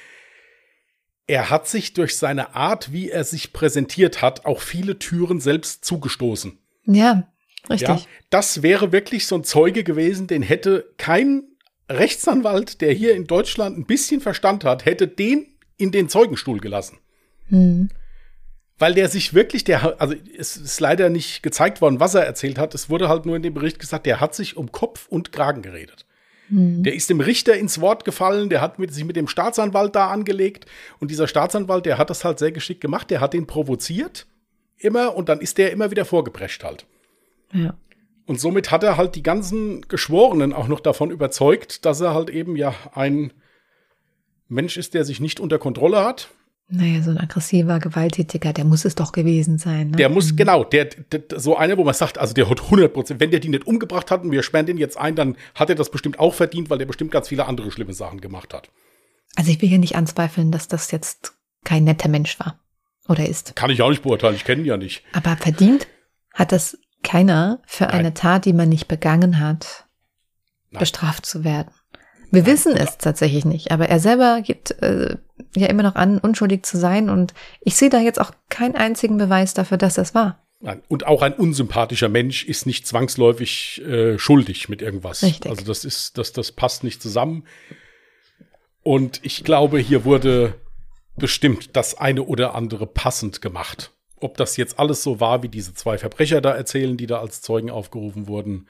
er 1.29 1.51
hat 1.51 1.67
sich 1.67 1.93
durch 1.93 2.17
seine 2.17 2.55
Art, 2.55 2.91
wie 2.91 3.11
er 3.11 3.23
sich 3.23 3.53
präsentiert 3.53 4.23
hat, 4.23 4.45
auch 4.45 4.61
viele 4.61 4.97
Türen 4.97 5.39
selbst 5.39 5.85
zugestoßen. 5.85 6.57
Ja, 6.85 7.27
richtig. 7.69 7.87
Ja, 7.87 8.01
das 8.31 8.63
wäre 8.63 8.91
wirklich 8.91 9.27
so 9.27 9.35
ein 9.35 9.43
Zeuge 9.43 9.83
gewesen, 9.83 10.25
den 10.25 10.41
hätte 10.41 10.91
kein 10.97 11.43
Rechtsanwalt, 11.87 12.81
der 12.81 12.93
hier 12.93 13.13
in 13.13 13.27
Deutschland 13.27 13.77
ein 13.77 13.85
bisschen 13.85 14.21
Verstand 14.21 14.63
hat, 14.63 14.85
hätte 14.85 15.07
den 15.07 15.45
in 15.77 15.91
den 15.91 16.09
Zeugenstuhl 16.09 16.59
gelassen. 16.59 16.97
Mhm 17.49 17.89
weil 18.81 18.93
der 18.93 19.09
sich 19.09 19.33
wirklich, 19.33 19.65
der, 19.65 19.99
also 20.01 20.15
es 20.37 20.55
ist 20.55 20.79
leider 20.79 21.09
nicht 21.09 21.43
gezeigt 21.43 21.81
worden, 21.81 21.99
was 21.99 22.15
er 22.15 22.21
erzählt 22.23 22.57
hat. 22.57 22.73
Es 22.73 22.89
wurde 22.89 23.09
halt 23.09 23.25
nur 23.25 23.35
in 23.35 23.43
dem 23.43 23.53
Bericht 23.53 23.77
gesagt, 23.77 24.05
der 24.05 24.21
hat 24.21 24.33
sich 24.33 24.55
um 24.55 24.71
Kopf 24.71 25.05
und 25.09 25.33
Kragen 25.33 25.61
geredet. 25.61 26.05
Mhm. 26.49 26.83
Der 26.83 26.93
ist 26.93 27.09
dem 27.09 27.19
Richter 27.19 27.55
ins 27.55 27.79
Wort 27.81 28.05
gefallen, 28.05 28.49
der 28.49 28.61
hat 28.61 28.79
mit, 28.79 28.93
sich 28.93 29.05
mit 29.05 29.15
dem 29.15 29.27
Staatsanwalt 29.27 29.95
da 29.95 30.09
angelegt 30.09 30.65
und 30.99 31.11
dieser 31.11 31.27
Staatsanwalt, 31.27 31.85
der 31.85 31.97
hat 31.97 32.09
das 32.09 32.25
halt 32.25 32.39
sehr 32.39 32.51
geschickt 32.51 32.81
gemacht, 32.81 33.09
der 33.09 33.21
hat 33.21 33.33
den 33.33 33.47
provoziert 33.47 34.27
immer 34.77 35.15
und 35.15 35.29
dann 35.29 35.41
ist 35.41 35.57
der 35.57 35.71
immer 35.71 35.91
wieder 35.91 36.05
vorgeprescht 36.05 36.63
halt. 36.63 36.85
Ja. 37.53 37.75
Und 38.25 38.39
somit 38.39 38.71
hat 38.71 38.83
er 38.83 38.97
halt 38.97 39.15
die 39.15 39.23
ganzen 39.23 39.81
Geschworenen 39.87 40.53
auch 40.53 40.67
noch 40.67 40.79
davon 40.79 41.09
überzeugt, 41.09 41.85
dass 41.85 41.99
er 41.99 42.13
halt 42.13 42.29
eben 42.29 42.55
ja 42.55 42.75
ein 42.93 43.33
Mensch 44.47 44.77
ist, 44.77 44.93
der 44.93 45.03
sich 45.03 45.19
nicht 45.19 45.39
unter 45.39 45.59
Kontrolle 45.59 46.03
hat, 46.03 46.29
naja, 46.71 47.01
so 47.01 47.09
ein 47.09 47.17
aggressiver 47.17 47.79
Gewalttätiger, 47.79 48.53
der 48.53 48.63
muss 48.63 48.85
es 48.85 48.93
doch 48.93 49.11
gewesen 49.11 49.57
sein. 49.57 49.89
Ne? 49.89 49.97
Der 49.97 50.09
muss, 50.09 50.31
mhm. 50.31 50.35
genau, 50.35 50.63
der, 50.63 50.85
der, 50.85 51.39
so 51.39 51.57
einer, 51.57 51.77
wo 51.77 51.83
man 51.83 51.95
sagt, 51.95 52.19
also 52.19 52.35
der 52.35 52.47
hat 52.47 52.61
100 52.61 52.93
Prozent, 52.93 53.19
wenn 53.19 53.31
der 53.31 53.39
die 53.39 53.49
nicht 53.49 53.65
umgebracht 53.65 54.11
hat 54.11 54.23
und 54.23 54.31
wir 54.31 54.43
sperren 54.43 54.67
den 54.67 54.77
jetzt 54.77 54.95
ein, 54.95 55.15
dann 55.15 55.35
hat 55.55 55.69
er 55.69 55.75
das 55.75 55.89
bestimmt 55.89 56.19
auch 56.19 56.35
verdient, 56.35 56.69
weil 56.69 56.77
der 56.77 56.85
bestimmt 56.85 57.11
ganz 57.11 57.29
viele 57.29 57.47
andere 57.47 57.71
schlimme 57.71 57.93
Sachen 57.93 58.21
gemacht 58.21 58.53
hat. 58.53 58.69
Also 59.35 59.49
ich 59.51 59.61
will 59.61 59.69
hier 59.69 59.79
nicht 59.79 59.95
anzweifeln, 59.95 60.51
dass 60.51 60.67
das 60.67 60.91
jetzt 60.91 61.33
kein 61.63 61.85
netter 61.85 62.07
Mensch 62.07 62.39
war 62.39 62.59
oder 63.07 63.27
ist. 63.27 63.55
Kann 63.55 63.71
ich 63.71 63.81
auch 63.81 63.89
nicht 63.89 64.03
beurteilen, 64.03 64.35
ich 64.35 64.45
kenne 64.45 64.61
ihn 64.61 64.67
ja 64.67 64.77
nicht. 64.77 65.03
Aber 65.13 65.37
verdient 65.37 65.87
hat 66.33 66.51
das 66.51 66.77
keiner 67.03 67.61
für 67.65 67.85
Nein. 67.85 67.95
eine 67.95 68.13
Tat, 68.13 68.45
die 68.45 68.53
man 68.53 68.69
nicht 68.69 68.87
begangen 68.87 69.39
hat, 69.39 69.87
Nein. 70.69 70.81
bestraft 70.81 71.25
zu 71.25 71.43
werden. 71.43 71.71
Wir 72.31 72.43
Nein. 72.43 72.51
wissen 72.51 72.75
es 72.75 72.99
tatsächlich 72.99 73.45
nicht, 73.45 73.71
aber 73.71 73.89
er 73.89 73.99
selber 73.99 74.41
gibt 74.41 74.71
äh, 74.83 75.17
ja 75.55 75.67
immer 75.67 75.83
noch 75.83 75.95
an, 75.95 76.17
unschuldig 76.19 76.63
zu 76.63 76.77
sein. 76.77 77.09
Und 77.09 77.33
ich 77.61 77.75
sehe 77.75 77.89
da 77.89 77.99
jetzt 77.99 78.19
auch 78.19 78.31
keinen 78.49 78.75
einzigen 78.75 79.17
Beweis 79.17 79.53
dafür, 79.53 79.77
dass 79.77 79.95
das 79.95 80.13
war. 80.13 80.39
Und 80.89 81.07
auch 81.07 81.21
ein 81.21 81.33
unsympathischer 81.33 82.09
Mensch 82.09 82.43
ist 82.43 82.65
nicht 82.65 82.85
zwangsläufig 82.85 83.81
äh, 83.81 84.19
schuldig 84.19 84.67
mit 84.67 84.81
irgendwas. 84.81 85.23
Richtig. 85.23 85.49
Also 85.49 85.63
das 85.63 85.85
ist, 85.85 86.17
das, 86.17 86.33
das 86.33 86.51
passt 86.51 86.83
nicht 86.83 87.01
zusammen. 87.01 87.45
Und 88.83 89.21
ich 89.23 89.45
glaube, 89.45 89.79
hier 89.79 90.03
wurde 90.03 90.55
bestimmt 91.15 91.75
das 91.77 91.97
eine 91.97 92.23
oder 92.23 92.55
andere 92.55 92.87
passend 92.87 93.41
gemacht. 93.41 93.91
Ob 94.17 94.35
das 94.35 94.57
jetzt 94.57 94.79
alles 94.79 95.01
so 95.01 95.21
war, 95.21 95.43
wie 95.43 95.49
diese 95.49 95.73
zwei 95.73 95.97
Verbrecher 95.97 96.41
da 96.41 96.51
erzählen, 96.51 96.97
die 96.97 97.07
da 97.07 97.21
als 97.21 97.41
Zeugen 97.41 97.69
aufgerufen 97.69 98.27
wurden, 98.27 98.67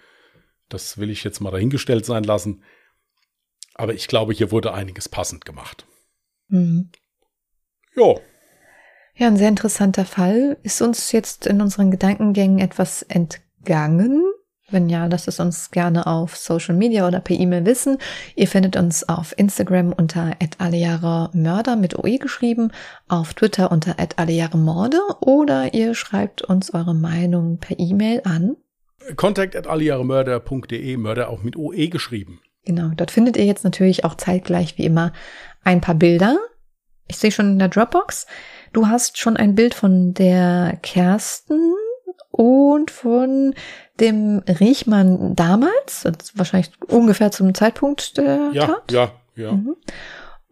das 0.67 0.99
will 0.99 1.09
ich 1.09 1.23
jetzt 1.23 1.39
mal 1.39 1.51
dahingestellt 1.51 2.05
sein 2.05 2.23
lassen. 2.23 2.63
Aber 3.73 3.95
ich 3.95 4.07
glaube, 4.07 4.33
hier 4.33 4.51
wurde 4.51 4.73
einiges 4.73 5.09
passend 5.09 5.43
gemacht. 5.45 5.87
Mhm. 6.49 6.89
Ja. 7.95 8.15
Ja, 9.15 9.27
ein 9.27 9.37
sehr 9.37 9.49
interessanter 9.49 10.05
Fall. 10.05 10.57
Ist 10.63 10.81
uns 10.81 11.11
jetzt 11.11 11.45
in 11.45 11.61
unseren 11.61 11.91
Gedankengängen 11.91 12.59
etwas 12.59 13.03
entgangen? 13.03 14.23
Wenn 14.71 14.87
ja, 14.87 15.07
lasst 15.07 15.27
es 15.27 15.39
uns 15.39 15.71
gerne 15.71 16.05
auf 16.05 16.37
Social 16.37 16.75
Media 16.75 17.07
oder 17.07 17.19
per 17.19 17.35
E-Mail 17.35 17.65
wissen. 17.65 17.97
Ihr 18.35 18.47
findet 18.47 18.75
uns 18.75 19.07
auf 19.09 19.33
Instagram 19.37 19.93
unter 19.93 20.35
Mörder 21.33 21.75
mit 21.75 21.97
OE 21.97 22.17
geschrieben, 22.17 22.71
auf 23.07 23.33
Twitter 23.33 23.71
unter 23.71 23.95
Morde 24.57 24.99
oder 25.21 25.73
ihr 25.73 25.95
schreibt 25.95 26.43
uns 26.43 26.73
eure 26.73 26.93
Meinung 26.93 27.57
per 27.57 27.79
E-Mail 27.79 28.21
an 28.25 28.57
Contact 29.15 29.55
at 29.55 29.65
Mörder 30.97 31.29
auch 31.29 31.41
mit 31.41 31.55
OE 31.55 31.87
geschrieben. 31.87 32.41
Genau, 32.69 32.91
dort 32.95 33.09
findet 33.09 33.35
ihr 33.35 33.45
jetzt 33.45 33.63
natürlich 33.63 34.05
auch 34.05 34.13
zeitgleich 34.13 34.77
wie 34.77 34.85
immer 34.85 35.11
ein 35.63 35.81
paar 35.81 35.95
Bilder. 35.95 36.37
Ich 37.07 37.17
sehe 37.17 37.31
schon 37.31 37.53
in 37.53 37.57
der 37.57 37.67
Dropbox. 37.67 38.27
Du 38.73 38.85
hast 38.85 39.17
schon 39.17 39.37
ein 39.37 39.55
Bild 39.55 39.73
von 39.73 40.13
der 40.13 40.77
Kersten 40.83 41.73
und 42.29 42.91
von 42.91 43.55
dem 43.99 44.43
Riechmann 44.47 45.35
damals, 45.35 46.05
wahrscheinlich 46.35 46.69
ungefähr 46.85 47.31
zum 47.31 47.55
Zeitpunkt 47.55 48.17
der 48.17 48.51
ja, 48.53 48.67
Tat. 48.67 48.91
Ja, 48.91 49.11
ja, 49.35 49.53
mhm. 49.53 49.75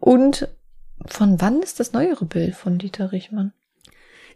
Und 0.00 0.48
von 1.06 1.40
wann 1.40 1.62
ist 1.62 1.78
das 1.78 1.92
neuere 1.92 2.24
Bild 2.24 2.56
von 2.56 2.78
Dieter 2.78 3.12
Riechmann? 3.12 3.52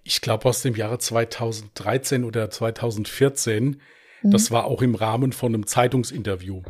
Ich 0.05 0.21
glaube 0.21 0.49
aus 0.49 0.63
dem 0.63 0.77
Jahre 0.77 1.01
2013 1.01 2.23
oder 2.23 2.49
2014. 2.49 3.81
Mhm. 4.23 4.31
Das 4.31 4.53
war 4.53 4.67
auch 4.67 4.83
im 4.83 4.95
Rahmen 4.95 5.33
von 5.33 5.53
einem 5.53 5.67
Zeitungsinterview. 5.67 6.63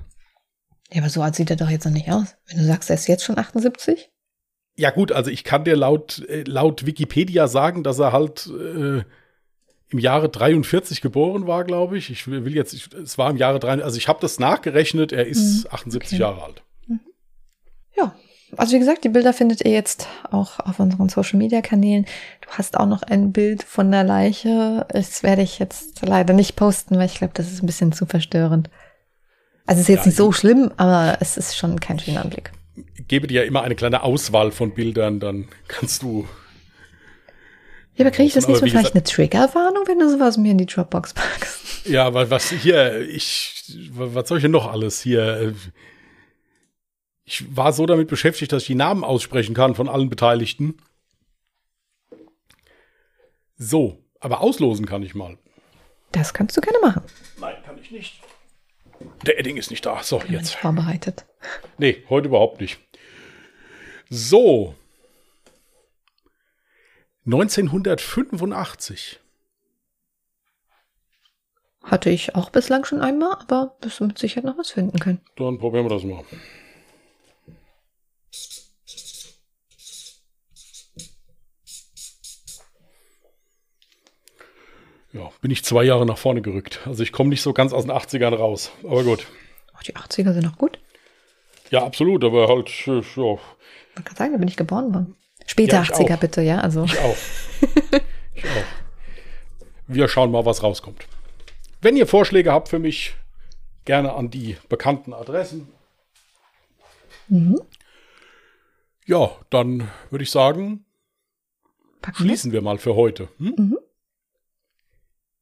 Ja, 0.92 1.00
aber 1.00 1.10
so 1.10 1.22
alt 1.22 1.34
sieht 1.34 1.50
er 1.50 1.56
doch 1.56 1.70
jetzt 1.70 1.84
noch 1.84 1.92
nicht 1.92 2.10
aus. 2.10 2.36
Wenn 2.46 2.58
du 2.58 2.64
sagst, 2.64 2.90
er 2.90 2.94
ist 2.94 3.08
jetzt 3.08 3.24
schon 3.24 3.38
78? 3.38 4.10
Ja, 4.76 4.90
gut, 4.90 5.12
also 5.12 5.30
ich 5.30 5.44
kann 5.44 5.64
dir 5.64 5.76
laut, 5.76 6.26
äh, 6.28 6.42
laut 6.42 6.86
Wikipedia 6.86 7.46
sagen, 7.48 7.82
dass 7.82 7.98
er 7.98 8.12
halt 8.12 8.46
äh, 8.46 9.02
im 9.88 9.98
Jahre 9.98 10.28
43 10.28 11.00
geboren 11.00 11.46
war, 11.46 11.64
glaube 11.64 11.98
ich. 11.98 12.10
Ich 12.10 12.26
will 12.26 12.54
jetzt, 12.54 12.72
ich, 12.72 12.92
es 12.94 13.18
war 13.18 13.30
im 13.30 13.36
Jahre 13.36 13.58
43, 13.58 13.84
also 13.84 13.96
ich 13.96 14.08
habe 14.08 14.20
das 14.20 14.38
nachgerechnet, 14.38 15.12
er 15.12 15.26
ist 15.26 15.64
mhm. 15.64 15.70
78 15.70 16.12
okay. 16.12 16.20
Jahre 16.20 16.42
alt. 16.42 16.62
Mhm. 16.86 17.00
Ja, 17.96 18.14
also 18.56 18.74
wie 18.74 18.78
gesagt, 18.78 19.04
die 19.04 19.10
Bilder 19.10 19.32
findet 19.32 19.64
ihr 19.64 19.72
jetzt 19.72 20.08
auch 20.30 20.58
auf 20.60 20.78
unseren 20.78 21.08
Social 21.08 21.38
Media 21.38 21.62
Kanälen. 21.62 22.06
Du 22.40 22.48
hast 22.50 22.78
auch 22.78 22.86
noch 22.86 23.02
ein 23.02 23.32
Bild 23.32 23.62
von 23.62 23.90
der 23.90 24.04
Leiche. 24.04 24.86
Das 24.90 25.22
werde 25.22 25.42
ich 25.42 25.58
jetzt 25.58 26.04
leider 26.04 26.34
nicht 26.34 26.56
posten, 26.56 26.96
weil 26.96 27.06
ich 27.06 27.16
glaube, 27.16 27.34
das 27.34 27.50
ist 27.50 27.62
ein 27.62 27.66
bisschen 27.66 27.92
zu 27.92 28.04
verstörend. 28.04 28.68
Also 29.66 29.80
es 29.80 29.88
ist 29.88 29.88
jetzt 29.88 30.00
ja, 30.00 30.06
nicht 30.06 30.16
so 30.16 30.32
schlimm, 30.32 30.72
aber 30.76 31.18
es 31.20 31.36
ist 31.36 31.56
schon 31.56 31.78
kein 31.80 31.98
schöner 31.98 32.22
Anblick. 32.22 32.52
Ich 32.96 33.06
gebe 33.08 33.26
dir 33.26 33.42
ja 33.42 33.46
immer 33.46 33.62
eine 33.62 33.74
kleine 33.74 34.02
Auswahl 34.02 34.50
von 34.50 34.74
Bildern, 34.74 35.20
dann 35.20 35.48
kannst 35.68 36.02
du. 36.02 36.26
Ja, 37.94 38.04
aber 38.04 38.10
kriege 38.10 38.26
ich 38.26 38.34
das 38.34 38.48
nicht 38.48 38.58
so 38.58 38.66
vielleicht 38.66 38.94
eine 38.94 39.02
Triggerwarnung, 39.02 39.84
wenn 39.86 39.98
du 39.98 40.10
sowas 40.10 40.38
mir 40.38 40.52
in 40.52 40.58
die 40.58 40.66
Dropbox 40.66 41.14
packst? 41.14 41.86
Ja, 41.86 42.14
weil 42.14 42.30
was 42.30 42.50
hier, 42.50 43.00
ich, 43.08 43.64
was 43.92 44.28
soll 44.28 44.38
ich 44.38 44.42
denn 44.42 44.50
noch 44.50 44.70
alles 44.70 45.00
hier? 45.00 45.54
Ich 47.24 47.56
war 47.56 47.72
so 47.72 47.86
damit 47.86 48.08
beschäftigt, 48.08 48.52
dass 48.52 48.62
ich 48.62 48.68
die 48.68 48.74
Namen 48.74 49.04
aussprechen 49.04 49.54
kann 49.54 49.74
von 49.74 49.88
allen 49.88 50.08
Beteiligten. 50.08 50.78
So, 53.56 54.02
aber 54.20 54.40
auslosen 54.40 54.86
kann 54.86 55.02
ich 55.02 55.14
mal. 55.14 55.38
Das 56.12 56.34
kannst 56.34 56.56
du 56.56 56.60
gerne 56.60 56.78
machen. 56.80 57.02
Nein, 57.40 57.54
kann 57.64 57.78
ich 57.80 57.90
nicht. 57.90 58.20
Der 59.26 59.38
Edding 59.38 59.56
ist 59.56 59.70
nicht 59.70 59.86
da. 59.86 60.02
So, 60.02 60.18
Bin 60.18 60.32
jetzt. 60.32 60.42
Nicht 60.50 60.58
vorbereitet. 60.58 61.26
Nee, 61.78 62.04
heute 62.08 62.28
überhaupt 62.28 62.60
nicht. 62.60 62.78
So. 64.08 64.76
1985. 67.26 69.18
Hatte 71.82 72.10
ich 72.10 72.36
auch 72.36 72.50
bislang 72.50 72.84
schon 72.84 73.00
einmal, 73.00 73.34
aber 73.40 73.76
wirst 73.80 73.98
du 73.98 74.06
mit 74.06 74.18
Sicherheit 74.18 74.44
noch 74.44 74.58
was 74.58 74.70
finden 74.70 75.00
können. 75.00 75.20
Dann 75.36 75.58
probieren 75.58 75.84
wir 75.84 75.90
das 75.90 76.04
mal. 76.04 76.22
Ja, 85.12 85.30
bin 85.40 85.50
ich 85.50 85.64
zwei 85.64 85.84
Jahre 85.84 86.06
nach 86.06 86.18
vorne 86.18 86.42
gerückt. 86.42 86.80
Also 86.86 87.02
ich 87.02 87.12
komme 87.12 87.30
nicht 87.30 87.42
so 87.42 87.52
ganz 87.52 87.72
aus 87.72 87.84
den 87.84 87.92
80ern 87.92 88.34
raus. 88.34 88.72
Aber 88.82 89.04
gut. 89.04 89.26
Ach, 89.74 89.82
die 89.82 89.94
80er 89.94 90.32
sind 90.32 90.44
noch 90.44 90.58
gut. 90.58 90.78
Ja, 91.70 91.84
absolut, 91.84 92.24
aber 92.24 92.48
halt, 92.48 92.70
äh, 92.86 93.00
ja. 93.00 93.38
Man 93.94 94.04
kann 94.04 94.16
sagen, 94.16 94.32
da 94.32 94.38
bin 94.38 94.48
ich 94.48 94.56
geboren 94.56 94.92
worden. 94.92 95.16
Später 95.46 95.76
ja, 95.76 95.82
80er 95.82 96.14
auch. 96.14 96.20
bitte, 96.20 96.42
ja. 96.42 96.58
Also. 96.60 96.84
Ich 96.84 96.98
auch. 96.98 97.16
ich 98.34 98.44
auch. 98.44 99.66
Wir 99.86 100.08
schauen 100.08 100.30
mal, 100.30 100.46
was 100.46 100.62
rauskommt. 100.62 101.06
Wenn 101.80 101.96
ihr 101.96 102.06
Vorschläge 102.06 102.52
habt 102.52 102.68
für 102.68 102.78
mich, 102.78 103.14
gerne 103.84 104.14
an 104.14 104.30
die 104.30 104.56
bekannten 104.68 105.12
Adressen. 105.12 105.68
Mhm. 107.28 107.60
Ja, 109.06 109.32
dann 109.50 109.90
würde 110.10 110.22
ich 110.22 110.30
sagen, 110.30 110.84
Packen 112.00 112.24
schließen 112.24 112.52
wir 112.52 112.62
mal 112.62 112.78
für 112.78 112.94
heute. 112.94 113.28
Hm? 113.38 113.54
Mhm. 113.56 113.78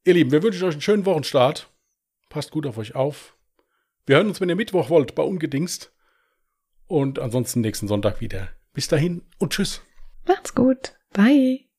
Ihr 0.03 0.15
Lieben, 0.15 0.31
wir 0.31 0.41
wünschen 0.41 0.63
euch 0.63 0.73
einen 0.73 0.81
schönen 0.81 1.05
Wochenstart. 1.05 1.69
Passt 2.29 2.49
gut 2.51 2.65
auf 2.65 2.77
euch 2.79 2.95
auf. 2.95 3.37
Wir 4.07 4.15
hören 4.15 4.29
uns, 4.29 4.41
wenn 4.41 4.49
ihr 4.49 4.55
Mittwoch 4.55 4.89
wollt, 4.89 5.13
bei 5.13 5.21
Ungedingst. 5.21 5.93
Und 6.87 7.19
ansonsten 7.19 7.61
nächsten 7.61 7.87
Sonntag 7.87 8.19
wieder. 8.19 8.49
Bis 8.73 8.87
dahin 8.87 9.21
und 9.37 9.53
tschüss. 9.53 9.81
Macht's 10.25 10.55
gut. 10.55 10.95
Bye. 11.13 11.70